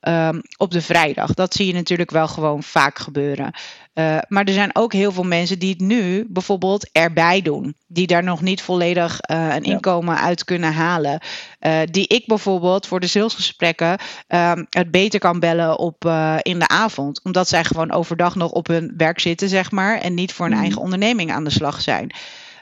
Um, 0.07 0.41
op 0.57 0.71
de 0.71 0.81
vrijdag. 0.81 1.33
Dat 1.33 1.53
zie 1.53 1.67
je 1.67 1.73
natuurlijk 1.73 2.11
wel 2.11 2.27
gewoon 2.27 2.63
vaak 2.63 2.99
gebeuren. 2.99 3.53
Uh, 3.93 4.17
maar 4.27 4.43
er 4.43 4.53
zijn 4.53 4.75
ook 4.75 4.93
heel 4.93 5.11
veel 5.11 5.23
mensen 5.23 5.59
die 5.59 5.69
het 5.69 5.79
nu 5.79 6.25
bijvoorbeeld 6.29 6.89
erbij 6.91 7.41
doen. 7.41 7.75
Die 7.87 8.07
daar 8.07 8.23
nog 8.23 8.41
niet 8.41 8.61
volledig 8.61 9.19
uh, 9.31 9.55
een 9.55 9.63
inkomen 9.63 10.17
uit 10.17 10.43
kunnen 10.43 10.73
halen. 10.73 11.19
Uh, 11.59 11.79
die 11.91 12.07
ik 12.07 12.25
bijvoorbeeld 12.25 12.87
voor 12.87 12.99
de 12.99 13.07
salesgesprekken 13.07 13.99
um, 14.27 14.65
het 14.69 14.91
beter 14.91 15.19
kan 15.19 15.39
bellen 15.39 15.79
op 15.79 16.05
in 16.41 16.59
de 16.59 16.67
avond. 16.67 17.23
Omdat 17.23 17.47
zij 17.47 17.63
gewoon 17.63 17.91
overdag 17.91 18.35
nog 18.35 18.51
op 18.51 18.67
hun 18.67 18.93
werk 18.97 19.19
zitten, 19.19 19.49
zeg 19.49 19.71
maar. 19.71 19.99
En 19.99 20.13
niet 20.13 20.33
voor 20.33 20.45
een 20.45 20.51
mm. 20.51 20.61
eigen 20.61 20.81
onderneming 20.81 21.31
aan 21.31 21.43
de 21.43 21.49
slag 21.49 21.81
zijn. 21.81 22.11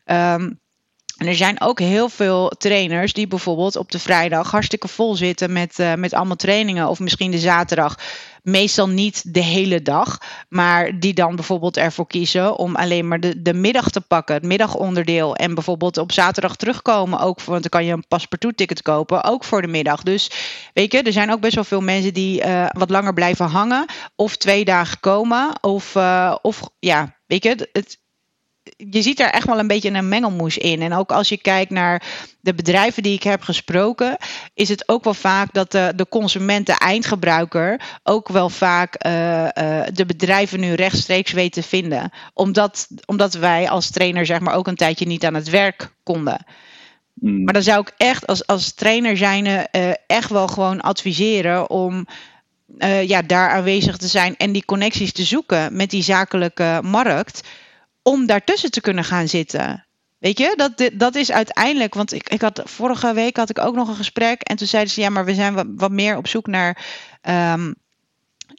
Um, 0.05 0.61
en 1.17 1.27
er 1.27 1.35
zijn 1.35 1.61
ook 1.61 1.79
heel 1.79 2.09
veel 2.09 2.49
trainers 2.57 3.13
die 3.13 3.27
bijvoorbeeld 3.27 3.75
op 3.75 3.91
de 3.91 3.99
vrijdag 3.99 4.51
hartstikke 4.51 4.87
vol 4.87 5.15
zitten 5.15 5.53
met, 5.53 5.79
uh, 5.79 5.93
met 5.93 6.13
allemaal 6.13 6.35
trainingen. 6.35 6.87
Of 6.87 6.99
misschien 6.99 7.31
de 7.31 7.39
zaterdag. 7.39 7.97
Meestal 8.41 8.89
niet 8.89 9.33
de 9.33 9.43
hele 9.43 9.81
dag. 9.81 10.17
Maar 10.49 10.99
die 10.99 11.13
dan 11.13 11.35
bijvoorbeeld 11.35 11.77
ervoor 11.77 12.07
kiezen 12.07 12.57
om 12.57 12.75
alleen 12.75 13.07
maar 13.07 13.19
de, 13.19 13.41
de 13.41 13.53
middag 13.53 13.89
te 13.89 14.01
pakken. 14.01 14.35
Het 14.35 14.43
middagonderdeel. 14.43 15.35
En 15.35 15.53
bijvoorbeeld 15.53 15.97
op 15.97 16.11
zaterdag 16.11 16.55
terugkomen. 16.55 17.19
Ook, 17.19 17.41
want 17.41 17.61
dan 17.61 17.69
kan 17.69 17.85
je 17.85 17.93
een 17.93 18.07
paspartout-ticket 18.07 18.81
kopen. 18.81 19.23
Ook 19.23 19.43
voor 19.43 19.61
de 19.61 19.67
middag. 19.67 20.03
Dus 20.03 20.31
weet 20.73 20.91
je, 20.91 21.01
er 21.01 21.13
zijn 21.13 21.31
ook 21.31 21.41
best 21.41 21.55
wel 21.55 21.63
veel 21.63 21.81
mensen 21.81 22.13
die 22.13 22.45
uh, 22.45 22.65
wat 22.69 22.89
langer 22.89 23.13
blijven 23.13 23.45
hangen. 23.45 23.85
Of 24.15 24.35
twee 24.37 24.65
dagen 24.65 24.99
komen. 24.99 25.51
Of, 25.61 25.95
uh, 25.95 26.35
of 26.41 26.69
ja, 26.79 27.15
weet 27.25 27.43
je, 27.43 27.69
het, 27.71 28.01
je 28.77 29.01
ziet 29.01 29.19
er 29.19 29.29
echt 29.29 29.47
wel 29.47 29.59
een 29.59 29.67
beetje 29.67 29.91
een 29.91 30.07
mengelmoes 30.07 30.57
in. 30.57 30.81
En 30.81 30.93
ook 30.93 31.11
als 31.11 31.29
je 31.29 31.37
kijkt 31.37 31.71
naar 31.71 32.03
de 32.39 32.53
bedrijven 32.53 33.03
die 33.03 33.13
ik 33.13 33.23
heb 33.23 33.41
gesproken, 33.41 34.17
is 34.53 34.69
het 34.69 34.87
ook 34.87 35.03
wel 35.03 35.13
vaak 35.13 35.53
dat 35.53 35.71
de, 35.71 35.93
de 35.95 36.07
consument, 36.09 36.65
de 36.65 36.77
eindgebruiker, 36.77 37.99
ook 38.03 38.27
wel 38.27 38.49
vaak 38.49 39.05
uh, 39.05 39.43
uh, 39.43 39.49
de 39.93 40.05
bedrijven 40.05 40.59
nu 40.59 40.73
rechtstreeks 40.73 41.31
weet 41.31 41.53
te 41.53 41.63
vinden. 41.63 42.11
Omdat, 42.33 42.87
omdat 43.05 43.33
wij 43.33 43.69
als 43.69 43.89
trainer 43.89 44.25
zeg 44.25 44.39
maar 44.39 44.55
ook 44.55 44.67
een 44.67 44.75
tijdje 44.75 45.05
niet 45.05 45.25
aan 45.25 45.33
het 45.33 45.49
werk 45.49 45.93
konden. 46.03 46.45
Mm. 47.13 47.43
Maar 47.43 47.53
dan 47.53 47.63
zou 47.63 47.81
ik 47.81 47.93
echt 47.97 48.27
als, 48.27 48.47
als 48.47 48.73
trainer 48.73 49.17
zijn 49.17 49.45
uh, 49.45 49.91
echt 50.07 50.29
wel 50.29 50.47
gewoon 50.47 50.81
adviseren 50.81 51.69
om 51.69 52.07
ja, 53.05 53.21
daar 53.21 53.49
aanwezig 53.49 53.97
te 53.97 54.07
zijn 54.07 54.37
en 54.37 54.51
die 54.51 54.65
connecties 54.65 55.11
te 55.11 55.23
zoeken 55.23 55.75
met 55.75 55.89
die 55.89 56.03
zakelijke 56.03 56.79
markt 56.83 57.41
om 58.03 58.25
daartussen 58.25 58.71
te 58.71 58.81
kunnen 58.81 59.03
gaan 59.03 59.27
zitten. 59.27 59.85
Weet 60.17 60.37
je, 60.37 60.53
dat, 60.55 60.91
dat 60.93 61.15
is 61.15 61.31
uiteindelijk. 61.31 61.93
Want 61.93 62.13
ik, 62.13 62.29
ik 62.29 62.41
had 62.41 62.61
vorige 62.63 63.13
week 63.13 63.37
had 63.37 63.49
ik 63.49 63.59
ook 63.59 63.75
nog 63.75 63.87
een 63.87 63.95
gesprek. 63.95 64.41
En 64.41 64.55
toen 64.55 64.67
zeiden 64.67 64.93
ze: 64.93 65.01
ja, 65.01 65.09
maar 65.09 65.25
we 65.25 65.33
zijn 65.33 65.53
wat, 65.53 65.65
wat 65.75 65.91
meer 65.91 66.17
op 66.17 66.27
zoek 66.27 66.47
naar. 66.47 66.85
Um, 67.29 67.75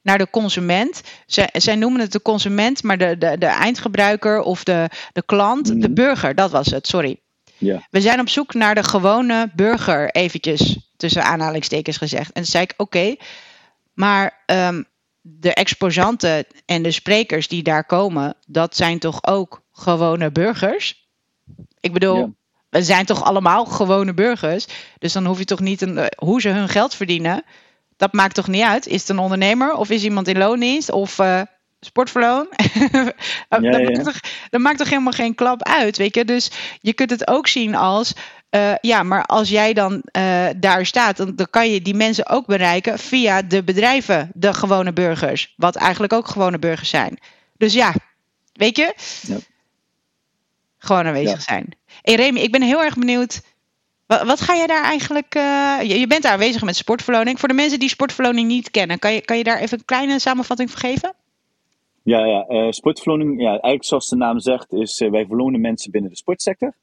naar 0.02 0.18
de 0.18 0.30
consument. 0.30 1.02
Zij, 1.26 1.48
zij 1.52 1.76
noemen 1.76 2.00
het 2.00 2.12
de 2.12 2.22
consument, 2.22 2.82
maar 2.82 2.98
de, 2.98 3.18
de, 3.18 3.38
de 3.38 3.46
eindgebruiker 3.46 4.40
of 4.40 4.64
de, 4.64 4.88
de 5.12 5.22
klant, 5.22 5.66
de 5.66 5.74
mhm. 5.74 5.92
burger, 5.92 6.34
dat 6.34 6.50
was 6.50 6.66
het, 6.66 6.86
sorry. 6.86 7.20
Ja. 7.56 7.86
We 7.90 8.00
zijn 8.00 8.20
op 8.20 8.28
zoek 8.28 8.54
naar 8.54 8.74
de 8.74 8.82
gewone 8.82 9.50
burger, 9.54 10.10
eventjes 10.10 10.78
tussen 10.96 11.24
aanhalingstekens 11.24 11.96
gezegd. 11.96 12.26
En 12.32 12.42
toen 12.42 12.50
zei 12.50 12.64
ik: 12.64 12.74
oké, 12.76 13.16
maar 13.94 14.42
um, 14.46 14.86
de 15.26 15.54
exposanten 15.54 16.46
en 16.66 16.82
de 16.82 16.90
sprekers 16.90 17.48
die 17.48 17.62
daar 17.62 17.84
komen, 17.84 18.34
dat 18.46 18.76
zijn 18.76 18.98
toch 18.98 19.26
ook 19.26 19.62
gewone 19.72 20.32
burgers? 20.32 21.08
Ik 21.80 21.92
bedoel, 21.92 22.34
we 22.70 22.82
zijn 22.82 23.06
toch 23.06 23.22
allemaal 23.22 23.64
gewone 23.64 24.14
burgers? 24.14 24.66
Dus 24.98 25.12
dan 25.12 25.24
hoef 25.26 25.38
je 25.38 25.44
toch 25.44 25.60
niet 25.60 25.80
een, 25.80 26.10
hoe 26.16 26.40
ze 26.40 26.48
hun 26.48 26.68
geld 26.68 26.94
verdienen. 26.94 27.44
Dat 27.96 28.12
maakt 28.12 28.34
toch 28.34 28.48
niet 28.48 28.62
uit? 28.62 28.86
Is 28.86 29.00
het 29.00 29.08
een 29.08 29.18
ondernemer 29.18 29.74
of 29.74 29.90
is 29.90 30.04
iemand 30.04 30.28
in 30.28 30.38
loondienst 30.38 30.90
of 30.90 31.18
uh, 31.18 31.40
sportverloon? 31.80 32.46
dat, 33.48 33.60
Maakt 33.60 34.04
toch, 34.04 34.20
dat 34.50 34.60
maakt 34.60 34.78
toch 34.78 34.88
helemaal 34.88 35.12
geen 35.12 35.34
klap 35.34 35.62
uit, 35.62 35.96
weet 35.96 36.14
je? 36.14 36.24
Dus 36.24 36.50
je 36.80 36.92
kunt 36.92 37.10
het 37.10 37.28
ook 37.28 37.46
zien 37.46 37.74
als 37.74 38.12
uh, 38.54 38.74
ja, 38.80 39.02
maar 39.02 39.24
als 39.24 39.48
jij 39.48 39.72
dan 39.72 39.92
uh, 39.92 40.46
daar 40.56 40.86
staat, 40.86 41.16
dan, 41.16 41.36
dan, 41.36 41.50
kan 41.50 41.70
je 41.70 41.82
die 41.82 41.94
mensen 41.94 42.28
ook 42.28 42.46
bereiken 42.46 42.98
via 42.98 43.42
de 43.42 43.64
bedrijven, 43.64 44.30
de 44.34 44.54
gewone 44.54 44.92
burgers. 44.92 45.54
Wat 45.56 45.76
eigenlijk 45.76 46.12
ook 46.12 46.28
gewone 46.28 46.58
burgers 46.58 46.88
zijn. 46.88 47.18
Dus 47.56 47.72
ja, 47.72 47.94
weet 48.52 48.76
je? 48.76 48.94
Ja. 49.22 49.36
Gewoon 50.78 51.06
aanwezig 51.06 51.42
zijn. 51.42 51.76
Hey 52.02 52.14
Remy, 52.14 52.40
ik 52.40 52.52
ben 52.52 52.62
heel 52.62 52.82
erg 52.82 52.94
benieuwd. 52.94 53.42
Wat, 54.06 54.22
wat 54.22 54.40
ga 54.40 54.54
jij 54.54 54.66
daar 54.66 54.84
eigenlijk. 54.84 55.34
Uh, 55.34 55.78
je, 55.82 56.00
je, 56.00 56.06
bent 56.06 56.22
daar 56.22 56.32
aanwezig 56.32 56.62
met 56.62 56.76
sportverloning. 56.76 57.38
Voor 57.40 57.48
de 57.48 57.54
mensen 57.54 57.78
die 57.78 57.88
sportverloning 57.88 58.48
niet 58.48 58.70
kennen, 58.70 58.98
kan 58.98 59.12
je, 59.12 59.20
kan 59.20 59.36
je 59.36 59.44
daar 59.44 59.58
even 59.58 59.78
een 59.78 59.84
kleine 59.84 60.18
samenvatting 60.18 60.70
van 60.70 60.80
geven? 60.80 61.14
Ja, 62.02 62.24
ja 62.24 62.72
sportverloning, 62.72 63.40
ja, 63.40 63.48
eigenlijk 63.48 63.84
zoals 63.84 64.08
de 64.08 64.16
naam 64.16 64.40
zegt, 64.40 64.72
is 64.72 64.98
wij 64.98 65.26
verlonen 65.26 65.60
mensen 65.60 65.90
binnen 65.90 66.10
de 66.10 66.16
sportsector. 66.16 66.74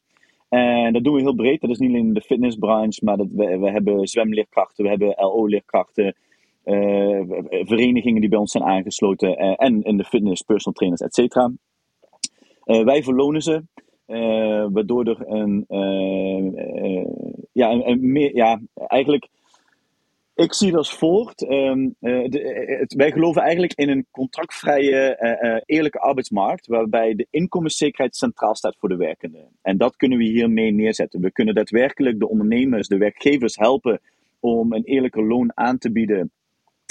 En 0.52 0.94
dat 0.94 1.04
doen 1.04 1.14
we 1.14 1.22
heel 1.22 1.36
breed. 1.36 1.62
Dat 1.62 1.70
is 1.70 1.78
niet 1.78 1.90
alleen 1.90 2.14
de 2.14 2.22
fitnessbranche, 2.22 3.06
maar 3.06 3.18
dat 3.18 3.32
we, 3.32 3.58
we 3.58 3.72
hebben 3.72 4.08
zwemleerkrachten, 4.08 4.84
we 4.84 4.90
hebben 4.90 5.14
LO-leerkrachten, 5.18 6.16
uh, 6.66 7.22
verenigingen 7.48 8.22
die 8.22 8.30
bij 8.30 8.40
ons 8.40 8.52
zijn 8.52 8.64
aangesloten 8.64 9.30
uh, 9.30 9.54
en 9.58 9.84
in 9.84 9.98
de 9.98 10.04
fitness, 10.04 10.42
personal 10.42 10.74
trainers, 10.74 11.02
et 11.02 11.14
cetera. 11.14 11.52
Uh, 12.66 12.84
wij 12.84 13.04
verlonen 13.04 13.42
ze, 13.42 13.64
waardoor 14.72 15.06
er 15.06 15.28
een, 15.28 15.66
ja, 17.52 17.72
een 17.72 18.12
meer, 18.12 18.36
ja, 18.36 18.62
eigenlijk 18.74 19.28
ik 20.44 20.54
zie 20.54 20.68
het 20.68 20.78
als 20.78 20.94
voort. 20.94 21.44
Ehm, 21.48 21.90
eh, 22.00 22.30
de, 22.30 22.86
wij 22.96 23.12
geloven 23.12 23.42
eigenlijk 23.42 23.74
in 23.74 23.90
een 23.90 24.06
contractvrije, 24.12 25.64
eerlijke 25.66 26.00
arbeidsmarkt, 26.00 26.68
waarbij 26.68 27.16
de 27.16 27.28
inkomenszekerheid 27.30 28.16
centraal 28.16 28.56
staat 28.56 28.76
voor 28.80 28.90
de 28.90 28.96
werkenden. 28.96 29.48
En 29.62 29.78
dat 29.78 29.96
kunnen 29.96 30.18
we 30.18 30.24
hiermee 30.24 30.72
neerzetten. 30.72 31.22
We 31.22 31.32
kunnen 31.32 31.56
daadwerkelijk 31.56 32.20
de 32.20 32.30
ondernemers, 32.30 32.88
de 32.88 32.98
werkgevers 32.98 33.56
helpen 33.56 34.02
om 34.40 34.74
een 34.74 34.84
eerlijke 34.84 35.24
loon 35.24 35.52
aan 35.54 35.78
te 35.78 35.92
bieden. 35.92 36.32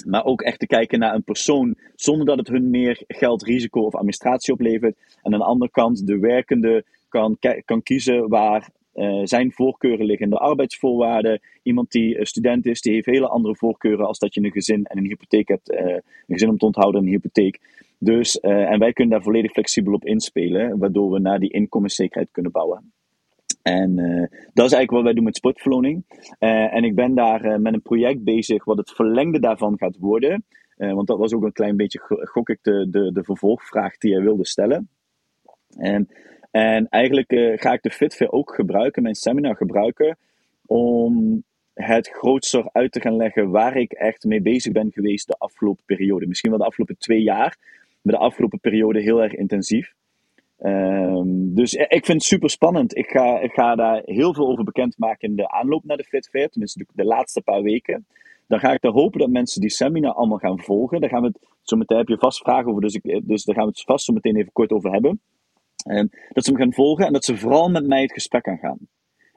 Maar 0.06 0.24
ook 0.24 0.42
echt 0.42 0.58
te 0.58 0.66
kijken 0.66 0.98
naar 0.98 1.14
een 1.14 1.24
persoon 1.24 1.76
zonder 1.94 2.26
dat 2.26 2.38
het 2.38 2.48
hun 2.48 2.70
meer 2.70 3.02
geld, 3.06 3.42
risico 3.42 3.80
of 3.80 3.94
administratie 3.94 4.52
oplevert. 4.52 4.96
En 5.22 5.32
aan 5.32 5.38
de 5.38 5.44
andere 5.44 5.70
kant, 5.70 6.06
de 6.06 6.18
werkende 6.18 6.84
kan, 7.08 7.38
kan 7.64 7.82
kiezen 7.82 8.28
waar 8.28 8.70
uh, 8.94 9.20
zijn 9.24 9.52
voorkeuren 9.52 10.06
liggen 10.06 10.24
in 10.24 10.30
de 10.30 10.38
arbeidsvoorwaarden. 10.38 11.40
Iemand 11.62 11.90
die 11.90 12.16
uh, 12.16 12.24
student 12.24 12.66
is, 12.66 12.80
die 12.80 12.92
heeft 12.92 13.06
hele 13.06 13.28
andere 13.28 13.56
voorkeuren 13.56 14.06
als 14.06 14.18
dat 14.18 14.34
je 14.34 14.40
een 14.44 14.52
gezin 14.52 14.84
en 14.84 14.98
een 14.98 15.06
hypotheek 15.06 15.48
hebt. 15.48 15.72
Uh, 15.72 15.80
een 15.80 16.02
gezin 16.26 16.48
om 16.48 16.58
te 16.58 16.66
onthouden 16.66 17.00
en 17.00 17.06
een 17.06 17.12
hypotheek. 17.12 17.60
Dus, 17.98 18.40
en 18.40 18.78
wij 18.78 18.92
kunnen 18.92 19.14
daar 19.14 19.22
volledig 19.22 19.52
flexibel 19.52 19.92
op 19.92 20.04
inspelen, 20.04 20.78
waardoor 20.78 21.10
we 21.10 21.18
naar 21.18 21.38
die 21.38 21.52
inkomenszekerheid 21.52 22.30
kunnen 22.30 22.52
bouwen. 22.52 22.92
En 23.62 23.94
dat 24.52 24.66
is 24.66 24.72
eigenlijk 24.72 24.90
wat 24.90 25.02
wij 25.02 25.12
doen 25.12 25.24
met 25.24 25.36
sportverloning. 25.36 26.04
en 26.38 26.84
ik 26.84 26.94
ben 26.94 27.14
daar 27.14 27.60
met 27.60 27.74
een 27.74 27.82
project 27.82 28.24
bezig 28.24 28.64
wat 28.64 28.76
het 28.76 28.90
verlengde 28.90 29.40
daarvan 29.40 29.78
gaat 29.78 29.96
worden. 29.98 30.44
want 30.76 31.06
dat 31.06 31.18
was 31.18 31.34
ook 31.34 31.42
een 31.42 31.52
klein 31.52 31.76
beetje, 31.76 32.00
gok 32.22 32.48
ik, 32.48 32.58
de, 32.62 32.86
de, 32.90 33.12
de 33.12 33.24
vervolgvraag 33.24 33.96
die 33.96 34.10
jij 34.10 34.22
wilde 34.22 34.46
stellen. 34.46 34.88
En 35.78 36.08
en 36.50 36.88
eigenlijk 36.88 37.32
uh, 37.32 37.58
ga 37.58 37.72
ik 37.72 37.82
de 37.82 37.90
FitFair 37.90 38.32
ook 38.32 38.54
gebruiken, 38.54 39.02
mijn 39.02 39.14
seminar 39.14 39.56
gebruiken, 39.56 40.18
om 40.66 41.42
het 41.74 42.08
grootste 42.08 42.70
uit 42.72 42.92
te 42.92 43.00
gaan 43.00 43.16
leggen 43.16 43.50
waar 43.50 43.76
ik 43.76 43.92
echt 43.92 44.24
mee 44.24 44.42
bezig 44.42 44.72
ben 44.72 44.92
geweest 44.92 45.26
de 45.26 45.38
afgelopen 45.38 45.84
periode. 45.84 46.26
Misschien 46.26 46.50
wel 46.50 46.58
de 46.58 46.64
afgelopen 46.64 46.98
twee 46.98 47.22
jaar, 47.22 47.56
maar 48.02 48.14
de 48.14 48.20
afgelopen 48.20 48.60
periode 48.60 49.00
heel 49.00 49.22
erg 49.22 49.34
intensief. 49.34 49.92
Um, 50.62 51.54
dus 51.54 51.74
ik 51.74 52.04
vind 52.04 52.08
het 52.08 52.22
super 52.22 52.50
spannend. 52.50 52.96
Ik 52.96 53.10
ga, 53.10 53.40
ik 53.40 53.52
ga 53.52 53.74
daar 53.74 54.02
heel 54.04 54.34
veel 54.34 54.48
over 54.48 54.64
bekendmaken 54.64 55.28
in 55.28 55.36
de 55.36 55.50
aanloop 55.50 55.84
naar 55.84 55.96
de 55.96 56.04
FitFair, 56.04 56.48
tenminste 56.48 56.86
de, 56.94 57.04
laatste 57.04 57.42
paar 57.42 57.62
weken. 57.62 58.06
Dan 58.46 58.58
ga 58.58 58.72
ik 58.72 58.84
er 58.84 58.90
hopen 58.90 59.20
dat 59.20 59.30
mensen 59.30 59.60
die 59.60 59.70
seminar 59.70 60.12
allemaal 60.12 60.38
gaan 60.38 60.60
volgen. 60.60 61.00
Daar 61.00 61.10
gaan 61.10 61.22
we 61.22 61.26
het 61.26 61.38
zo 61.62 61.76
meteen 61.76 61.98
heb 61.98 62.08
je 62.08 62.18
vast 62.18 62.38
vragen 62.38 62.70
over, 62.70 62.80
dus, 62.80 62.94
ik, 62.94 63.20
dus 63.28 63.44
daar 63.44 63.54
gaan 63.54 63.64
we 63.64 63.70
het 63.70 63.82
vast 63.82 64.04
zo 64.04 64.12
meteen 64.12 64.36
even 64.36 64.52
kort 64.52 64.72
over 64.72 64.92
hebben. 64.92 65.20
En 65.82 66.10
dat 66.28 66.44
ze 66.44 66.50
hem 66.50 66.60
gaan 66.60 66.72
volgen 66.72 67.06
en 67.06 67.12
dat 67.12 67.24
ze 67.24 67.36
vooral 67.36 67.68
met 67.68 67.86
mij 67.86 68.02
het 68.02 68.12
gesprek 68.12 68.44
gaan 68.44 68.58
gaan. 68.58 68.78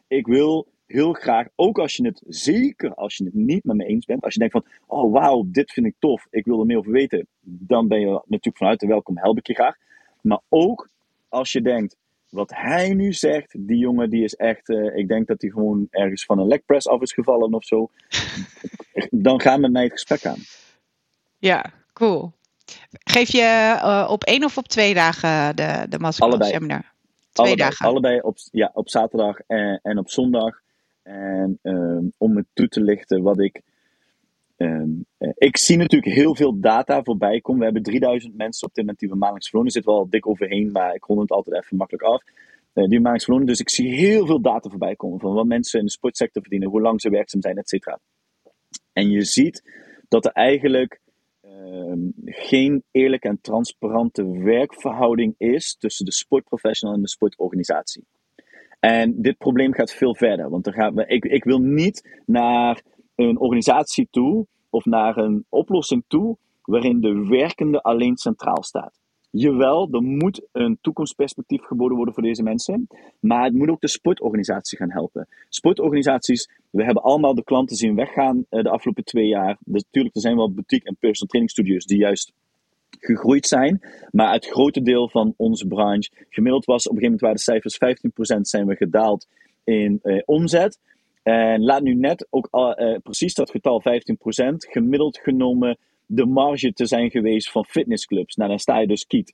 Ik 0.08 0.28
wil 0.28 0.68
heel 0.86 1.14
graag, 1.14 1.48
ook 1.56 1.80
als 1.80 1.96
je 1.96 2.06
het, 2.06 2.22
zeker 2.28 2.94
als 2.94 3.18
je 3.18 3.24
het 3.24 3.34
niet 3.34 3.64
met 3.64 3.76
me 3.76 3.86
eens 3.86 4.06
bent, 4.06 4.24
als 4.24 4.34
je 4.34 4.40
denkt 4.40 4.54
van, 4.54 4.66
oh 4.88 5.12
wauw, 5.12 5.44
dit 5.48 5.72
vind 5.72 5.86
ik 5.86 5.96
tof, 6.00 6.28
ik 6.30 6.46
wil 6.46 6.60
er 6.60 6.66
meer 6.66 6.78
over 6.78 6.92
weten, 6.92 7.28
dan 7.42 7.88
ben 7.88 8.00
je 8.00 8.08
natuurlijk 8.08 8.58
vanuit 8.58 8.80
de 8.80 8.88
welkom, 8.88 9.18
help 9.18 9.38
ik 9.38 9.48
je 9.48 9.54
graag. 9.54 9.76
Maar 10.22 10.42
ook 10.50 10.90
als 11.30 11.52
je 11.52 11.62
denkt, 11.62 11.96
wat 12.30 12.52
hij 12.54 12.94
nu 12.94 13.14
zegt, 13.14 13.68
die 13.68 13.78
jongen 13.78 14.10
die 14.10 14.24
is 14.24 14.34
echt, 14.34 14.70
uh, 14.70 14.98
ik 14.98 15.08
denk 15.08 15.28
dat 15.28 15.42
hij 15.42 15.50
gewoon 15.50 15.88
ergens 15.90 16.26
van 16.26 16.40
een 16.40 16.48
legpress 16.48 16.88
af 16.88 17.02
is 17.02 17.14
gevallen 17.14 17.54
of 17.54 17.64
zo, 17.64 17.90
dan 19.10 19.42
ga 19.42 19.58
met 19.58 19.72
mij 19.72 19.84
het 19.84 19.92
gesprek 19.92 20.26
aan. 20.26 20.40
Ja, 21.38 21.74
cool. 21.94 22.34
Geef 22.92 23.32
je 23.32 23.80
uh, 23.84 24.08
op 24.10 24.24
één 24.24 24.44
of 24.44 24.58
op 24.58 24.68
twee 24.68 24.94
dagen 24.94 25.56
de, 25.56 25.86
de 25.90 26.00
masterclass 26.00 26.50
seminar? 26.50 26.94
Twee 27.32 27.48
allebei, 27.48 27.70
dagen. 27.70 27.86
Allebei 27.88 28.20
op, 28.20 28.38
ja, 28.52 28.72
op 28.74 28.90
zaterdag 28.90 29.40
en, 29.48 29.80
en 29.84 29.98
op 29.98 30.10
zondag. 30.10 30.62
En 31.04 31.60
um, 31.62 32.14
om 32.18 32.38
het 32.38 32.46
toe 32.54 32.68
te 32.68 32.82
lichten 32.82 33.22
wat 33.22 33.40
ik. 33.40 33.62
Um, 34.58 35.06
ik 35.34 35.58
zie 35.58 35.78
natuurlijk 35.78 36.16
heel 36.16 36.36
veel 36.36 36.60
data 36.60 37.04
voorbij 37.04 37.42
komen. 37.42 37.60
We 37.60 37.66
hebben 37.66 37.84
3000 37.84 38.36
mensen 38.36 38.68
op 38.68 38.74
dit 38.74 38.84
moment 38.84 39.00
die 39.00 39.10
we 39.10 39.16
maandelijks 39.16 39.50
verloren. 39.50 39.72
Er 39.72 39.78
zit 39.78 39.86
wel 39.86 40.10
dik 40.10 40.28
overheen, 40.28 40.72
maar 40.72 40.96
ik 40.96 41.04
rond 41.04 41.22
het 41.22 41.32
altijd 41.32 41.64
even 41.64 41.78
makkelijk 41.78 42.04
af. 42.04 42.24
Uh, 42.24 42.34
die 42.74 42.90
maandelijks 42.90 43.24
verloren. 43.24 43.48
Dus 43.48 43.60
ik 43.60 43.70
zie 43.70 43.94
heel 43.94 44.26
veel 44.26 44.42
data 44.42 44.70
voorbij 44.70 44.96
komen 44.96 45.20
van 45.20 45.34
wat 45.34 45.46
mensen 45.46 45.80
in 45.80 45.86
de 45.86 45.92
sportsector 45.92 46.42
verdienen, 46.42 46.70
hoe 46.70 46.82
lang 46.82 47.02
ze 47.02 47.10
werkzaam 47.10 47.42
zijn, 47.42 47.58
et 47.58 47.70
cetera. 47.70 48.00
En 48.94 49.10
je 49.10 49.24
ziet 49.24 49.64
dat 50.08 50.26
er 50.26 50.32
eigenlijk 50.32 51.00
geen 52.26 52.84
eerlijke 52.92 53.28
en 53.28 53.42
transparante 53.42 54.32
werkverhouding 54.44 55.36
is 55.38 55.76
tussen 55.80 56.06
de 56.06 56.12
sportprofessional 56.12 56.96
en 56.96 57.02
de 57.02 57.10
sportorganisatie. 57.10 58.06
En 58.80 59.22
dit 59.22 59.38
probleem 59.38 59.74
gaat 59.74 59.92
veel 59.92 60.16
verder. 60.16 60.50
Want 60.50 60.68
er 60.68 60.74
gaat, 60.74 60.94
ik, 61.08 61.26
ik 61.26 61.44
wil 61.44 61.60
niet 61.60 62.22
naar 62.26 62.82
een 63.16 63.40
organisatie 63.40 64.08
toe 64.12 64.48
of 64.70 64.86
naar 64.86 65.18
een 65.18 65.46
oplossing 65.50 66.04
toe 66.08 66.38
waarin 66.64 67.02
de 67.02 67.28
werkende 67.28 67.82
alleen 67.82 68.18
centraal 68.18 68.64
staat. 68.64 69.03
Jawel, 69.36 69.88
er 69.92 70.02
moet 70.02 70.42
een 70.52 70.78
toekomstperspectief 70.82 71.62
geboden 71.64 71.96
worden 71.96 72.14
voor 72.14 72.24
deze 72.24 72.44
mensen. 72.44 72.88
Maar 73.20 73.44
het 73.44 73.54
moet 73.54 73.70
ook 73.70 73.82
de 73.82 73.88
sportorganisatie 73.88 74.78
gaan 74.78 74.92
helpen. 74.92 75.28
Sportorganisaties, 75.50 76.50
we 76.70 76.84
hebben 76.84 77.04
allemaal 77.04 77.36
de 77.36 77.44
klanten 77.44 77.76
zien 77.76 77.96
weggaan 77.96 78.46
eh, 78.50 78.64
de 78.64 78.70
afgelopen 78.70 79.04
twee 79.04 79.28
jaar. 79.28 79.58
Natuurlijk, 79.66 80.16
er 80.16 80.22
zijn 80.22 80.36
wel 80.36 80.52
boutique 80.52 80.88
en 80.88 80.96
personal 81.00 81.28
training 81.28 81.52
studios 81.52 81.86
die 81.86 81.98
juist 81.98 82.34
gegroeid 83.00 83.48
zijn. 83.48 83.82
Maar 84.12 84.34
het 84.34 84.46
grote 84.46 84.82
deel 84.82 85.10
van 85.10 85.34
onze 85.38 85.68
branche, 85.68 86.10
gemiddeld 86.30 86.66
was 86.66 86.88
op 86.88 86.96
een 86.96 87.02
gegeven 87.02 87.20
moment 87.22 87.22
waren 87.22 87.62
de 87.62 87.70
cijfers 87.78 88.38
15% 88.38 88.42
zijn 88.42 88.68
we 88.68 88.76
gedaald 88.76 89.28
in 89.64 90.00
eh, 90.02 90.22
omzet. 90.26 90.80
En 91.24 91.64
laat 91.64 91.82
nu 91.82 91.94
net 91.94 92.28
ook 92.30 92.48
uh, 92.52 92.96
precies 93.04 93.34
dat 93.34 93.52
getal 93.52 93.82
15% 93.82 93.86
gemiddeld 94.56 95.18
genomen 95.18 95.78
de 96.06 96.26
marge 96.26 96.74
te 96.74 96.86
zijn 96.86 97.12
geweest 97.12 97.52
van 97.52 97.66
fitnessclubs. 97.66 98.36
Nou, 98.36 98.50
dan 98.50 98.60
sta 98.60 98.80
je 98.80 98.88
dus 98.88 99.08
kiet. 99.08 99.34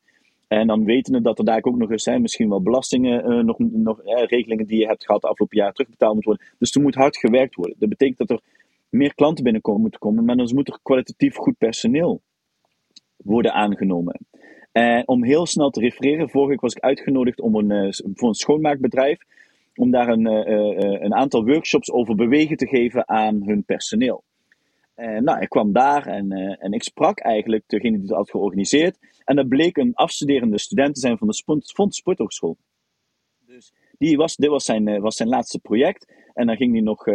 En 0.49 0.67
dan 0.67 0.85
weten 0.85 1.13
we 1.13 1.21
dat 1.21 1.39
er 1.39 1.45
daar 1.45 1.63
ook 1.63 1.77
nog 1.77 1.91
eens 1.91 2.03
zijn, 2.03 2.21
misschien 2.21 2.49
wel 2.49 2.61
belastingen, 2.61 3.31
uh, 3.31 3.43
nog, 3.43 3.57
nog 3.59 4.01
uh, 4.05 4.23
regelingen 4.25 4.65
die 4.65 4.79
je 4.79 4.87
hebt 4.87 5.05
gehad 5.05 5.21
de 5.21 5.27
afgelopen 5.27 5.57
jaar 5.57 5.73
terugbetaald 5.73 6.13
moeten 6.13 6.31
worden. 6.31 6.55
Dus 6.59 6.75
er 6.75 6.81
moet 6.81 6.95
hard 6.95 7.17
gewerkt 7.17 7.55
worden. 7.55 7.75
Dat 7.79 7.89
betekent 7.89 8.17
dat 8.17 8.29
er 8.29 8.41
meer 8.89 9.15
klanten 9.15 9.43
binnenkomen 9.43 9.81
moeten 9.81 9.99
komen, 9.99 10.25
maar 10.25 10.35
dan 10.35 10.49
moet 10.53 10.67
er 10.67 10.79
kwalitatief 10.83 11.35
goed 11.35 11.57
personeel 11.57 12.21
worden 13.17 13.53
aangenomen. 13.53 14.19
En 14.71 15.07
om 15.07 15.23
heel 15.23 15.45
snel 15.45 15.69
te 15.69 15.79
refereren, 15.79 16.29
vorige 16.29 16.49
week 16.49 16.61
was 16.61 16.73
ik 16.73 16.83
uitgenodigd 16.83 17.41
om 17.41 17.55
een, 17.55 17.69
uh, 17.69 17.91
voor 18.13 18.27
een 18.27 18.33
schoonmaakbedrijf, 18.33 19.17
om 19.75 19.91
daar 19.91 20.07
een, 20.07 20.25
een 21.05 21.13
aantal 21.13 21.45
workshops 21.45 21.91
over 21.91 22.15
bewegen 22.15 22.57
te 22.57 22.67
geven 22.67 23.07
aan 23.09 23.43
hun 23.43 23.63
personeel. 23.63 24.23
En 24.99 25.23
nou, 25.23 25.39
ik 25.39 25.49
kwam 25.49 25.73
daar 25.73 26.07
en, 26.07 26.31
uh, 26.31 26.55
en 26.63 26.71
ik 26.71 26.83
sprak 26.83 27.19
eigenlijk 27.19 27.63
degene 27.67 27.97
die 27.97 28.07
het 28.07 28.15
had 28.15 28.29
georganiseerd. 28.29 28.97
En 29.25 29.35
dat 29.35 29.47
bleek 29.47 29.77
een 29.77 29.93
afstuderende 29.93 30.59
student 30.59 30.93
te 30.93 30.99
zijn 30.99 31.17
van 31.17 31.27
de 31.27 31.63
Fond 31.73 31.95
Sporthogeschool. 31.95 32.57
Dus 33.45 33.73
die 33.97 34.17
was, 34.17 34.35
dit 34.35 34.49
was 34.49 34.65
zijn, 34.65 34.87
uh, 34.87 34.99
was 34.99 35.15
zijn 35.15 35.29
laatste 35.29 35.59
project. 35.59 36.13
En 36.33 36.47
dan 36.47 36.55
ging 36.55 36.71
hij 36.71 36.81
nog 36.81 37.05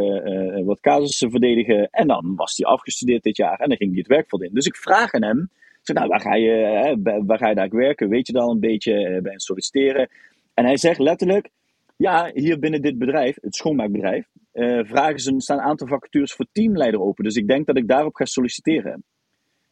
wat 0.64 0.80
casussen 0.80 1.30
verdedigen. 1.30 1.88
En 1.90 2.06
dan 2.06 2.34
was 2.36 2.56
hij 2.56 2.66
afgestudeerd 2.66 3.22
dit 3.22 3.36
jaar. 3.36 3.58
En 3.58 3.68
dan 3.68 3.76
ging 3.76 3.90
hij 3.90 3.98
het 3.98 4.08
werk 4.08 4.32
in. 4.32 4.54
Dus 4.54 4.66
ik 4.66 4.76
vraag 4.76 5.12
aan 5.12 5.22
hem. 5.22 5.50
Zeg, 5.82 5.96
nou, 5.96 6.08
waar 6.08 6.20
ga 6.20 6.34
je, 6.34 6.50
hè, 6.50 7.22
waar 7.24 7.38
ga 7.38 7.48
je 7.48 7.54
daar 7.54 7.68
werken? 7.68 8.08
Weet 8.08 8.26
je 8.26 8.32
dan 8.32 8.50
een 8.50 8.60
beetje 8.60 9.20
bij 9.22 9.32
een 9.32 9.40
solliciteren? 9.40 10.08
En 10.54 10.64
hij 10.64 10.76
zegt 10.76 10.98
letterlijk, 10.98 11.50
ja, 11.96 12.30
hier 12.34 12.58
binnen 12.58 12.82
dit 12.82 12.98
bedrijf, 12.98 13.38
het 13.40 13.54
schoonmaakbedrijf, 13.54 14.26
uh, 14.52 14.84
vragen 14.84 15.18
ze, 15.18 15.34
staan 15.36 15.58
een 15.58 15.64
aantal 15.64 15.86
vacatures 15.86 16.32
voor 16.32 16.46
teamleider 16.52 17.00
open. 17.00 17.24
Dus 17.24 17.36
ik 17.36 17.46
denk 17.46 17.66
dat 17.66 17.76
ik 17.76 17.88
daarop 17.88 18.14
ga 18.14 18.24
solliciteren. 18.24 19.04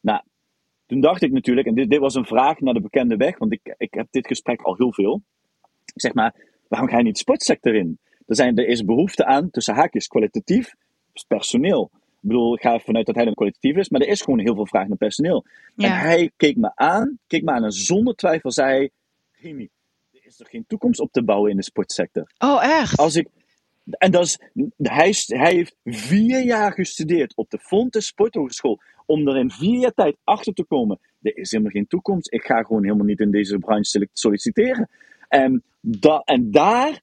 Nou, 0.00 0.22
toen 0.86 1.00
dacht 1.00 1.22
ik 1.22 1.32
natuurlijk, 1.32 1.66
en 1.66 1.74
dit, 1.74 1.90
dit 1.90 1.98
was 1.98 2.14
een 2.14 2.26
vraag 2.26 2.60
naar 2.60 2.74
de 2.74 2.80
bekende 2.80 3.16
weg, 3.16 3.38
want 3.38 3.52
ik, 3.52 3.74
ik 3.78 3.94
heb 3.94 4.06
dit 4.10 4.26
gesprek 4.26 4.62
al 4.62 4.76
heel 4.76 4.92
veel. 4.92 5.22
Ik 5.94 6.00
zeg 6.00 6.14
maar, 6.14 6.34
waarom 6.68 6.88
ga 6.88 6.96
je 6.96 7.02
niet 7.02 7.14
de 7.14 7.20
sportsector 7.20 7.74
in? 7.74 7.98
Er, 8.26 8.36
zijn, 8.36 8.56
er 8.56 8.66
is 8.66 8.84
behoefte 8.84 9.24
aan, 9.24 9.50
tussen 9.50 9.74
haakjes, 9.74 10.06
kwalitatief 10.06 10.74
personeel. 11.28 11.90
Ik 11.94 12.28
bedoel, 12.28 12.54
ik 12.54 12.60
ga 12.60 12.78
vanuit 12.78 13.06
dat 13.06 13.14
hij 13.14 13.24
dan 13.24 13.34
kwalitatief 13.34 13.76
is, 13.76 13.88
maar 13.88 14.00
er 14.00 14.08
is 14.08 14.22
gewoon 14.22 14.38
heel 14.38 14.54
veel 14.54 14.66
vraag 14.66 14.88
naar 14.88 14.96
personeel. 14.96 15.44
En 15.76 15.98
hij 15.98 16.30
keek 16.36 16.56
me 16.56 16.70
aan, 16.74 17.18
keek 17.26 17.42
me 17.42 17.50
aan 17.50 17.64
en 17.64 17.72
zonder 17.72 18.14
twijfel 18.14 18.50
zei 18.50 18.90
hij, 19.30 19.70
is 20.32 20.40
er 20.40 20.50
geen 20.50 20.64
toekomst 20.66 21.00
op 21.00 21.12
te 21.12 21.24
bouwen 21.24 21.50
in 21.50 21.56
de 21.56 21.62
sportsector. 21.62 22.32
Oh, 22.38 22.64
echt? 22.64 22.98
Als 22.98 23.16
ik, 23.16 23.28
en 23.84 24.10
dat 24.10 24.24
is, 24.24 24.38
hij, 24.76 25.14
hij 25.26 25.52
heeft 25.52 25.76
vier 25.84 26.44
jaar 26.44 26.72
gestudeerd 26.72 27.36
op 27.36 27.50
de 27.50 27.58
Fonte 27.58 28.00
Sporthogeschool. 28.00 28.80
Om 29.06 29.28
er 29.28 29.36
in 29.36 29.50
vier 29.50 29.78
jaar 29.78 29.92
tijd 29.92 30.16
achter 30.24 30.52
te 30.52 30.64
komen. 30.64 30.98
Er 31.22 31.36
is 31.36 31.50
helemaal 31.50 31.72
geen 31.72 31.86
toekomst. 31.86 32.32
Ik 32.32 32.44
ga 32.44 32.62
gewoon 32.62 32.82
helemaal 32.82 33.06
niet 33.06 33.20
in 33.20 33.30
deze 33.30 33.58
branche 33.58 34.08
solliciteren. 34.12 34.88
En, 35.28 35.62
da, 35.80 36.22
en 36.24 36.50
daar. 36.50 37.00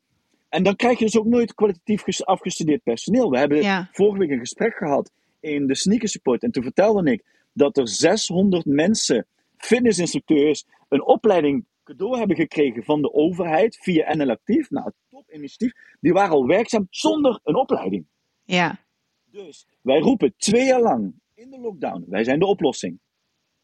En 0.50 0.64
dan 0.64 0.76
krijg 0.76 1.00
je 1.00 1.06
dus 1.06 1.18
ook 1.18 1.26
nooit 1.26 1.54
kwalitatief 1.54 2.22
afgestudeerd 2.22 2.84
personeel. 2.84 3.30
We 3.30 3.38
hebben 3.38 3.90
vorige 3.92 4.18
week 4.18 4.30
een 4.30 4.40
gesprek 4.40 4.74
gehad 4.74 5.12
in 5.40 5.68
de 5.68 5.76
sneaker 5.76 6.10
support. 6.10 6.44
En 6.44 6.52
toen 6.52 6.64
vertelde 6.64 7.12
ik 7.12 7.24
dat 7.54 7.78
er 7.78 7.88
600 7.88 8.66
mensen, 8.66 9.26
fitnessinstructeurs, 9.58 10.66
een 10.90 11.06
opleiding 11.06 11.66
cadeau 11.90 12.18
hebben 12.18 12.36
gekregen 12.36 12.84
van 12.84 13.02
de 13.02 13.14
overheid 13.14 13.78
via 13.78 14.16
NL 14.16 14.30
Actief. 14.30 14.70
Nou, 14.70 14.92
top 15.10 15.32
initiatief. 15.32 15.74
Die 16.00 16.14
waren 16.14 16.32
al 16.32 16.48
werkzaam 16.48 16.88
zonder 16.90 17.40
een 17.44 17.56
opleiding. 17.56 18.06
Ja. 18.44 18.80
Dus 19.26 19.68
wij 19.82 20.00
roepen 20.00 20.34
twee 20.38 20.66
jaar 20.66 20.82
lang 20.82 21.14
in 21.34 21.50
de 21.50 21.60
lockdown: 21.60 22.06
wij 22.08 22.24
zijn 22.24 22.40
de 22.40 22.46
oplossing. 22.46 23.00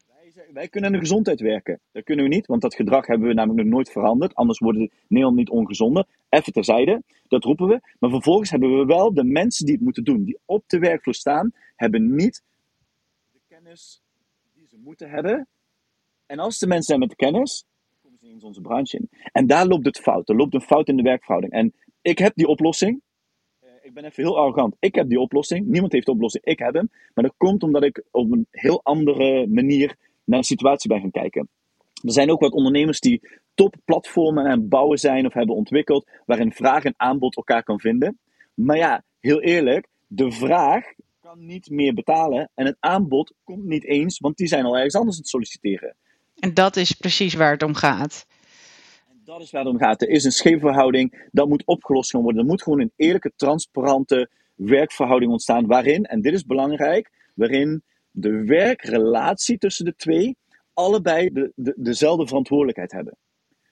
Wij, 0.06 0.30
zijn, 0.30 0.52
wij 0.52 0.68
kunnen 0.68 0.90
aan 0.90 0.96
de 0.96 1.02
gezondheid 1.02 1.40
werken. 1.40 1.80
Dat 1.92 2.04
kunnen 2.04 2.24
we 2.24 2.34
niet, 2.34 2.46
want 2.46 2.62
dat 2.62 2.74
gedrag 2.74 3.06
hebben 3.06 3.28
we 3.28 3.34
namelijk 3.34 3.62
nog 3.62 3.74
nooit 3.74 3.90
veranderd. 3.90 4.34
Anders 4.34 4.58
worden 4.58 4.90
Nederland 5.08 5.36
niet 5.36 5.50
ongezonder. 5.50 6.06
Even 6.28 6.52
terzijde, 6.52 7.02
dat 7.28 7.44
roepen 7.44 7.66
we. 7.66 7.80
Maar 7.98 8.10
vervolgens 8.10 8.50
hebben 8.50 8.78
we 8.78 8.84
wel 8.84 9.14
de 9.14 9.24
mensen 9.24 9.64
die 9.64 9.74
het 9.74 9.84
moeten 9.84 10.04
doen, 10.04 10.24
die 10.24 10.38
op 10.44 10.64
de 10.66 10.78
werkvloer 10.78 11.14
staan, 11.14 11.52
hebben 11.76 12.14
niet 12.14 12.42
de 13.32 13.40
kennis 13.48 14.02
die 14.54 14.66
ze 14.68 14.78
moeten 14.78 15.10
hebben. 15.10 15.48
En 16.26 16.38
als 16.38 16.58
de 16.58 16.66
mensen 16.66 16.86
zijn 16.86 17.00
met 17.00 17.10
de 17.10 17.16
kennis, 17.16 17.64
in 18.30 18.42
onze 18.42 18.60
branche 18.60 18.96
in. 18.96 19.08
En 19.32 19.46
daar 19.46 19.66
loopt 19.66 19.86
het 19.86 19.98
fout. 19.98 20.28
Er 20.28 20.36
loopt 20.36 20.54
een 20.54 20.60
fout 20.60 20.88
in 20.88 20.96
de 20.96 21.02
werkverhouding. 21.02 21.52
En 21.52 21.74
ik 22.02 22.18
heb 22.18 22.34
die 22.34 22.46
oplossing. 22.46 23.00
Eh, 23.60 23.68
ik 23.82 23.94
ben 23.94 24.04
even 24.04 24.22
heel 24.22 24.38
arrogant. 24.38 24.76
Ik 24.78 24.94
heb 24.94 25.08
die 25.08 25.20
oplossing. 25.20 25.66
Niemand 25.66 25.92
heeft 25.92 26.06
de 26.06 26.12
oplossing. 26.12 26.44
Ik 26.44 26.58
heb 26.58 26.74
hem. 26.74 26.90
Maar 27.14 27.24
dat 27.24 27.34
komt 27.36 27.62
omdat 27.62 27.84
ik 27.84 28.02
op 28.10 28.32
een 28.32 28.46
heel 28.50 28.80
andere 28.82 29.46
manier 29.46 29.96
naar 30.24 30.40
de 30.40 30.46
situatie 30.46 30.88
ben 30.88 31.00
gaan 31.00 31.10
kijken. 31.10 31.48
Er 32.02 32.12
zijn 32.12 32.30
ook 32.30 32.40
wat 32.40 32.52
ondernemers 32.52 33.00
die 33.00 33.20
topplatformen 33.54 34.46
en 34.46 34.68
bouwen 34.68 34.98
zijn 34.98 35.26
of 35.26 35.32
hebben 35.32 35.54
ontwikkeld, 35.54 36.10
waarin 36.26 36.52
vraag 36.52 36.84
en 36.84 36.94
aanbod 36.96 37.36
elkaar 37.36 37.62
kan 37.62 37.80
vinden. 37.80 38.18
Maar 38.54 38.76
ja, 38.76 39.04
heel 39.20 39.40
eerlijk, 39.40 39.86
de 40.06 40.30
vraag 40.30 40.92
kan 41.20 41.46
niet 41.46 41.70
meer 41.70 41.94
betalen 41.94 42.50
en 42.54 42.66
het 42.66 42.76
aanbod 42.80 43.32
komt 43.44 43.64
niet 43.64 43.84
eens, 43.84 44.18
want 44.18 44.36
die 44.36 44.46
zijn 44.46 44.64
al 44.64 44.76
ergens 44.76 44.94
anders 44.94 45.16
aan 45.16 45.22
het 45.22 45.30
solliciteren. 45.30 45.96
En 46.38 46.54
dat 46.54 46.76
is 46.76 46.92
precies 46.92 47.34
waar 47.34 47.52
het 47.52 47.62
om 47.62 47.74
gaat. 47.74 48.26
Dat 49.24 49.40
is 49.40 49.50
waar 49.50 49.64
het 49.64 49.72
om 49.72 49.78
gaat. 49.78 50.02
Er 50.02 50.08
is 50.08 50.24
een 50.24 50.32
scheefverhouding, 50.32 51.28
dat 51.32 51.48
moet 51.48 51.66
opgelost 51.66 52.10
gaan 52.10 52.22
worden. 52.22 52.40
Er 52.40 52.46
moet 52.46 52.62
gewoon 52.62 52.80
een 52.80 52.92
eerlijke, 52.96 53.32
transparante 53.36 54.30
werkverhouding 54.54 55.30
ontstaan. 55.32 55.66
Waarin, 55.66 56.04
en 56.04 56.20
dit 56.20 56.32
is 56.32 56.44
belangrijk, 56.44 57.10
waarin 57.34 57.82
de 58.10 58.44
werkrelatie 58.44 59.58
tussen 59.58 59.84
de 59.84 59.94
twee 59.94 60.36
allebei 60.72 61.30
de, 61.32 61.74
dezelfde 61.76 62.26
verantwoordelijkheid 62.26 62.92
hebben. 62.92 63.16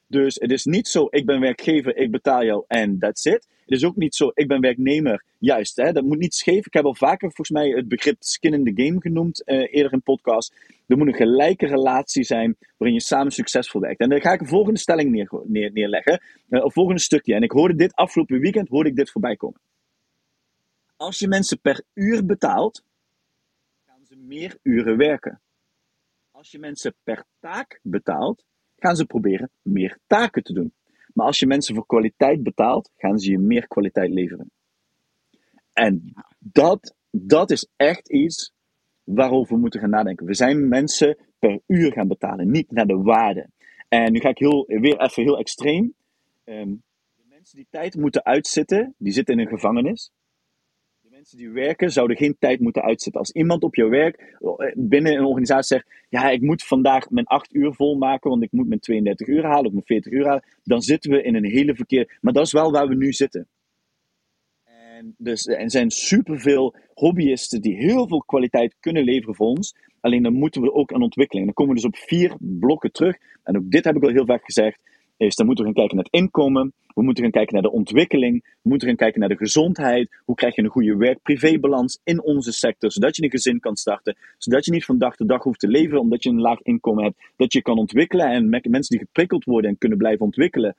Dus 0.07 0.35
het 0.35 0.51
is 0.51 0.65
niet 0.65 0.89
zo, 0.89 1.07
ik 1.11 1.27
ben 1.27 1.41
werkgever, 1.41 1.97
ik 1.97 2.11
betaal 2.11 2.45
jou 2.45 2.65
en 2.67 2.99
that's 2.99 3.25
it. 3.25 3.47
Het 3.65 3.79
is 3.79 3.85
ook 3.85 3.97
niet 3.97 4.15
zo, 4.15 4.31
ik 4.35 4.49
ben 4.49 4.61
werknemer, 4.61 5.25
juist. 5.39 5.77
Hè, 5.77 5.93
dat 5.93 6.05
moet 6.05 6.19
niet 6.19 6.35
scheef. 6.35 6.67
Ik 6.67 6.73
heb 6.73 6.85
al 6.85 6.95
vaker 6.95 7.33
volgens 7.33 7.51
mij 7.51 7.69
het 7.69 7.89
begrip 7.89 8.17
skin 8.19 8.53
in 8.53 8.75
the 8.75 8.83
game 8.83 9.01
genoemd, 9.01 9.43
uh, 9.47 9.75
eerder 9.75 9.93
in 9.93 10.03
podcast. 10.03 10.55
Er 10.87 10.97
moet 10.97 11.07
een 11.07 11.15
gelijke 11.15 11.67
relatie 11.67 12.25
zijn 12.25 12.57
waarin 12.77 12.97
je 12.97 13.05
samen 13.05 13.33
succesvol 13.33 13.81
werkt. 13.81 14.01
En 14.01 14.09
dan 14.09 14.21
ga 14.21 14.33
ik 14.33 14.41
een 14.41 14.47
volgende 14.47 14.79
stelling 14.79 15.11
neer, 15.11 15.31
neer, 15.45 15.73
neerleggen, 15.73 16.23
uh, 16.23 16.61
een 16.63 16.73
volgende 16.73 17.01
stukje. 17.01 17.35
En 17.35 17.43
ik 17.43 17.51
hoorde 17.51 17.75
dit 17.75 17.95
afgelopen 17.95 18.39
weekend, 18.39 18.69
hoorde 18.69 18.89
ik 18.89 18.97
dit 18.97 19.11
voorbij 19.11 19.37
komen. 19.37 19.61
Als 20.97 21.19
je 21.19 21.29
mensen 21.29 21.61
per 21.61 21.83
uur 21.95 22.27
betaalt, 22.27 22.85
gaan 23.87 24.05
ze 24.05 24.17
meer 24.17 24.59
uren 24.63 24.97
werken. 24.97 25.41
Als 26.31 26.51
je 26.51 26.59
mensen 26.59 26.95
per 27.03 27.25
taak 27.39 27.81
betaalt, 27.83 28.45
gaan 28.79 28.97
ze 28.97 29.05
proberen 29.05 29.51
meer 29.63 29.99
taken 30.07 30.43
te 30.43 30.53
doen. 30.53 30.73
Maar 31.15 31.27
als 31.27 31.39
je 31.39 31.47
mensen 31.47 31.75
voor 31.75 31.87
kwaliteit 31.87 32.43
betaalt, 32.43 32.91
gaan 32.97 33.19
ze 33.19 33.31
je 33.31 33.39
meer 33.39 33.67
kwaliteit 33.67 34.11
leveren. 34.11 34.51
En 35.73 36.13
dat, 36.39 36.95
dat 37.11 37.51
is 37.51 37.69
echt 37.77 38.11
iets 38.11 38.53
waarover 39.05 39.55
we 39.55 39.61
moeten 39.61 39.81
gaan 39.81 39.91
nadenken. 39.91 40.27
We 40.27 40.35
zijn 40.35 40.69
mensen 40.69 41.19
per 41.39 41.61
uur 41.67 41.93
gaan 41.93 42.09
betalen, 42.09 42.51
niet 42.51 42.71
naar 42.71 42.87
de 42.87 42.97
waarde. 42.97 43.49
En 43.89 44.13
nu 44.13 44.21
ga 44.21 44.29
ik 44.29 44.39
heel, 44.39 44.65
weer 44.67 45.01
even 45.01 45.23
heel 45.23 45.39
extreem. 45.39 45.95
Ehm, 46.45 46.71
de 47.15 47.25
mensen 47.29 47.57
die 47.57 47.67
tijd 47.71 47.97
moeten 47.97 48.25
uitzitten, 48.25 48.95
die 48.99 49.13
zitten 49.13 49.35
in 49.35 49.41
een 49.41 49.59
gevangenis. 49.59 50.11
Die 51.31 51.51
werken, 51.51 51.91
zouden 51.91 52.17
geen 52.17 52.37
tijd 52.39 52.61
moeten 52.61 52.83
uitzitten. 52.83 53.21
Als 53.21 53.31
iemand 53.31 53.63
op 53.63 53.75
jouw 53.75 53.89
werk 53.89 54.17
eh, 54.17 54.73
binnen 54.75 55.13
een 55.13 55.25
organisatie 55.25 55.77
zegt: 55.77 55.87
Ja, 56.09 56.31
ik 56.31 56.41
moet 56.41 56.65
vandaag 56.65 57.11
mijn 57.11 57.27
8 57.27 57.55
uur 57.55 57.73
volmaken, 57.75 58.31
want 58.31 58.43
ik 58.43 58.53
moet 58.53 58.69
mijn 58.69 58.81
32 58.81 59.27
uur 59.27 59.45
halen 59.45 59.67
of 59.67 59.73
mijn 59.73 59.85
40 59.85 60.13
uur 60.13 60.27
halen. 60.27 60.45
Dan 60.63 60.83
zitten 60.83 61.11
we 61.11 61.23
in 61.23 61.35
een 61.35 61.45
hele 61.45 61.75
verkeer. 61.75 62.19
Maar 62.21 62.33
dat 62.33 62.47
is 62.47 62.53
wel 62.53 62.73
waar 62.73 62.89
we 62.89 62.95
nu 62.95 63.13
zitten. 63.13 63.47
En 64.65 65.15
dus, 65.19 65.47
er 65.47 65.71
zijn 65.71 65.91
superveel 65.91 66.75
hobbyisten 66.95 67.61
die 67.61 67.77
heel 67.77 68.09
veel 68.09 68.23
kwaliteit 68.27 68.77
kunnen 68.81 69.05
leveren 69.05 69.35
voor 69.35 69.47
ons. 69.47 69.75
Alleen 70.01 70.23
dan 70.23 70.33
moeten 70.33 70.63
we 70.63 70.73
ook 70.73 70.93
aan 70.93 71.03
ontwikkeling. 71.03 71.47
Dan 71.47 71.55
komen 71.55 71.75
we 71.75 71.81
dus 71.81 71.91
op 71.91 71.97
vier 71.97 72.37
blokken 72.39 72.93
terug. 72.93 73.17
En 73.43 73.57
ook 73.57 73.71
dit 73.71 73.85
heb 73.85 73.97
ik 73.97 74.03
al 74.03 74.09
heel 74.09 74.27
vaak 74.27 74.45
gezegd. 74.45 74.79
Dan 75.29 75.47
moeten 75.47 75.65
we 75.65 75.71
gaan 75.71 75.81
kijken 75.81 75.97
naar 75.97 76.07
het 76.11 76.23
inkomen. 76.23 76.73
We 76.95 77.03
moeten 77.03 77.23
gaan 77.23 77.33
kijken 77.33 77.53
naar 77.53 77.63
de 77.63 77.71
ontwikkeling. 77.71 78.43
We 78.63 78.69
moeten 78.69 78.89
gaan 78.89 78.97
kijken 78.97 79.21
naar 79.21 79.29
de 79.29 79.37
gezondheid. 79.37 80.21
Hoe 80.25 80.35
krijg 80.35 80.55
je 80.55 80.63
een 80.63 80.69
goede 80.69 80.97
werk-privébalans 80.97 82.01
in 82.05 82.23
onze 82.23 82.53
sector. 82.53 82.93
Zodat 82.93 83.17
je 83.17 83.23
een 83.23 83.31
gezin 83.31 83.61
kan 83.61 83.77
starten. 83.77 84.17
Zodat 84.39 84.65
je 84.65 84.71
niet 84.71 84.85
van 84.85 84.99
dag 84.99 85.17
tot 85.17 85.29
dag 85.29 85.43
hoeft 85.43 85.61
te 85.61 85.69
leven 85.69 86.01
omdat 86.01 86.23
je 86.23 86.31
een 86.31 86.41
laag 86.41 86.61
inkomen 86.63 87.05
hebt. 87.05 87.17
Dat 87.37 87.53
je 87.53 87.63
kan 87.63 87.79
ontwikkelen. 87.79 88.27
En 88.27 88.49
mensen 88.49 88.97
die 88.97 89.07
geprikkeld 89.07 89.45
worden 89.45 89.71
en 89.71 89.79
kunnen 89.79 89.99
blijven 89.99 90.25
ontwikkelen 90.25 90.77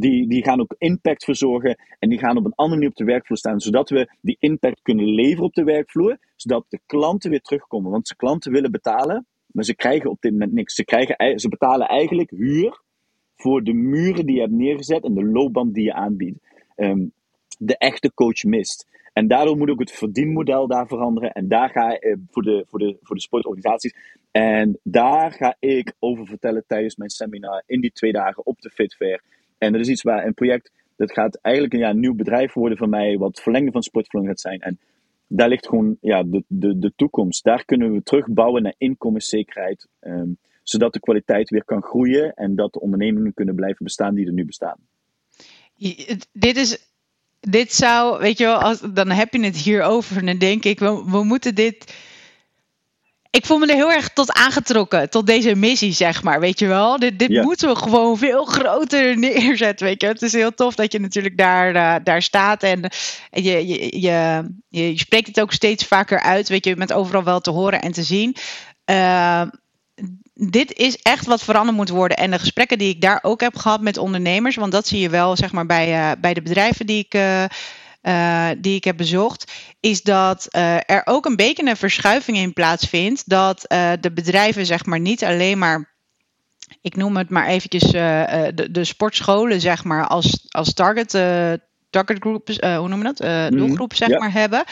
die, 0.00 0.28
die 0.28 0.44
gaan 0.44 0.60
ook 0.60 0.74
impact 0.78 1.24
verzorgen 1.24 1.78
en 1.98 2.08
die 2.08 2.18
gaan 2.18 2.36
op 2.36 2.44
een 2.44 2.54
andere 2.54 2.74
manier 2.74 2.88
op 2.88 2.96
de 2.96 3.04
werkvloer 3.04 3.38
staan, 3.38 3.60
zodat 3.60 3.90
we 3.90 4.10
die 4.20 4.36
impact 4.38 4.82
kunnen 4.82 5.06
leveren 5.06 5.44
op 5.44 5.54
de 5.54 5.64
werkvloer, 5.64 6.18
zodat 6.36 6.64
de 6.68 6.80
klanten 6.86 7.30
weer 7.30 7.40
terugkomen. 7.40 7.90
Want 7.90 8.08
de 8.08 8.16
klanten 8.16 8.52
willen 8.52 8.70
betalen, 8.70 9.26
maar 9.46 9.64
ze 9.64 9.74
krijgen 9.74 10.10
op 10.10 10.20
dit 10.20 10.32
moment 10.32 10.52
niks. 10.52 10.74
Ze, 10.74 10.84
krijgen, 10.84 11.40
ze 11.40 11.48
betalen 11.48 11.88
eigenlijk 11.88 12.30
huur 12.30 12.80
voor 13.38 13.64
de 13.64 13.72
muren 13.72 14.26
die 14.26 14.34
je 14.34 14.40
hebt 14.40 14.52
neergezet 14.52 15.04
en 15.04 15.14
de 15.14 15.24
loopband 15.24 15.74
die 15.74 15.84
je 15.84 15.92
aanbiedt. 15.92 16.38
Ehm, 16.74 17.06
de 17.58 17.76
echte 17.76 18.14
coach 18.14 18.44
mist. 18.44 18.86
En 19.12 19.26
daardoor 19.26 19.56
moet 19.56 19.70
ook 19.70 19.78
het 19.78 19.92
verdienmodel 19.92 20.66
daar 20.66 20.86
veranderen. 20.86 21.32
En 21.32 21.48
daar 21.48 21.70
ga 21.70 21.92
ik 21.92 22.02
eh, 22.02 22.14
voor, 22.30 22.42
de, 22.42 22.64
voor, 22.68 22.78
de, 22.78 22.96
voor 23.02 23.16
de 23.16 23.22
sportorganisaties. 23.22 23.94
En 24.30 24.78
daar 24.82 25.32
ga 25.32 25.56
ik 25.58 25.92
over 25.98 26.26
vertellen 26.26 26.64
tijdens 26.66 26.96
mijn 26.96 27.10
seminar 27.10 27.62
in 27.66 27.80
die 27.80 27.92
twee 27.92 28.12
dagen 28.12 28.46
op 28.46 28.60
de 28.60 28.70
Fit 28.70 28.94
Fair. 28.94 29.22
En 29.58 29.72
dat 29.72 29.80
is 29.80 29.88
iets 29.88 30.02
waar 30.02 30.26
een 30.26 30.34
project, 30.34 30.72
dat 30.96 31.12
gaat 31.12 31.38
eigenlijk 31.40 31.74
een, 31.74 31.80
ja, 31.80 31.92
nieuw 31.92 32.14
bedrijf 32.14 32.52
worden 32.52 32.78
van 32.78 32.90
mij, 32.90 33.18
wat 33.18 33.40
verlengde 33.40 33.72
van 33.72 33.82
Sportflow 33.82 34.26
gaat 34.26 34.40
zijn. 34.40 34.60
En 34.60 34.78
daar 35.26 35.48
ligt 35.48 35.68
gewoon 35.68 35.96
ja, 36.00 36.22
de, 36.22 36.44
de, 36.46 36.78
de 36.78 36.92
toekomst. 36.96 37.44
Daar 37.44 37.64
kunnen 37.64 37.92
we 37.92 38.02
terugbouwen 38.02 38.62
naar 38.62 38.74
inkomenszekerheid, 38.78 39.86
um, 40.00 40.38
zodat 40.68 40.92
de 40.92 41.00
kwaliteit 41.00 41.50
weer 41.50 41.64
kan 41.64 41.82
groeien 41.82 42.34
en 42.34 42.56
dat 42.56 42.72
de 42.72 42.80
ondernemingen 42.80 43.34
kunnen 43.34 43.54
blijven 43.54 43.84
bestaan 43.84 44.14
die 44.14 44.26
er 44.26 44.32
nu 44.32 44.44
bestaan. 44.44 44.78
Dit 46.32 46.56
is 46.56 46.86
dit 47.40 47.72
zou, 47.72 48.18
weet 48.18 48.38
je 48.38 48.44
wel, 48.44 48.60
als, 48.60 48.80
dan 48.80 49.10
heb 49.10 49.32
je 49.32 49.44
het 49.44 49.56
hierover 49.56 50.16
en 50.16 50.26
dan 50.26 50.38
denk 50.38 50.64
ik, 50.64 50.78
we, 50.78 51.04
we 51.06 51.24
moeten 51.24 51.54
dit 51.54 51.92
ik 53.30 53.46
voel 53.46 53.58
me 53.58 53.66
er 53.66 53.74
heel 53.74 53.92
erg 53.92 54.08
tot 54.08 54.32
aangetrokken, 54.32 55.10
tot 55.10 55.26
deze 55.26 55.54
missie, 55.54 55.92
zeg 55.92 56.22
maar. 56.22 56.40
Weet 56.40 56.58
je 56.58 56.66
wel, 56.66 56.98
dit, 56.98 57.18
dit 57.18 57.42
moeten 57.42 57.68
we 57.68 57.76
gewoon 57.76 58.18
veel 58.18 58.44
groter 58.44 59.18
neerzetten. 59.18 59.86
Weet 59.86 60.00
je, 60.00 60.06
het 60.06 60.22
is 60.22 60.32
heel 60.32 60.54
tof 60.54 60.74
dat 60.74 60.92
je 60.92 61.00
natuurlijk 61.00 61.36
daar, 61.36 61.74
uh, 61.74 62.04
daar 62.04 62.22
staat 62.22 62.62
en, 62.62 62.90
je, 63.30 63.66
je, 63.66 64.00
je, 64.00 64.44
je, 64.68 64.98
spreekt 64.98 65.26
het 65.26 65.40
ook 65.40 65.52
steeds 65.52 65.84
vaker 65.84 66.20
uit. 66.20 66.48
Weet 66.48 66.64
je, 66.64 66.76
met 66.76 66.92
overal 66.92 67.24
wel 67.24 67.40
te 67.40 67.50
horen 67.50 67.80
en 67.80 67.92
te 67.92 68.02
zien. 68.02 68.36
Uh, 68.90 69.42
dit 70.40 70.72
is 70.72 70.96
echt 70.96 71.26
wat 71.26 71.42
veranderd 71.42 71.76
moet 71.76 71.88
worden. 71.88 72.16
En 72.16 72.30
de 72.30 72.38
gesprekken 72.38 72.78
die 72.78 72.94
ik 72.94 73.00
daar 73.00 73.18
ook 73.22 73.40
heb 73.40 73.56
gehad 73.56 73.80
met 73.80 73.96
ondernemers, 73.96 74.56
want 74.56 74.72
dat 74.72 74.86
zie 74.86 75.00
je 75.00 75.08
wel, 75.08 75.36
zeg 75.36 75.52
maar, 75.52 75.66
bij, 75.66 76.10
uh, 76.10 76.20
bij 76.20 76.34
de 76.34 76.42
bedrijven 76.42 76.86
die 76.86 77.04
ik 77.08 77.14
uh, 78.02 78.50
die 78.58 78.74
ik 78.74 78.84
heb 78.84 78.96
bezocht, 78.96 79.52
is 79.80 80.02
dat 80.02 80.46
uh, 80.56 80.76
er 80.76 81.02
ook 81.04 81.26
een 81.26 81.36
beetje 81.36 81.66
een 81.66 81.76
verschuiving 81.76 82.36
in 82.36 82.52
plaatsvindt. 82.52 83.28
Dat 83.28 83.64
uh, 83.72 83.92
de 84.00 84.12
bedrijven 84.12 84.66
zeg 84.66 84.84
maar 84.84 85.00
niet 85.00 85.24
alleen 85.24 85.58
maar 85.58 85.96
ik 86.80 86.96
noem 86.96 87.16
het 87.16 87.30
maar 87.30 87.46
eventjes 87.46 87.90
de, 87.90 88.68
de, 88.70 88.84
sportscholen, 88.84 89.60
zeg 89.60 89.84
maar, 89.84 90.06
als, 90.06 90.46
als 90.48 90.74
target, 90.74 91.12
target 91.90 92.16
group, 92.20 92.48
hoe 92.48 92.88
noem 92.88 92.98
je 92.98 93.12
dat? 93.12 93.18
Mhm. 93.18 93.56
doelgroep, 93.56 93.94
zeg 93.94 94.18
maar, 94.18 94.32
hebben. 94.32 94.64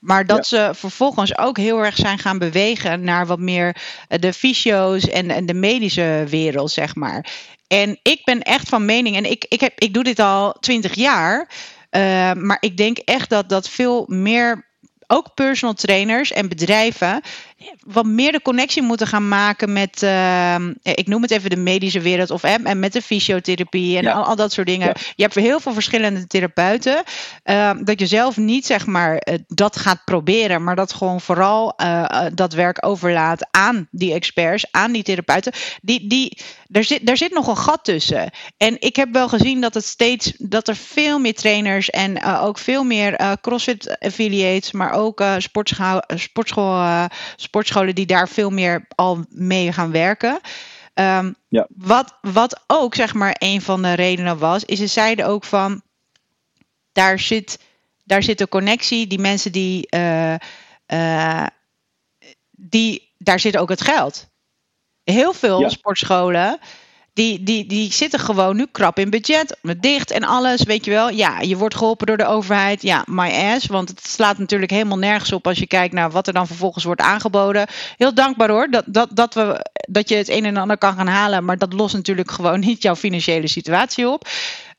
Maar 0.00 0.26
dat 0.26 0.46
ze 0.46 0.70
vervolgens 0.74 1.38
ook 1.38 1.56
heel 1.56 1.84
erg 1.84 1.96
zijn 1.96 2.18
gaan 2.18 2.38
bewegen 2.38 3.04
naar 3.04 3.26
wat 3.26 3.38
meer 3.38 3.76
de 4.08 4.32
fysio's 4.32 5.08
en, 5.08 5.30
en 5.30 5.46
de 5.46 5.54
medische 5.54 6.24
wereld, 6.28 6.70
zeg 6.70 6.94
maar. 6.94 7.26
En 7.66 7.98
ik 8.02 8.20
ben 8.24 8.42
echt 8.42 8.68
van 8.68 8.84
mening, 8.84 9.16
en 9.16 9.30
ik, 9.30 9.46
ik, 9.48 9.60
heb, 9.60 9.72
ik 9.78 9.94
doe 9.94 10.04
dit 10.04 10.18
al 10.18 10.52
twintig 10.52 10.94
jaar. 10.94 11.48
Uh, 11.90 12.32
maar 12.32 12.56
ik 12.60 12.76
denk 12.76 12.98
echt 12.98 13.30
dat 13.30 13.48
dat 13.48 13.68
veel 13.68 14.04
meer 14.08 14.68
ook 15.06 15.34
personal 15.34 15.74
trainers 15.74 16.32
en 16.32 16.48
bedrijven 16.48 17.20
wat 17.86 18.06
meer 18.06 18.32
de 18.32 18.42
connectie 18.42 18.82
moeten 18.82 19.06
gaan 19.06 19.28
maken 19.28 19.72
met, 19.72 20.02
uh, 20.02 20.54
ik 20.82 21.06
noem 21.06 21.22
het 21.22 21.30
even 21.30 21.50
de 21.50 21.56
medische 21.56 22.00
wereld 22.00 22.30
of 22.30 22.42
en 22.42 22.78
met 22.78 22.92
de 22.92 23.02
fysiotherapie 23.02 23.98
en 23.98 24.06
al, 24.06 24.24
al, 24.24 24.36
dat 24.36 24.52
soort 24.52 24.66
dingen. 24.66 24.92
Je 25.14 25.22
hebt 25.22 25.34
heel 25.34 25.60
veel 25.60 25.72
verschillende 25.72 26.26
therapeuten. 26.26 27.02
Uh, 27.44 27.70
dat 27.82 28.00
je 28.00 28.06
zelf 28.06 28.36
niet 28.36 28.66
zeg 28.66 28.86
maar 28.86 29.16
eh, 29.16 29.38
dat 29.46 29.76
gaat 29.76 30.04
proberen, 30.04 30.64
maar 30.64 30.76
dat 30.76 30.92
gewoon 30.92 31.20
vooral 31.20 31.74
uh, 31.76 32.26
dat 32.34 32.52
werk 32.52 32.86
overlaat 32.86 33.48
aan 33.50 33.88
die 33.90 34.14
experts, 34.14 34.66
aan 34.70 34.92
die 34.92 35.02
therapeuten. 35.02 35.52
Die, 35.82 36.06
die, 36.06 36.38
daar, 36.68 36.84
zit, 36.84 37.06
daar 37.06 37.16
zit 37.16 37.32
nog 37.32 37.46
een 37.46 37.56
gat 37.56 37.84
tussen. 37.84 38.30
En 38.56 38.76
ik 38.78 38.96
heb 38.96 39.12
wel 39.12 39.28
gezien 39.28 39.60
dat 39.60 39.74
het 39.74 39.84
steeds 39.84 40.32
dat 40.38 40.68
er 40.68 40.76
veel 40.76 41.18
meer 41.18 41.34
trainers 41.34 41.90
en 41.90 42.24
ook 42.24 42.58
veel 42.58 42.84
meer 42.84 43.38
CrossFit 43.40 43.98
affiliates, 43.98 44.72
maar 44.72 44.92
ook 44.92 45.24
sportschool, 45.38 46.02
sportschool 46.16 47.08
sportscholen 47.50 47.94
die 47.94 48.06
daar 48.06 48.28
veel 48.28 48.50
meer 48.50 48.86
al 48.94 49.24
mee 49.28 49.72
gaan 49.72 49.90
werken. 49.90 50.40
Um, 50.94 51.34
ja. 51.48 51.66
wat, 51.76 52.18
wat 52.20 52.64
ook 52.66 52.94
zeg 52.94 53.14
maar 53.14 53.36
een 53.38 53.62
van 53.62 53.82
de 53.82 53.92
redenen 53.92 54.38
was, 54.38 54.64
is 54.64 54.78
ze 54.78 54.86
zeiden 54.86 55.26
ook 55.26 55.44
van 55.44 55.82
daar 56.92 57.18
zit, 57.18 57.58
daar 58.04 58.22
zit 58.22 58.40
een 58.40 58.48
connectie. 58.48 59.06
Die 59.06 59.18
mensen 59.18 59.52
die, 59.52 59.86
uh, 59.94 60.34
uh, 60.86 61.46
die 62.50 63.12
daar 63.18 63.40
zit 63.40 63.56
ook 63.56 63.68
het 63.68 63.80
geld. 63.80 64.28
Heel 65.04 65.32
veel 65.32 65.70
sportscholen 65.70 66.58
die, 67.20 67.42
die, 67.42 67.66
die 67.66 67.92
zitten 67.92 68.20
gewoon 68.20 68.56
nu 68.56 68.66
krap 68.72 68.98
in 68.98 69.10
budget, 69.10 69.56
met 69.62 69.82
dicht 69.82 70.10
en 70.10 70.24
alles, 70.24 70.62
weet 70.62 70.84
je 70.84 70.90
wel. 70.90 71.10
Ja, 71.10 71.40
je 71.40 71.56
wordt 71.56 71.74
geholpen 71.74 72.06
door 72.06 72.16
de 72.16 72.26
overheid. 72.26 72.82
Ja, 72.82 73.04
my 73.06 73.30
ass, 73.30 73.66
want 73.66 73.88
het 73.88 74.06
slaat 74.06 74.38
natuurlijk 74.38 74.70
helemaal 74.70 74.98
nergens 74.98 75.32
op 75.32 75.46
als 75.46 75.58
je 75.58 75.66
kijkt 75.66 75.94
naar 75.94 76.10
wat 76.10 76.26
er 76.26 76.32
dan 76.32 76.46
vervolgens 76.46 76.84
wordt 76.84 77.00
aangeboden. 77.00 77.66
Heel 77.96 78.14
dankbaar 78.14 78.50
hoor, 78.50 78.70
dat, 78.70 78.84
dat, 78.86 79.08
dat, 79.12 79.34
we, 79.34 79.66
dat 79.72 80.08
je 80.08 80.14
het 80.14 80.28
een 80.28 80.44
en 80.44 80.56
ander 80.56 80.78
kan 80.78 80.94
gaan 80.94 81.06
halen, 81.06 81.44
maar 81.44 81.58
dat 81.58 81.72
lost 81.72 81.94
natuurlijk 81.94 82.30
gewoon 82.30 82.60
niet 82.60 82.82
jouw 82.82 82.96
financiële 82.96 83.48
situatie 83.48 84.08
op. 84.08 84.28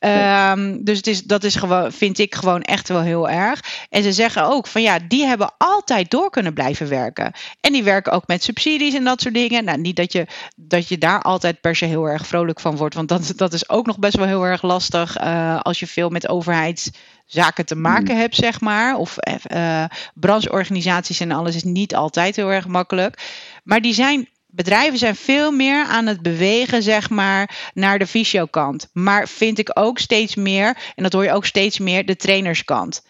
Um, 0.04 0.84
dus 0.84 0.97
het 0.97 1.08
is, 1.08 1.24
dat 1.24 1.43
is 1.43 1.56
gewoon, 1.56 1.91
vind 1.91 2.20
ik 2.20 2.36
gewoon 2.36 2.62
echt 2.62 2.88
wel 2.88 3.02
heel 3.02 3.30
erg. 3.30 3.86
En 3.89 4.04
ze 4.04 4.12
zeggen 4.12 4.43
ook 4.43 4.68
van 4.68 4.82
ja, 4.82 4.99
die 5.08 5.26
hebben 5.26 5.54
altijd 5.58 6.12
door 6.12 6.30
kunnen 6.30 6.54
blijven 6.54 6.89
werken. 6.89 7.32
En 7.60 7.74
die 7.74 7.84
werken 7.84 8.12
ook 8.12 8.28
met 8.28 8.43
subsidies 8.43 8.93
en 8.93 9.04
dat 9.04 9.22
soort 9.22 9.34
dingen. 9.34 9.64
Nou, 9.64 9.78
niet 9.78 9.95
dat 9.95 10.12
je, 10.12 10.28
dat 10.56 10.88
je 10.88 10.97
daar 10.97 11.22
altijd 11.22 11.62
per 11.62 11.76
se 11.76 11.86
heel 11.86 12.06
erg 12.06 12.28
vrolijk 12.28 12.60
van 12.60 12.76
wordt. 12.76 12.95
Want 12.95 13.10
dat, 13.10 13.34
dat 13.36 13.54
is 13.54 13.70
ook 13.70 13.86
nog 13.86 13.99
best 13.99 14.18
wel 14.18 14.28
heel 14.28 14.43
erg 14.43 14.62
lastig 14.62 15.22
uh, 15.22 15.60
als 15.60 15.80
je 15.80 15.88
veel 15.88 16.10
met 16.10 16.30
overheidszaken 16.30 17.66
te 17.66 17.76
maken 17.76 18.14
mm. 18.14 18.20
hebt, 18.20 18.36
zeg 18.36 18.62
maar. 18.62 18.95
Of 18.95 19.16
uh, 19.52 19.84
brancheorganisaties 20.14 21.20
en 21.20 21.32
alles 21.32 21.56
is 21.56 21.64
niet 21.64 21.95
altijd 21.95 22.36
heel 22.36 22.52
erg 22.52 22.68
makkelijk. 22.68 23.18
Maar 23.64 23.82
die 23.82 23.93
zijn 23.93 24.30
bedrijven 24.52 24.97
zijn 24.97 25.16
veel 25.16 25.52
meer 25.52 25.86
aan 25.86 26.06
het 26.06 26.22
bewegen, 26.22 26.84
zeg 26.84 27.10
maar, 27.10 27.72
naar 27.74 27.99
de 27.99 28.08
fysiokant. 28.08 28.89
Maar 28.93 29.28
vind 29.28 29.58
ik 29.58 29.72
ook 29.74 29.99
steeds 29.99 30.36
meer, 30.36 30.78
en 30.95 31.04
dat 31.04 31.14
hoor 31.14 31.24
je 31.24 31.32
ook 31.32 31.45
steeds 31.45 31.80
meer, 31.80 32.06
de 32.06 32.16
trainerskant. 32.16 33.06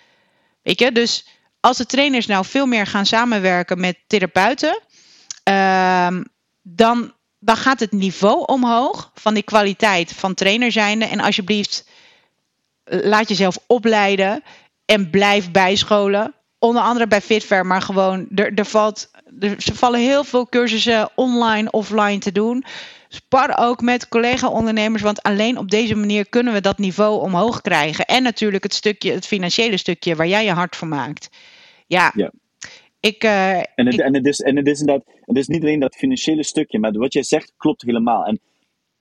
Weet 0.62 0.80
je, 0.80 0.92
dus 0.92 1.28
als 1.60 1.78
de 1.78 1.86
trainers 1.86 2.26
nou 2.26 2.46
veel 2.46 2.66
meer 2.66 2.88
gaan 2.88 3.06
samenwerken 3.06 3.80
met 3.80 3.98
therapeuten, 4.08 4.82
uh, 5.50 6.08
dan, 6.62 7.14
dan 7.40 7.58
gaat 7.58 7.80
het 7.80 7.92
niveau 7.92 8.46
omhoog 8.46 9.12
van 9.14 9.34
die 9.34 9.44
kwaliteit 9.44 10.14
van 10.14 10.34
trainer 10.34 10.72
zijnde. 10.72 11.06
En 11.06 11.20
alsjeblieft, 11.20 11.86
laat 12.84 13.28
jezelf 13.28 13.58
opleiden 13.68 14.44
en 14.86 15.10
blijf 15.10 15.52
bijscholen. 15.52 16.34
Onder 16.64 16.82
andere 16.82 17.08
bij 17.08 17.22
Fitfair, 17.22 17.66
maar 17.66 17.82
gewoon, 17.82 18.28
er, 18.36 18.54
er 18.54 18.66
valt 18.66 19.12
er 19.40 19.56
vallen 19.74 20.00
heel 20.00 20.24
veel 20.24 20.50
cursussen 20.50 21.10
online, 21.16 21.72
offline 21.72 22.18
te 22.18 22.32
doen. 22.32 22.64
Spar 23.08 23.58
ook 23.58 23.82
met 23.82 24.08
collega-ondernemers, 24.08 25.02
want 25.02 25.22
alleen 25.22 25.58
op 25.58 25.70
deze 25.72 25.96
manier 25.96 26.30
kunnen 26.30 26.54
we 26.54 26.62
dat 26.62 26.78
niveau 26.78 27.22
omhoog 27.22 27.62
krijgen. 27.62 28.06
En 28.06 28.24
natuurlijk 28.24 28.64
het 28.64 28.74
stukje, 28.74 29.12
het 29.12 29.28
financiële 29.28 29.78
stukje 29.78 30.16
waar 30.16 30.28
jij 30.28 30.44
je 30.44 30.52
hart 30.52 30.76
voor 30.76 30.88
maakt. 30.88 31.30
Ja, 31.88 32.12
ja. 32.16 32.32
Ik, 33.00 33.24
uh, 33.24 33.58
en, 33.58 33.66
het, 33.76 34.00
en, 34.00 34.16
het 34.16 34.26
is, 34.26 34.40
en 34.40 34.56
het 34.56 34.68
is 34.68 34.80
inderdaad, 34.80 35.06
het 35.22 35.38
is 35.38 35.48
niet 35.48 35.62
alleen 35.62 35.80
dat 35.80 35.96
financiële 35.96 36.44
stukje, 36.44 36.80
maar 36.80 36.92
wat 36.92 37.14
jij 37.14 37.24
zegt 37.24 37.54
klopt 37.58 37.82
helemaal. 37.82 38.26
En 38.26 38.40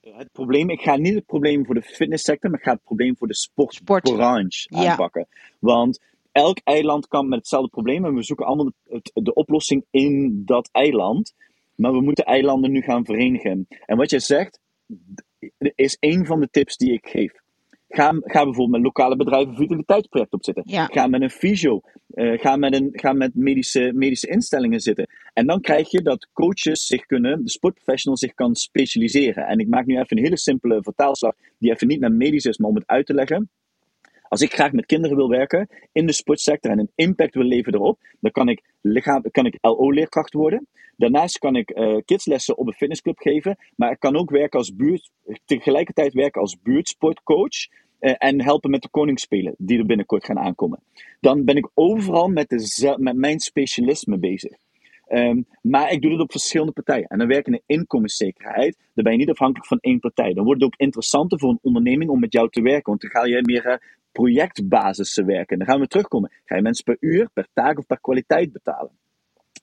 het 0.01 0.33
probleem, 0.33 0.71
ik 0.71 0.81
ga 0.81 0.97
niet 0.97 1.15
het 1.15 1.27
probleem 1.27 1.67
voor 1.67 1.75
de 1.75 1.83
fitnesssector, 1.83 2.51
maar 2.51 2.59
ik 2.59 2.65
ga 2.65 2.73
het 2.73 2.85
probleem 2.85 3.17
voor 3.17 3.29
de 3.29 3.35
sportbranche 3.35 4.59
Sport. 4.59 4.87
aanpakken. 4.87 5.29
Want 5.59 6.01
elk 6.33 6.59
eiland 6.65 7.09
kan 7.09 7.29
met 7.29 7.39
hetzelfde 7.39 7.71
probleem 7.71 8.05
en 8.05 8.15
we 8.15 8.23
zoeken 8.23 8.47
allemaal 8.47 8.73
de, 8.85 9.01
de, 9.13 9.35
oplossing 9.35 9.85
in 9.91 10.43
dat 10.45 10.69
eiland. 10.73 11.35
Maar 11.75 11.93
we 11.93 12.01
moeten 12.01 12.25
eilanden 12.25 12.71
nu 12.71 12.81
gaan 12.81 13.05
verenigen. 13.05 13.67
En 13.87 13.97
wat 13.97 14.11
jij 14.11 14.19
zegt, 14.19 14.61
is 15.75 15.97
een 16.01 16.27
van 16.27 16.41
de 16.41 16.49
tips 16.51 16.77
die 16.77 16.93
ik 16.93 17.07
geef. 17.07 17.33
Ga, 17.89 18.11
ga 18.11 18.45
bijvoorbeeld 18.45 18.71
met 18.71 18.83
lokale 18.83 19.17
bedrijven 19.17 19.51
een 19.51 19.57
vitaliteitsproject 19.57 20.33
opzetten. 20.33 20.63
Ga 20.67 21.07
met 21.07 21.23
een 21.23 21.31
fysio. 21.31 21.81
Uh, 22.15 22.39
ga 22.39 22.57
met, 22.57 22.75
een, 22.75 22.89
ga 22.93 23.13
met 23.13 23.35
medische, 23.35 23.93
medische 23.95 24.29
instellingen 24.29 24.81
zitten. 24.81 25.09
En 25.33 25.47
dan 25.47 25.61
krijg 25.61 25.91
je 25.91 26.03
dat 26.03 26.29
coaches 26.33 26.87
zich 26.87 27.07
kunnen, 27.07 27.45
de 27.45 27.51
sportprofessional 27.51 28.19
zich 28.19 28.35
kan 28.35 28.55
specialiseren. 28.55 29.47
En 29.47 29.59
ik 29.59 29.69
maak 29.69 29.87
nu 29.87 29.99
even 29.99 30.17
een 30.17 30.23
hele 30.23 30.39
simpele 30.39 30.83
vertaalslag, 30.83 31.35
die 31.59 31.71
even 31.71 31.87
niet 31.87 32.01
naar 32.01 32.13
medisch 32.13 32.45
is, 32.45 32.59
maar 32.59 32.69
om 32.69 32.75
het 32.75 32.87
uit 32.87 33.07
te 33.07 33.15
leggen. 33.15 33.51
Als 34.31 34.41
ik 34.41 34.53
graag 34.53 34.73
met 34.73 34.87
kinderen 34.87 35.17
wil 35.17 35.29
werken 35.29 35.69
in 35.93 36.07
de 36.07 36.13
sportsector 36.13 36.71
en 36.71 36.79
een 36.79 36.93
impact 36.95 37.35
wil 37.35 37.45
leveren 37.45 37.81
erop, 37.81 37.99
dan 38.21 38.31
kan 38.31 38.49
ik, 38.49 38.63
kan 39.31 39.47
ik 39.47 39.59
LO-leerkracht 39.61 40.33
worden. 40.33 40.67
Daarnaast 40.97 41.39
kan 41.39 41.57
ik 41.57 41.71
uh, 41.71 41.97
kidslessen 42.05 42.57
op 42.57 42.67
een 42.67 42.73
fitnessclub 42.73 43.19
geven, 43.19 43.57
maar 43.77 43.91
ik 43.91 43.99
kan 43.99 44.17
ook 44.17 44.31
werken 44.31 44.59
als 44.59 44.75
buurt, 44.75 45.11
tegelijkertijd 45.45 46.13
werken 46.13 46.41
als 46.41 46.61
buurtsportcoach 46.63 47.67
uh, 48.01 48.15
en 48.19 48.43
helpen 48.43 48.71
met 48.71 48.83
de 48.83 48.89
koningsspelen 48.89 49.55
die 49.59 49.79
er 49.79 49.87
binnenkort 49.87 50.25
gaan 50.25 50.39
aankomen. 50.39 50.83
Dan 51.21 51.45
ben 51.45 51.57
ik 51.57 51.71
overal 51.75 52.29
met, 52.29 52.49
de, 52.49 52.95
met 52.99 53.17
mijn 53.17 53.41
specialisme 53.41 54.19
bezig. 54.19 54.53
Um, 55.13 55.47
maar 55.63 55.93
ik 55.93 56.03
doe 56.03 56.11
het 56.11 56.21
op 56.21 56.31
verschillende 56.31 56.73
partijen. 56.73 57.07
En 57.07 57.19
dan 57.19 57.27
werk 57.27 57.47
je 57.47 57.53
in 57.53 57.77
inkomenszekerheid. 57.77 58.79
Dan 58.95 59.05
ben 59.05 59.13
je 59.13 59.19
niet 59.19 59.31
afhankelijk 59.31 59.67
van 59.67 59.79
één 59.81 60.01
partij. 60.01 60.33
Dan 60.33 60.45
wordt 60.45 60.63
het 60.63 60.73
ook 60.73 60.81
interessanter 60.81 61.39
voor 61.39 61.51
een 61.51 61.59
onderneming 61.63 62.11
om 62.11 62.21
met 62.21 62.33
jou 62.33 62.51
te 62.51 62.63
werken. 62.63 62.91
Want 62.91 63.01
dan 63.01 63.11
ga 63.11 63.25
je 63.25 63.43
meer 63.43 63.67
uh, 63.67 63.75
projectbasis 64.13 65.17
werken. 65.17 65.47
En 65.47 65.59
dan 65.59 65.67
gaan 65.67 65.81
we 65.81 65.87
terugkomen. 65.87 66.31
Ga 66.45 66.57
je 66.57 66.63
mensen 66.63 66.85
per 66.85 66.97
uur, 67.01 67.31
per 67.33 67.47
taak 67.53 67.79
of 67.79 67.87
per 67.87 68.01
kwaliteit 68.01 68.53
betalen. 68.53 68.91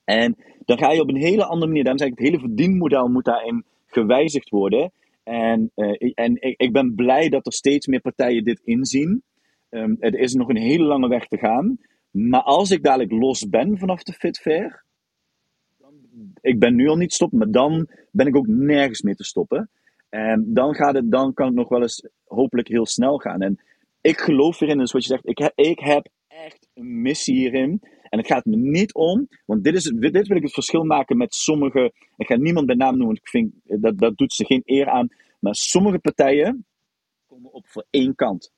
En 0.03 0.35
dan 0.65 0.77
ga 0.77 0.91
je 0.91 1.01
op 1.01 1.09
een 1.09 1.21
hele 1.21 1.45
andere 1.45 1.67
manier. 1.67 1.83
Daarom 1.83 2.01
zeg 2.01 2.11
ik, 2.11 2.17
het 2.17 2.27
hele 2.27 2.39
verdienmodel 2.39 3.07
moet 3.07 3.25
daarin 3.25 3.65
gewijzigd 3.85 4.49
worden. 4.49 4.91
En, 5.23 5.71
uh, 5.75 6.11
en 6.13 6.41
ik, 6.41 6.61
ik, 6.61 6.71
ben 6.71 6.95
blij 6.95 7.29
dat 7.29 7.45
er 7.45 7.53
steeds 7.53 7.87
meer 7.87 8.01
partijen 8.01 8.43
dit 8.43 8.61
inzien. 8.63 9.23
Um, 9.69 9.97
er 9.99 10.19
is 10.19 10.33
nog 10.33 10.49
een 10.49 10.57
hele 10.57 10.83
lange 10.83 11.07
weg 11.07 11.27
te 11.27 11.37
gaan. 11.37 11.77
Maar 12.11 12.41
als 12.41 12.71
ik 12.71 12.83
dadelijk 12.83 13.11
los 13.11 13.49
ben 13.49 13.77
vanaf 13.77 14.03
de 14.03 14.13
Fit 14.13 14.39
Fair, 14.39 14.61
dan, 14.61 14.85
ik 16.41 16.59
ben 16.59 16.75
nu 16.75 16.87
al 16.87 16.95
niet 16.95 17.13
stoppen, 17.13 17.37
maar 17.37 17.51
dan 17.51 17.89
ben 18.11 18.27
ik 18.27 18.35
ook 18.35 18.47
nergens 18.47 19.01
meer 19.01 19.15
te 19.15 19.23
stoppen. 19.23 19.69
En 20.09 20.53
dan, 20.53 20.75
gaat 20.75 20.95
het, 20.95 21.11
dan 21.11 21.33
kan 21.33 21.45
het 21.45 21.55
nog 21.55 21.69
wel 21.69 21.81
eens 21.81 22.07
hopelijk 22.23 22.67
heel 22.67 22.85
snel 22.85 23.17
gaan. 23.17 23.41
En 23.41 23.61
ik 24.01 24.19
geloof 24.19 24.61
erin, 24.61 24.77
dus 24.77 24.91
wat 24.91 25.01
je 25.01 25.07
zegt, 25.07 25.27
ik 25.27 25.37
heb, 25.37 25.51
ik 25.55 25.79
heb 25.79 26.07
echt 26.27 26.69
een 26.73 27.01
missie 27.01 27.35
hierin. 27.35 27.81
En 28.09 28.17
het 28.17 28.27
gaat 28.27 28.45
me 28.45 28.55
niet 28.55 28.93
om, 28.93 29.27
want 29.45 29.63
dit, 29.63 29.75
is, 29.75 29.83
dit 29.83 30.27
wil 30.27 30.37
ik 30.37 30.43
het 30.43 30.53
verschil 30.53 30.83
maken 30.83 31.17
met 31.17 31.33
sommige, 31.33 31.93
ik 32.17 32.27
ga 32.27 32.35
niemand 32.35 32.65
bij 32.65 32.75
naam 32.75 32.97
noemen, 32.97 33.15
ik 33.15 33.27
vind, 33.27 33.53
dat, 33.63 33.97
dat 33.97 34.17
doet 34.17 34.33
ze 34.33 34.45
geen 34.45 34.61
eer 34.65 34.89
aan, 34.89 35.07
maar 35.39 35.55
sommige 35.55 35.99
partijen 35.99 36.65
komen 37.25 37.51
op 37.51 37.67
voor 37.67 37.85
één 37.89 38.15
kant. 38.15 38.51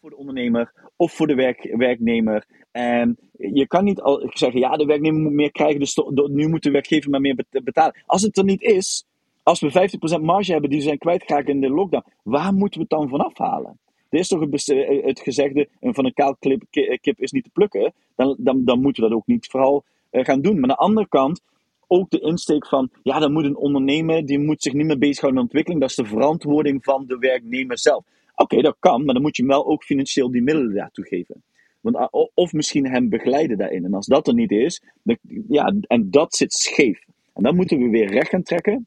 Voor 0.00 0.10
de 0.10 0.16
ondernemer, 0.16 0.72
of 0.96 1.12
voor 1.12 1.26
de 1.26 1.34
werk, 1.34 1.74
werknemer. 1.76 2.46
En 2.72 3.18
je 3.32 3.66
kan 3.66 3.84
niet 3.84 4.00
al 4.00 4.30
zeggen, 4.32 4.60
ja, 4.60 4.76
de 4.76 4.84
werknemer 4.84 5.20
moet 5.20 5.32
meer 5.32 5.52
krijgen, 5.52 5.80
dus 5.80 6.00
nu 6.26 6.48
moet 6.48 6.62
de 6.62 6.70
werkgever 6.70 7.10
maar 7.10 7.20
meer 7.20 7.44
betalen. 7.50 8.02
Als 8.06 8.22
het 8.22 8.36
er 8.36 8.44
niet 8.44 8.62
is, 8.62 9.04
als 9.42 9.60
we 9.60 9.88
50% 10.18 10.22
marge 10.22 10.52
hebben 10.52 10.70
die 10.70 10.80
zijn 10.80 10.98
kwijtgeraakt 10.98 11.48
in 11.48 11.60
de 11.60 11.68
lockdown, 11.68 12.04
waar 12.22 12.52
moeten 12.54 12.80
we 12.80 12.86
het 12.88 12.98
dan 12.98 13.08
vanaf 13.08 13.38
halen? 13.38 13.78
Er 14.08 14.18
is 14.18 14.28
toch 14.28 14.40
het, 14.40 14.68
eh, 14.68 15.10
gezegde, 15.14 15.68
van 15.80 16.04
een 16.04 16.14
kaal 16.14 16.36
eh, 16.40 16.98
kip 17.00 17.20
is 17.20 17.32
niet 17.32 17.44
te 17.44 17.50
plukken. 17.50 17.92
Dan, 18.16 18.36
dan, 18.38 18.64
dan 18.64 18.80
moeten 18.80 19.02
we 19.02 19.08
dat 19.08 19.18
ook 19.18 19.26
niet 19.26 19.46
vooral 19.46 19.84
uh, 20.12 20.24
gaan 20.24 20.40
doen. 20.40 20.60
Maar 20.60 20.70
aan 20.70 20.76
de 20.76 20.82
andere 20.82 21.08
kant 21.08 21.42
ook 21.86 22.10
de 22.10 22.20
insteek 22.20 22.66
van, 22.66 22.90
ja, 23.02 23.18
dan 23.18 23.32
moet 23.32 23.44
een 23.44 23.56
ondernemer, 23.56 24.26
die 24.26 24.38
moet 24.38 24.62
zich 24.62 24.72
niet 24.72 24.86
meer 24.86 24.98
bezighouden 24.98 25.42
met 25.42 25.50
ontwikkeling. 25.50 25.80
Dat 25.80 25.90
is 25.90 25.96
de 25.96 26.04
verantwoording 26.04 26.84
van 26.84 27.04
de 27.06 27.18
werknemer 27.18 27.78
zelf. 27.78 28.04
Oké, 28.36 28.60
dat 28.60 28.76
kan, 28.78 29.04
maar 29.04 29.14
dan 29.14 29.22
moet 29.22 29.36
je 29.36 29.42
hem 29.42 29.52
wel 29.52 29.66
ook 29.66 29.84
financieel 29.84 30.30
die 30.30 30.42
middelen 30.42 30.74
daartoe 30.74 31.06
geven. 31.06 31.42
Want, 31.80 31.96
ah, 31.96 32.26
of 32.34 32.52
misschien 32.52 32.86
hem 32.86 33.08
begeleiden 33.08 33.58
daarin. 33.58 33.84
En 33.84 33.94
als 33.94 34.06
dat 34.06 34.26
er 34.28 34.34
niet 34.34 34.50
is, 34.50 34.82
dan, 35.02 35.18
ja, 35.48 35.74
en 35.86 36.10
dat 36.10 36.34
zit 36.34 36.52
scheef. 36.52 37.04
En 37.32 37.42
dan 37.42 37.56
moeten 37.56 37.78
we 37.78 37.88
weer 37.88 38.10
recht 38.10 38.28
gaan 38.28 38.42
trekken. 38.42 38.86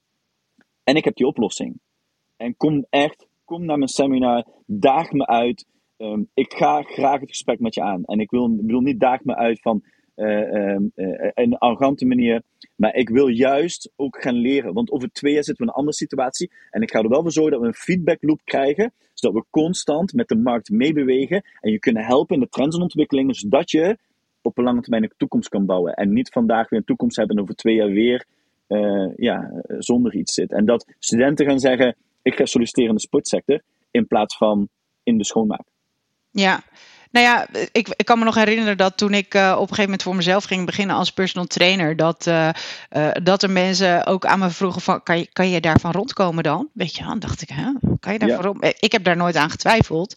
En 0.84 0.96
ik 0.96 1.04
heb 1.04 1.16
die 1.16 1.28
oplossing. 1.28 1.80
En 2.38 2.58
kom 2.58 2.86
echt 2.90 3.28
kom 3.50 3.66
naar 3.66 3.78
mijn 3.78 3.90
seminar, 3.90 4.46
daag 4.66 5.12
me 5.12 5.28
uit. 5.28 5.66
Um, 5.98 6.30
ik 6.34 6.54
ga 6.54 6.82
graag 6.82 7.20
het 7.20 7.30
gesprek 7.30 7.60
met 7.60 7.74
je 7.74 7.82
aan. 7.82 8.04
En 8.06 8.20
ik 8.20 8.30
wil, 8.30 8.56
bedoel 8.56 8.82
niet 8.82 9.00
daag 9.00 9.24
me 9.24 9.36
uit 9.36 9.62
van 9.62 9.84
een 11.34 11.58
arrogante 11.58 12.06
manier. 12.06 12.42
Maar 12.76 12.96
ik 12.96 13.10
wil 13.10 13.28
juist 13.28 13.92
ook 13.96 14.22
gaan 14.22 14.36
leren. 14.36 14.74
Want 14.74 14.92
over 14.92 15.12
twee 15.12 15.34
jaar 15.34 15.44
zitten 15.44 15.66
we 15.66 15.72
in 15.72 15.76
een 15.76 15.80
andere 15.80 15.98
situatie. 15.98 16.52
En 16.70 16.82
ik 16.82 16.92
ga 16.92 17.00
er 17.00 17.10
wel 17.10 17.22
voor 17.22 17.32
zorgen 17.32 17.52
dat 17.52 17.62
we 17.62 17.68
een 17.68 17.74
feedback 17.74 18.18
loop 18.22 18.42
krijgen. 18.44 18.94
Zodat 19.14 19.42
we 19.42 19.46
constant 19.50 20.14
met 20.14 20.28
de 20.28 20.38
markt 20.38 20.70
meebewegen. 20.70 21.44
En 21.60 21.72
je 21.72 21.80
kunnen 21.80 22.06
helpen 22.06 22.36
in 22.36 22.42
de 22.42 22.50
trends 22.50 22.76
en 22.76 22.82
ontwikkelingen. 22.82 23.36
Zodat 23.36 23.72
je 23.72 23.98
op 24.42 24.58
een 24.58 24.64
lange 24.64 24.82
termijn 24.82 25.04
een 25.04 25.14
toekomst 25.18 25.50
kan 25.50 25.66
bouwen. 25.66 25.94
En 25.94 26.14
niet 26.14 26.30
vandaag 26.30 26.70
weer 26.70 26.80
een 26.80 26.86
toekomst 26.86 27.16
hebben 27.18 27.36
en 27.36 27.42
over 27.42 27.56
twee 27.56 27.76
jaar 27.76 27.92
weer 27.92 28.26
uh, 28.68 29.10
ja, 29.16 29.52
zonder 29.78 30.16
iets 30.16 30.34
zit. 30.34 30.52
En 30.52 30.66
dat 30.66 30.94
studenten 31.00 31.46
gaan 31.46 31.60
zeggen 31.60 31.96
ik 32.22 32.36
ga 32.36 32.46
solliciteren 32.46 32.90
in 32.90 32.96
de 32.96 33.02
sportsector 33.02 33.62
in 33.92 34.08
plaats 34.08 34.38
van 34.38 34.70
in 35.04 35.18
de 35.18 35.26
schoonmaak. 35.26 35.66
Ja, 36.32 36.64
nou 37.12 37.26
ja, 37.26 37.48
ik, 37.72 37.88
ik, 37.96 38.06
kan 38.06 38.20
me 38.20 38.26
nog 38.26 38.36
herinneren 38.36 38.78
dat 38.78 38.98
toen 38.98 39.14
ik 39.14 39.34
uh, 39.34 39.52
op 39.52 39.62
een 39.62 39.68
gegeven 39.68 39.84
moment 39.84 40.04
voor 40.04 40.16
mezelf 40.16 40.44
ging 40.44 40.66
beginnen 40.66 40.96
als 40.96 41.12
personal 41.12 41.48
trainer, 41.48 41.96
dat, 41.96 42.26
uh, 42.28 42.50
uh, 42.92 43.10
dat 43.24 43.44
er 43.44 43.50
mensen 43.50 44.06
ook 44.06 44.26
aan 44.26 44.40
me 44.40 44.50
vroegen 44.50 44.82
van, 44.82 45.04
kan 45.04 45.18
je, 45.18 45.30
kan 45.34 45.50
je 45.50 45.62
daarvan 45.62 45.92
rondkomen 45.92 46.44
dan? 46.44 46.68
Weet 46.74 46.96
je, 46.96 47.04
dan 47.04 47.20
dacht 47.20 47.42
ik, 47.42 47.50
hè, 47.50 47.72
kan 48.00 48.14
je 48.14 48.20
daarvan 48.20 48.38
ja. 48.38 48.46
rond? 48.46 48.76
Ik 48.80 48.92
heb 48.92 49.04
daar 49.04 49.18
nooit 49.18 49.36
aan 49.36 49.50
getwijfeld. 49.50 50.16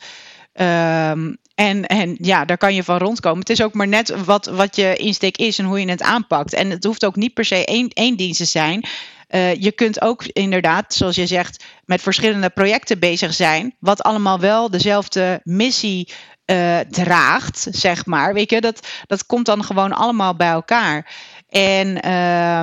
Um, 0.54 1.36
en, 1.54 1.86
en 1.86 2.16
ja, 2.20 2.44
daar 2.44 2.58
kan 2.58 2.74
je 2.74 2.84
van 2.84 2.98
rondkomen. 2.98 3.38
Het 3.38 3.50
is 3.50 3.62
ook 3.62 3.74
maar 3.74 3.88
net 3.88 4.24
wat, 4.24 4.46
wat 4.46 4.76
je 4.76 4.96
insteek 4.96 5.36
is 5.36 5.58
en 5.58 5.64
hoe 5.64 5.80
je 5.80 5.90
het 5.90 6.02
aanpakt. 6.02 6.52
En 6.52 6.70
het 6.70 6.84
hoeft 6.84 7.04
ook 7.04 7.16
niet 7.16 7.34
per 7.34 7.44
se 7.44 7.64
één, 7.64 7.88
één 7.88 8.16
dienst 8.16 8.38
te 8.38 8.44
zijn. 8.44 8.84
Uh, 9.30 9.54
je 9.54 9.72
kunt 9.72 10.00
ook 10.00 10.24
inderdaad, 10.24 10.94
zoals 10.94 11.16
je 11.16 11.26
zegt, 11.26 11.64
met 11.84 12.02
verschillende 12.02 12.50
projecten 12.50 12.98
bezig 12.98 13.34
zijn. 13.34 13.74
Wat 13.78 14.02
allemaal 14.02 14.38
wel 14.38 14.70
dezelfde 14.70 15.40
missie 15.42 16.12
uh, 16.46 16.78
draagt, 16.78 17.66
zeg 17.70 18.06
maar. 18.06 18.34
Weet 18.34 18.50
je, 18.50 18.60
dat, 18.60 18.88
dat 19.06 19.26
komt 19.26 19.46
dan 19.46 19.64
gewoon 19.64 19.92
allemaal 19.92 20.34
bij 20.34 20.50
elkaar. 20.50 21.12
En, 21.48 22.06
uh, 22.06 22.58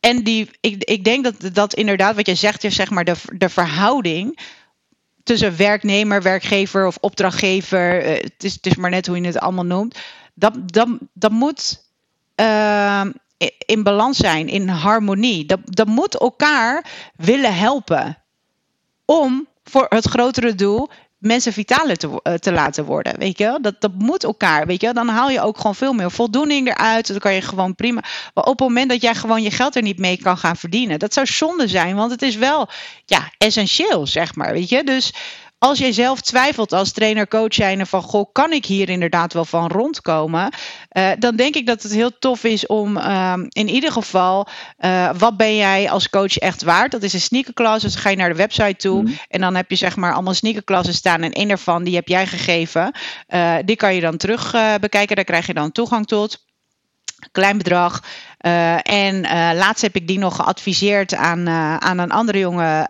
en 0.00 0.22
die, 0.22 0.50
ik, 0.60 0.84
ik 0.84 1.04
denk 1.04 1.24
dat 1.24 1.54
dat 1.54 1.74
inderdaad, 1.74 2.16
wat 2.16 2.26
je 2.26 2.34
zegt, 2.34 2.64
is 2.64 2.74
zeg 2.74 2.90
maar 2.90 3.04
de, 3.04 3.14
de 3.32 3.48
verhouding 3.48 4.40
tussen 5.22 5.56
werknemer, 5.56 6.22
werkgever 6.22 6.86
of 6.86 6.96
opdrachtgever. 7.00 8.04
Uh, 8.04 8.22
het, 8.22 8.44
is, 8.44 8.52
het 8.52 8.66
is 8.66 8.76
maar 8.76 8.90
net 8.90 9.06
hoe 9.06 9.20
je 9.20 9.26
het 9.26 9.38
allemaal 9.38 9.64
noemt. 9.64 9.98
Dat, 10.34 10.72
dat, 10.72 10.88
dat 11.12 11.30
moet 11.30 11.90
uh, 12.36 13.04
in 13.66 13.82
balans 13.82 14.16
zijn, 14.16 14.48
in 14.48 14.68
harmonie. 14.68 15.44
Dat, 15.46 15.60
dat 15.64 15.86
moet 15.86 16.18
elkaar 16.18 16.84
willen 17.16 17.54
helpen 17.54 18.18
om 19.04 19.46
voor 19.64 19.86
het 19.88 20.06
grotere 20.06 20.54
doel 20.54 20.88
mensen 21.22 21.52
vitaler 21.52 21.96
te, 21.96 22.20
eh, 22.22 22.34
te 22.34 22.52
laten 22.52 22.84
worden. 22.84 23.18
Weet 23.18 23.38
je, 23.38 23.58
dat, 23.60 23.80
dat 23.80 23.92
moet 23.98 24.24
elkaar. 24.24 24.66
Weet 24.66 24.80
je, 24.80 24.92
dan 24.92 25.08
haal 25.08 25.30
je 25.30 25.40
ook 25.40 25.56
gewoon 25.56 25.74
veel 25.74 25.92
meer 25.92 26.10
voldoening 26.10 26.68
eruit. 26.68 27.06
Dan 27.06 27.18
kan 27.18 27.34
je 27.34 27.42
gewoon 27.42 27.74
prima. 27.74 28.00
Maar 28.34 28.44
op 28.44 28.58
het 28.58 28.68
moment 28.68 28.90
dat 28.90 29.02
jij 29.02 29.14
gewoon 29.14 29.42
je 29.42 29.50
geld 29.50 29.76
er 29.76 29.82
niet 29.82 29.98
mee 29.98 30.16
kan 30.16 30.38
gaan 30.38 30.56
verdienen, 30.56 30.98
dat 30.98 31.12
zou 31.12 31.26
zonde 31.26 31.68
zijn, 31.68 31.96
want 31.96 32.10
het 32.10 32.22
is 32.22 32.36
wel 32.36 32.68
ja, 33.04 33.30
essentieel, 33.38 34.06
zeg 34.06 34.34
maar. 34.34 34.52
Weet 34.52 34.68
je, 34.68 34.84
dus 34.84 35.12
als 35.62 35.78
jij 35.78 35.92
zelf 35.92 36.20
twijfelt 36.20 36.72
als 36.72 36.92
trainer, 36.92 37.28
coach 37.28 37.54
zijnde 37.54 37.86
van 37.86 38.02
goh, 38.02 38.32
kan 38.32 38.52
ik 38.52 38.64
hier 38.64 38.88
inderdaad 38.88 39.32
wel 39.32 39.44
van 39.44 39.66
rondkomen? 39.66 40.52
Uh, 40.92 41.10
dan 41.18 41.36
denk 41.36 41.54
ik 41.54 41.66
dat 41.66 41.82
het 41.82 41.92
heel 41.92 42.18
tof 42.18 42.44
is 42.44 42.66
om 42.66 42.96
uh, 42.96 43.34
in 43.48 43.68
ieder 43.68 43.92
geval, 43.92 44.48
uh, 44.80 45.10
wat 45.18 45.36
ben 45.36 45.56
jij 45.56 45.90
als 45.90 46.10
coach 46.10 46.38
echt 46.38 46.62
waard? 46.62 46.90
Dat 46.90 47.02
is 47.02 47.12
een 47.12 47.20
sneakerklas, 47.20 47.82
dus 47.82 47.94
ga 47.94 48.10
je 48.10 48.16
naar 48.16 48.28
de 48.28 48.34
website 48.34 48.76
toe 48.76 49.02
mm. 49.02 49.18
en 49.28 49.40
dan 49.40 49.54
heb 49.54 49.70
je 49.70 49.76
zeg 49.76 49.96
maar 49.96 50.12
allemaal 50.12 50.34
sneakerklassen 50.34 50.94
staan 50.94 51.22
en 51.22 51.32
één 51.32 51.48
daarvan 51.48 51.84
die 51.84 51.94
heb 51.94 52.08
jij 52.08 52.26
gegeven. 52.26 52.94
Uh, 53.28 53.56
die 53.64 53.76
kan 53.76 53.94
je 53.94 54.00
dan 54.00 54.16
terug 54.16 54.54
bekijken, 54.80 55.16
daar 55.16 55.24
krijg 55.24 55.46
je 55.46 55.54
dan 55.54 55.72
toegang 55.72 56.06
tot 56.06 56.44
klein 57.32 57.58
bedrag. 57.58 58.02
Uh, 58.46 58.74
en 58.82 59.14
uh, 59.14 59.50
laatst 59.54 59.82
heb 59.82 59.96
ik 59.96 60.06
die 60.06 60.18
nog 60.18 60.36
geadviseerd 60.36 61.14
aan, 61.14 61.48
uh, 61.48 61.76
aan 61.76 61.98
een 61.98 62.10
andere 62.10 62.38
jongen 62.38 62.86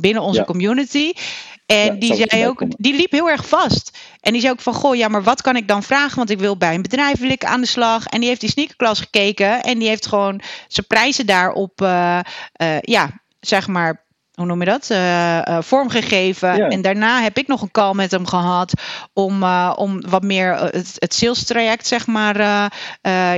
binnen 0.00 0.22
onze 0.22 0.40
ja. 0.40 0.44
community. 0.44 1.12
En 1.66 1.98
die 1.98 2.14
zei 2.14 2.46
ook, 2.46 2.62
die 2.78 2.94
liep 2.94 3.10
heel 3.10 3.30
erg 3.30 3.48
vast. 3.48 3.98
En 4.20 4.32
die 4.32 4.40
zei 4.40 4.52
ook 4.52 4.60
van, 4.60 4.74
goh, 4.74 4.94
ja, 4.94 5.08
maar 5.08 5.22
wat 5.22 5.42
kan 5.42 5.56
ik 5.56 5.68
dan 5.68 5.82
vragen? 5.82 6.16
Want 6.16 6.30
ik 6.30 6.38
wil 6.38 6.56
bij 6.56 6.74
een 6.74 6.82
bedrijf 6.82 7.18
wil 7.18 7.30
ik 7.30 7.44
aan 7.44 7.60
de 7.60 7.66
slag. 7.66 8.06
En 8.06 8.20
die 8.20 8.28
heeft 8.28 8.40
die 8.40 8.50
sneakerklas 8.50 9.00
gekeken. 9.00 9.62
En 9.62 9.78
die 9.78 9.88
heeft 9.88 10.06
gewoon 10.06 10.40
zijn 10.68 10.86
prijzen 10.86 11.26
daarop, 11.26 11.80
uh, 11.80 12.20
ja, 12.80 13.10
zeg 13.40 13.66
maar, 13.66 14.05
hoe 14.36 14.46
noem 14.46 14.60
je 14.60 14.66
dat? 14.66 14.90
Uh, 14.90 15.58
vormgegeven. 15.60 16.70
En 16.70 16.82
daarna 16.82 17.22
heb 17.22 17.38
ik 17.38 17.46
nog 17.46 17.62
een 17.62 17.70
call 17.70 17.94
met 17.94 18.10
hem 18.10 18.26
gehad 18.26 18.72
om, 19.12 19.42
uh, 19.42 19.72
om 19.76 20.00
wat 20.08 20.22
meer 20.22 20.54
het, 20.56 20.96
het 20.98 21.14
sales 21.14 21.44
traject, 21.44 21.86
zeg 21.86 22.06
maar, 22.06 22.36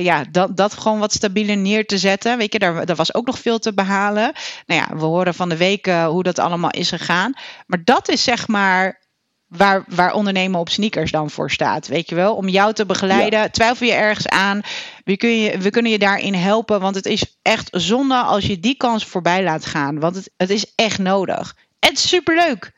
ja, 0.01 0.25
dat, 0.31 0.57
dat 0.57 0.75
gewoon 0.75 0.99
wat 0.99 1.13
stabieler 1.13 1.57
neer 1.57 1.87
te 1.87 1.99
zetten. 1.99 2.39
Weet 2.39 2.53
je, 2.53 2.59
daar, 2.59 2.87
daar 2.87 2.97
was 2.97 3.15
ook 3.15 3.27
nog 3.27 3.39
veel 3.39 3.59
te 3.59 3.75
behalen. 3.75 4.33
Nou 4.67 4.81
ja, 4.81 4.97
we 4.97 5.05
horen 5.05 5.35
van 5.35 5.49
de 5.49 5.57
week 5.57 5.87
hoe 5.87 6.23
dat 6.23 6.39
allemaal 6.39 6.71
is 6.71 6.89
gegaan. 6.89 7.33
Maar 7.67 7.85
dat 7.85 8.09
is 8.09 8.25
zeg 8.25 8.49
maar 8.49 9.07
waar, 9.49 9.85
waar 9.89 10.15
ondernemen 10.15 10.61
op 10.61 10.69
sneakers 10.69 11.11
dan 11.11 11.31
voor 11.31 11.51
staat. 11.51 11.87
Weet 11.87 12.09
je 12.09 12.15
wel, 12.15 12.35
om 12.35 12.49
jou 12.49 12.73
te 12.73 12.87
begeleiden. 12.87 13.53
Twijfel 13.53 13.87
je 13.87 13.93
ergens 13.93 14.29
aan? 14.29 14.61
We, 15.05 15.17
kun 15.17 15.41
je, 15.41 15.59
we 15.59 15.71
kunnen 15.71 15.93
je 15.93 15.99
daarin 15.99 16.35
helpen. 16.35 16.81
Want 16.81 16.95
het 16.95 17.07
is 17.07 17.39
echt 17.43 17.69
zonde 17.71 18.15
als 18.15 18.47
je 18.47 18.61
die 18.61 18.77
kans 18.77 19.07
voorbij 19.07 19.43
laat 19.43 19.67
gaan. 19.67 20.01
Want 20.01 20.15
het, 20.15 20.31
het 20.37 20.51
is 20.51 20.73
echt 20.75 20.99
nodig. 20.99 21.57
Het 21.79 21.93
is 21.93 22.09
superleuk. 22.09 22.73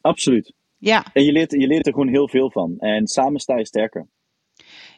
Absoluut. 0.00 0.52
Ja. 0.78 1.04
En 1.12 1.24
je 1.24 1.32
leert, 1.32 1.50
je 1.50 1.66
leert 1.66 1.86
er 1.86 1.92
gewoon 1.92 2.08
heel 2.08 2.28
veel 2.28 2.50
van. 2.50 2.74
En 2.78 3.06
samen 3.06 3.40
sta 3.40 3.56
je 3.56 3.66
sterker. 3.66 4.06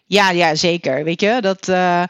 Ja, 0.05 0.31
ja 0.31 0.55
zeker. 0.55 1.05
Weet 1.05 1.21
je, 1.21 1.39
dat. 1.41 1.69
Uh, 1.69 2.03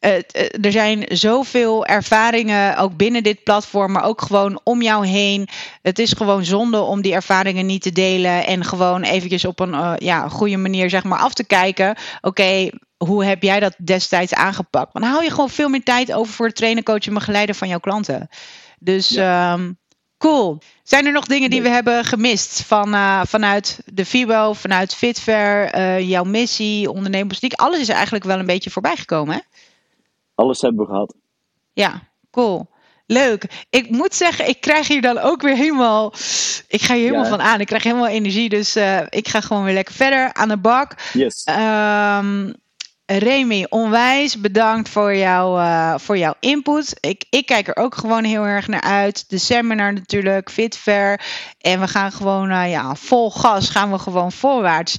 er 0.00 0.72
zijn 0.72 1.04
zoveel 1.08 1.86
ervaringen, 1.86 2.76
ook 2.76 2.96
binnen 2.96 3.22
dit 3.22 3.42
platform, 3.42 3.92
maar 3.92 4.04
ook 4.04 4.22
gewoon 4.22 4.60
om 4.64 4.82
jou 4.82 5.06
heen. 5.06 5.48
Het 5.82 5.98
is 5.98 6.12
gewoon 6.12 6.44
zonde 6.44 6.80
om 6.80 7.00
die 7.00 7.14
ervaringen 7.14 7.66
niet 7.66 7.82
te 7.82 7.92
delen 7.92 8.46
en 8.46 8.64
gewoon 8.64 9.02
eventjes 9.02 9.44
op 9.44 9.60
een 9.60 9.72
uh, 9.72 9.92
ja, 9.96 10.28
goede 10.28 10.56
manier 10.56 10.90
zeg 10.90 11.04
maar, 11.04 11.18
af 11.18 11.34
te 11.34 11.44
kijken. 11.44 11.96
Oké, 12.20 12.70
hoe 12.96 13.24
heb 13.24 13.42
jij 13.42 13.60
dat 13.60 13.74
destijds 13.78 14.34
aangepakt? 14.34 14.92
Want 14.92 15.04
dan 15.04 15.14
hou 15.14 15.24
je 15.24 15.30
gewoon 15.30 15.50
veel 15.50 15.68
meer 15.68 15.82
tijd 15.82 16.12
over 16.12 16.32
voor 16.32 16.46
het 16.46 16.56
trainen, 16.56 16.82
coachen 16.82 17.08
en 17.08 17.14
begeleiden 17.14 17.54
van 17.54 17.68
jouw 17.68 17.78
klanten. 17.78 18.28
Dus 18.78 19.08
ja. 19.08 19.52
um, 19.52 19.78
cool. 20.18 20.58
Zijn 20.82 21.06
er 21.06 21.12
nog 21.12 21.26
dingen 21.26 21.50
die 21.50 21.62
we 21.62 21.68
hebben 21.68 22.04
gemist 22.04 22.62
van, 22.62 22.94
uh, 22.94 23.20
vanuit 23.26 23.78
de 23.84 24.06
FIBO, 24.06 24.52
vanuit 24.52 24.96
uh, 25.02 26.00
jouw 26.00 26.24
missie, 26.24 26.90
ondernemersdiek? 26.90 27.52
Alles 27.52 27.80
is 27.80 27.88
eigenlijk 27.88 28.24
wel 28.24 28.38
een 28.38 28.46
beetje 28.46 28.70
voorbij 28.70 28.96
gekomen, 28.96 29.34
hè? 29.34 29.40
Alles 30.34 30.60
hebben 30.60 30.86
we 30.86 30.92
gehad. 30.92 31.14
Ja, 31.72 32.02
cool. 32.30 32.70
Leuk. 33.06 33.66
Ik 33.70 33.90
moet 33.90 34.14
zeggen, 34.14 34.48
ik 34.48 34.60
krijg 34.60 34.88
hier 34.88 35.02
dan 35.02 35.18
ook 35.18 35.42
weer 35.42 35.56
helemaal. 35.56 36.12
Ik 36.68 36.82
ga 36.82 36.94
hier 36.94 37.04
helemaal 37.04 37.26
van 37.26 37.40
aan. 37.40 37.60
Ik 37.60 37.66
krijg 37.66 37.82
helemaal 37.82 38.06
energie. 38.06 38.48
Dus 38.48 38.76
uh, 38.76 39.00
ik 39.08 39.28
ga 39.28 39.40
gewoon 39.40 39.64
weer 39.64 39.74
lekker 39.74 39.94
verder 39.94 40.32
aan 40.32 40.48
de 40.48 40.56
bak. 40.56 40.94
Yes. 41.12 41.46
Um, 41.48 42.54
Remy, 43.06 43.66
onwijs 43.68 44.40
bedankt 44.40 44.88
voor, 44.88 45.14
jou, 45.14 45.60
uh, 45.60 45.94
voor 45.98 46.18
jouw 46.18 46.34
input. 46.40 46.96
Ik, 47.00 47.24
ik 47.30 47.46
kijk 47.46 47.68
er 47.68 47.76
ook 47.76 47.94
gewoon 47.94 48.24
heel 48.24 48.44
erg 48.44 48.66
naar 48.68 48.80
uit. 48.80 49.28
De 49.28 49.38
seminar 49.38 49.92
natuurlijk, 49.92 50.50
Fitfair. 50.50 51.20
En 51.58 51.80
we 51.80 51.88
gaan 51.88 52.12
gewoon 52.12 52.50
uh, 52.50 52.70
ja, 52.70 52.94
vol 52.94 53.30
gas, 53.30 53.68
gaan 53.68 53.90
we 53.90 53.98
gewoon 53.98 54.32
voorwaarts. 54.32 54.96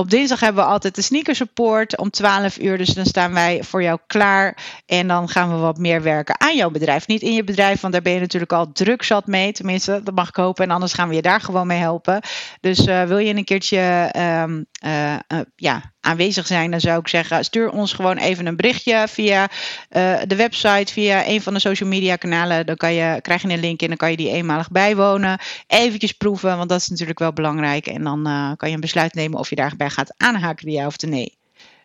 Op 0.00 0.10
dinsdag 0.10 0.40
hebben 0.40 0.64
we 0.64 0.70
altijd 0.70 0.94
de 0.94 1.02
sneaker 1.02 1.34
support 1.34 1.96
om 1.96 2.10
12 2.10 2.58
uur. 2.58 2.78
Dus 2.78 2.88
dan 2.88 3.04
staan 3.04 3.32
wij 3.32 3.62
voor 3.62 3.82
jou 3.82 3.98
klaar. 4.06 4.56
En 4.86 5.08
dan 5.08 5.28
gaan 5.28 5.50
we 5.50 5.56
wat 5.56 5.78
meer 5.78 6.02
werken 6.02 6.40
aan 6.40 6.56
jouw 6.56 6.70
bedrijf. 6.70 7.06
Niet 7.06 7.22
in 7.22 7.32
je 7.32 7.44
bedrijf, 7.44 7.80
want 7.80 7.92
daar 7.92 8.02
ben 8.02 8.12
je 8.12 8.20
natuurlijk 8.20 8.52
al 8.52 8.72
druk 8.72 9.02
zat 9.02 9.26
mee. 9.26 9.52
Tenminste, 9.52 10.00
dat 10.04 10.14
mag 10.14 10.28
ik 10.28 10.36
hopen. 10.36 10.64
En 10.64 10.70
anders 10.70 10.92
gaan 10.92 11.08
we 11.08 11.14
je 11.14 11.22
daar 11.22 11.40
gewoon 11.40 11.66
mee 11.66 11.78
helpen. 11.78 12.20
Dus 12.60 12.86
uh, 12.86 13.02
wil 13.02 13.18
je 13.18 13.34
een 13.34 13.44
keertje 13.44 14.12
um, 14.16 14.66
uh, 14.84 15.12
uh, 15.12 15.40
ja, 15.56 15.92
aanwezig 16.00 16.46
zijn, 16.46 16.70
dan 16.70 16.80
zou 16.80 16.98
ik 16.98 17.08
zeggen: 17.08 17.44
stuur 17.44 17.70
ons 17.70 17.92
gewoon 17.92 18.16
even 18.16 18.46
een 18.46 18.56
berichtje 18.56 19.04
via 19.08 19.42
uh, 19.42 20.18
de 20.26 20.36
website, 20.36 20.92
via 20.92 21.26
een 21.26 21.42
van 21.42 21.54
de 21.54 21.60
social 21.60 21.88
media 21.88 22.16
kanalen. 22.16 22.66
Dan 22.66 22.76
kan 22.76 22.92
je, 22.92 23.18
krijg 23.22 23.42
je 23.42 23.48
een 23.48 23.60
link 23.60 23.82
en 23.82 23.88
dan 23.88 23.96
kan 23.96 24.10
je 24.10 24.16
die 24.16 24.30
eenmalig 24.30 24.70
bijwonen. 24.70 25.38
Eventjes 25.66 26.12
proeven, 26.12 26.56
want 26.56 26.68
dat 26.68 26.80
is 26.80 26.88
natuurlijk 26.88 27.18
wel 27.18 27.32
belangrijk. 27.32 27.86
En 27.86 28.04
dan 28.04 28.28
uh, 28.28 28.52
kan 28.56 28.68
je 28.68 28.74
een 28.74 28.80
besluit 28.80 29.14
nemen 29.14 29.38
of 29.38 29.50
je 29.50 29.56
daarbij 29.56 29.90
gaat 29.90 30.14
aanhaken, 30.16 30.70
ja 30.70 30.86
of 30.86 30.98
nee. 31.00 31.38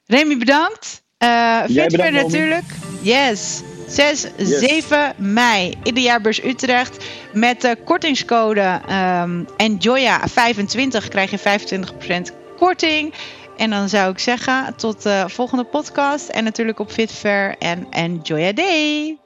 Remy, 0.05 0.37
bedankt. 0.37 1.03
Uh, 1.23 1.63
natuurlijk. 1.67 2.63
Yes. 3.01 3.61
6, 3.87 4.27
yes. 4.37 4.59
7 4.59 5.13
mei 5.17 5.73
in 5.83 5.93
de 5.93 6.01
jaarbeurs 6.01 6.43
Utrecht. 6.43 7.05
Met 7.33 7.61
de 7.61 7.77
kortingscode 7.85 8.81
um, 9.21 9.45
ENJOYA25 9.45 11.07
krijg 11.09 11.31
je 11.31 11.39
25% 12.31 12.55
korting. 12.57 13.13
En 13.57 13.69
dan 13.69 13.89
zou 13.89 14.11
ik 14.11 14.19
zeggen, 14.19 14.75
tot 14.75 15.03
de 15.03 15.25
volgende 15.27 15.63
podcast. 15.63 16.29
En 16.29 16.43
natuurlijk 16.43 16.79
op 16.79 16.91
Fitfair. 16.91 17.57
En 17.57 17.87
enjoy 17.89 18.43
a 18.43 18.53
day! 18.53 19.24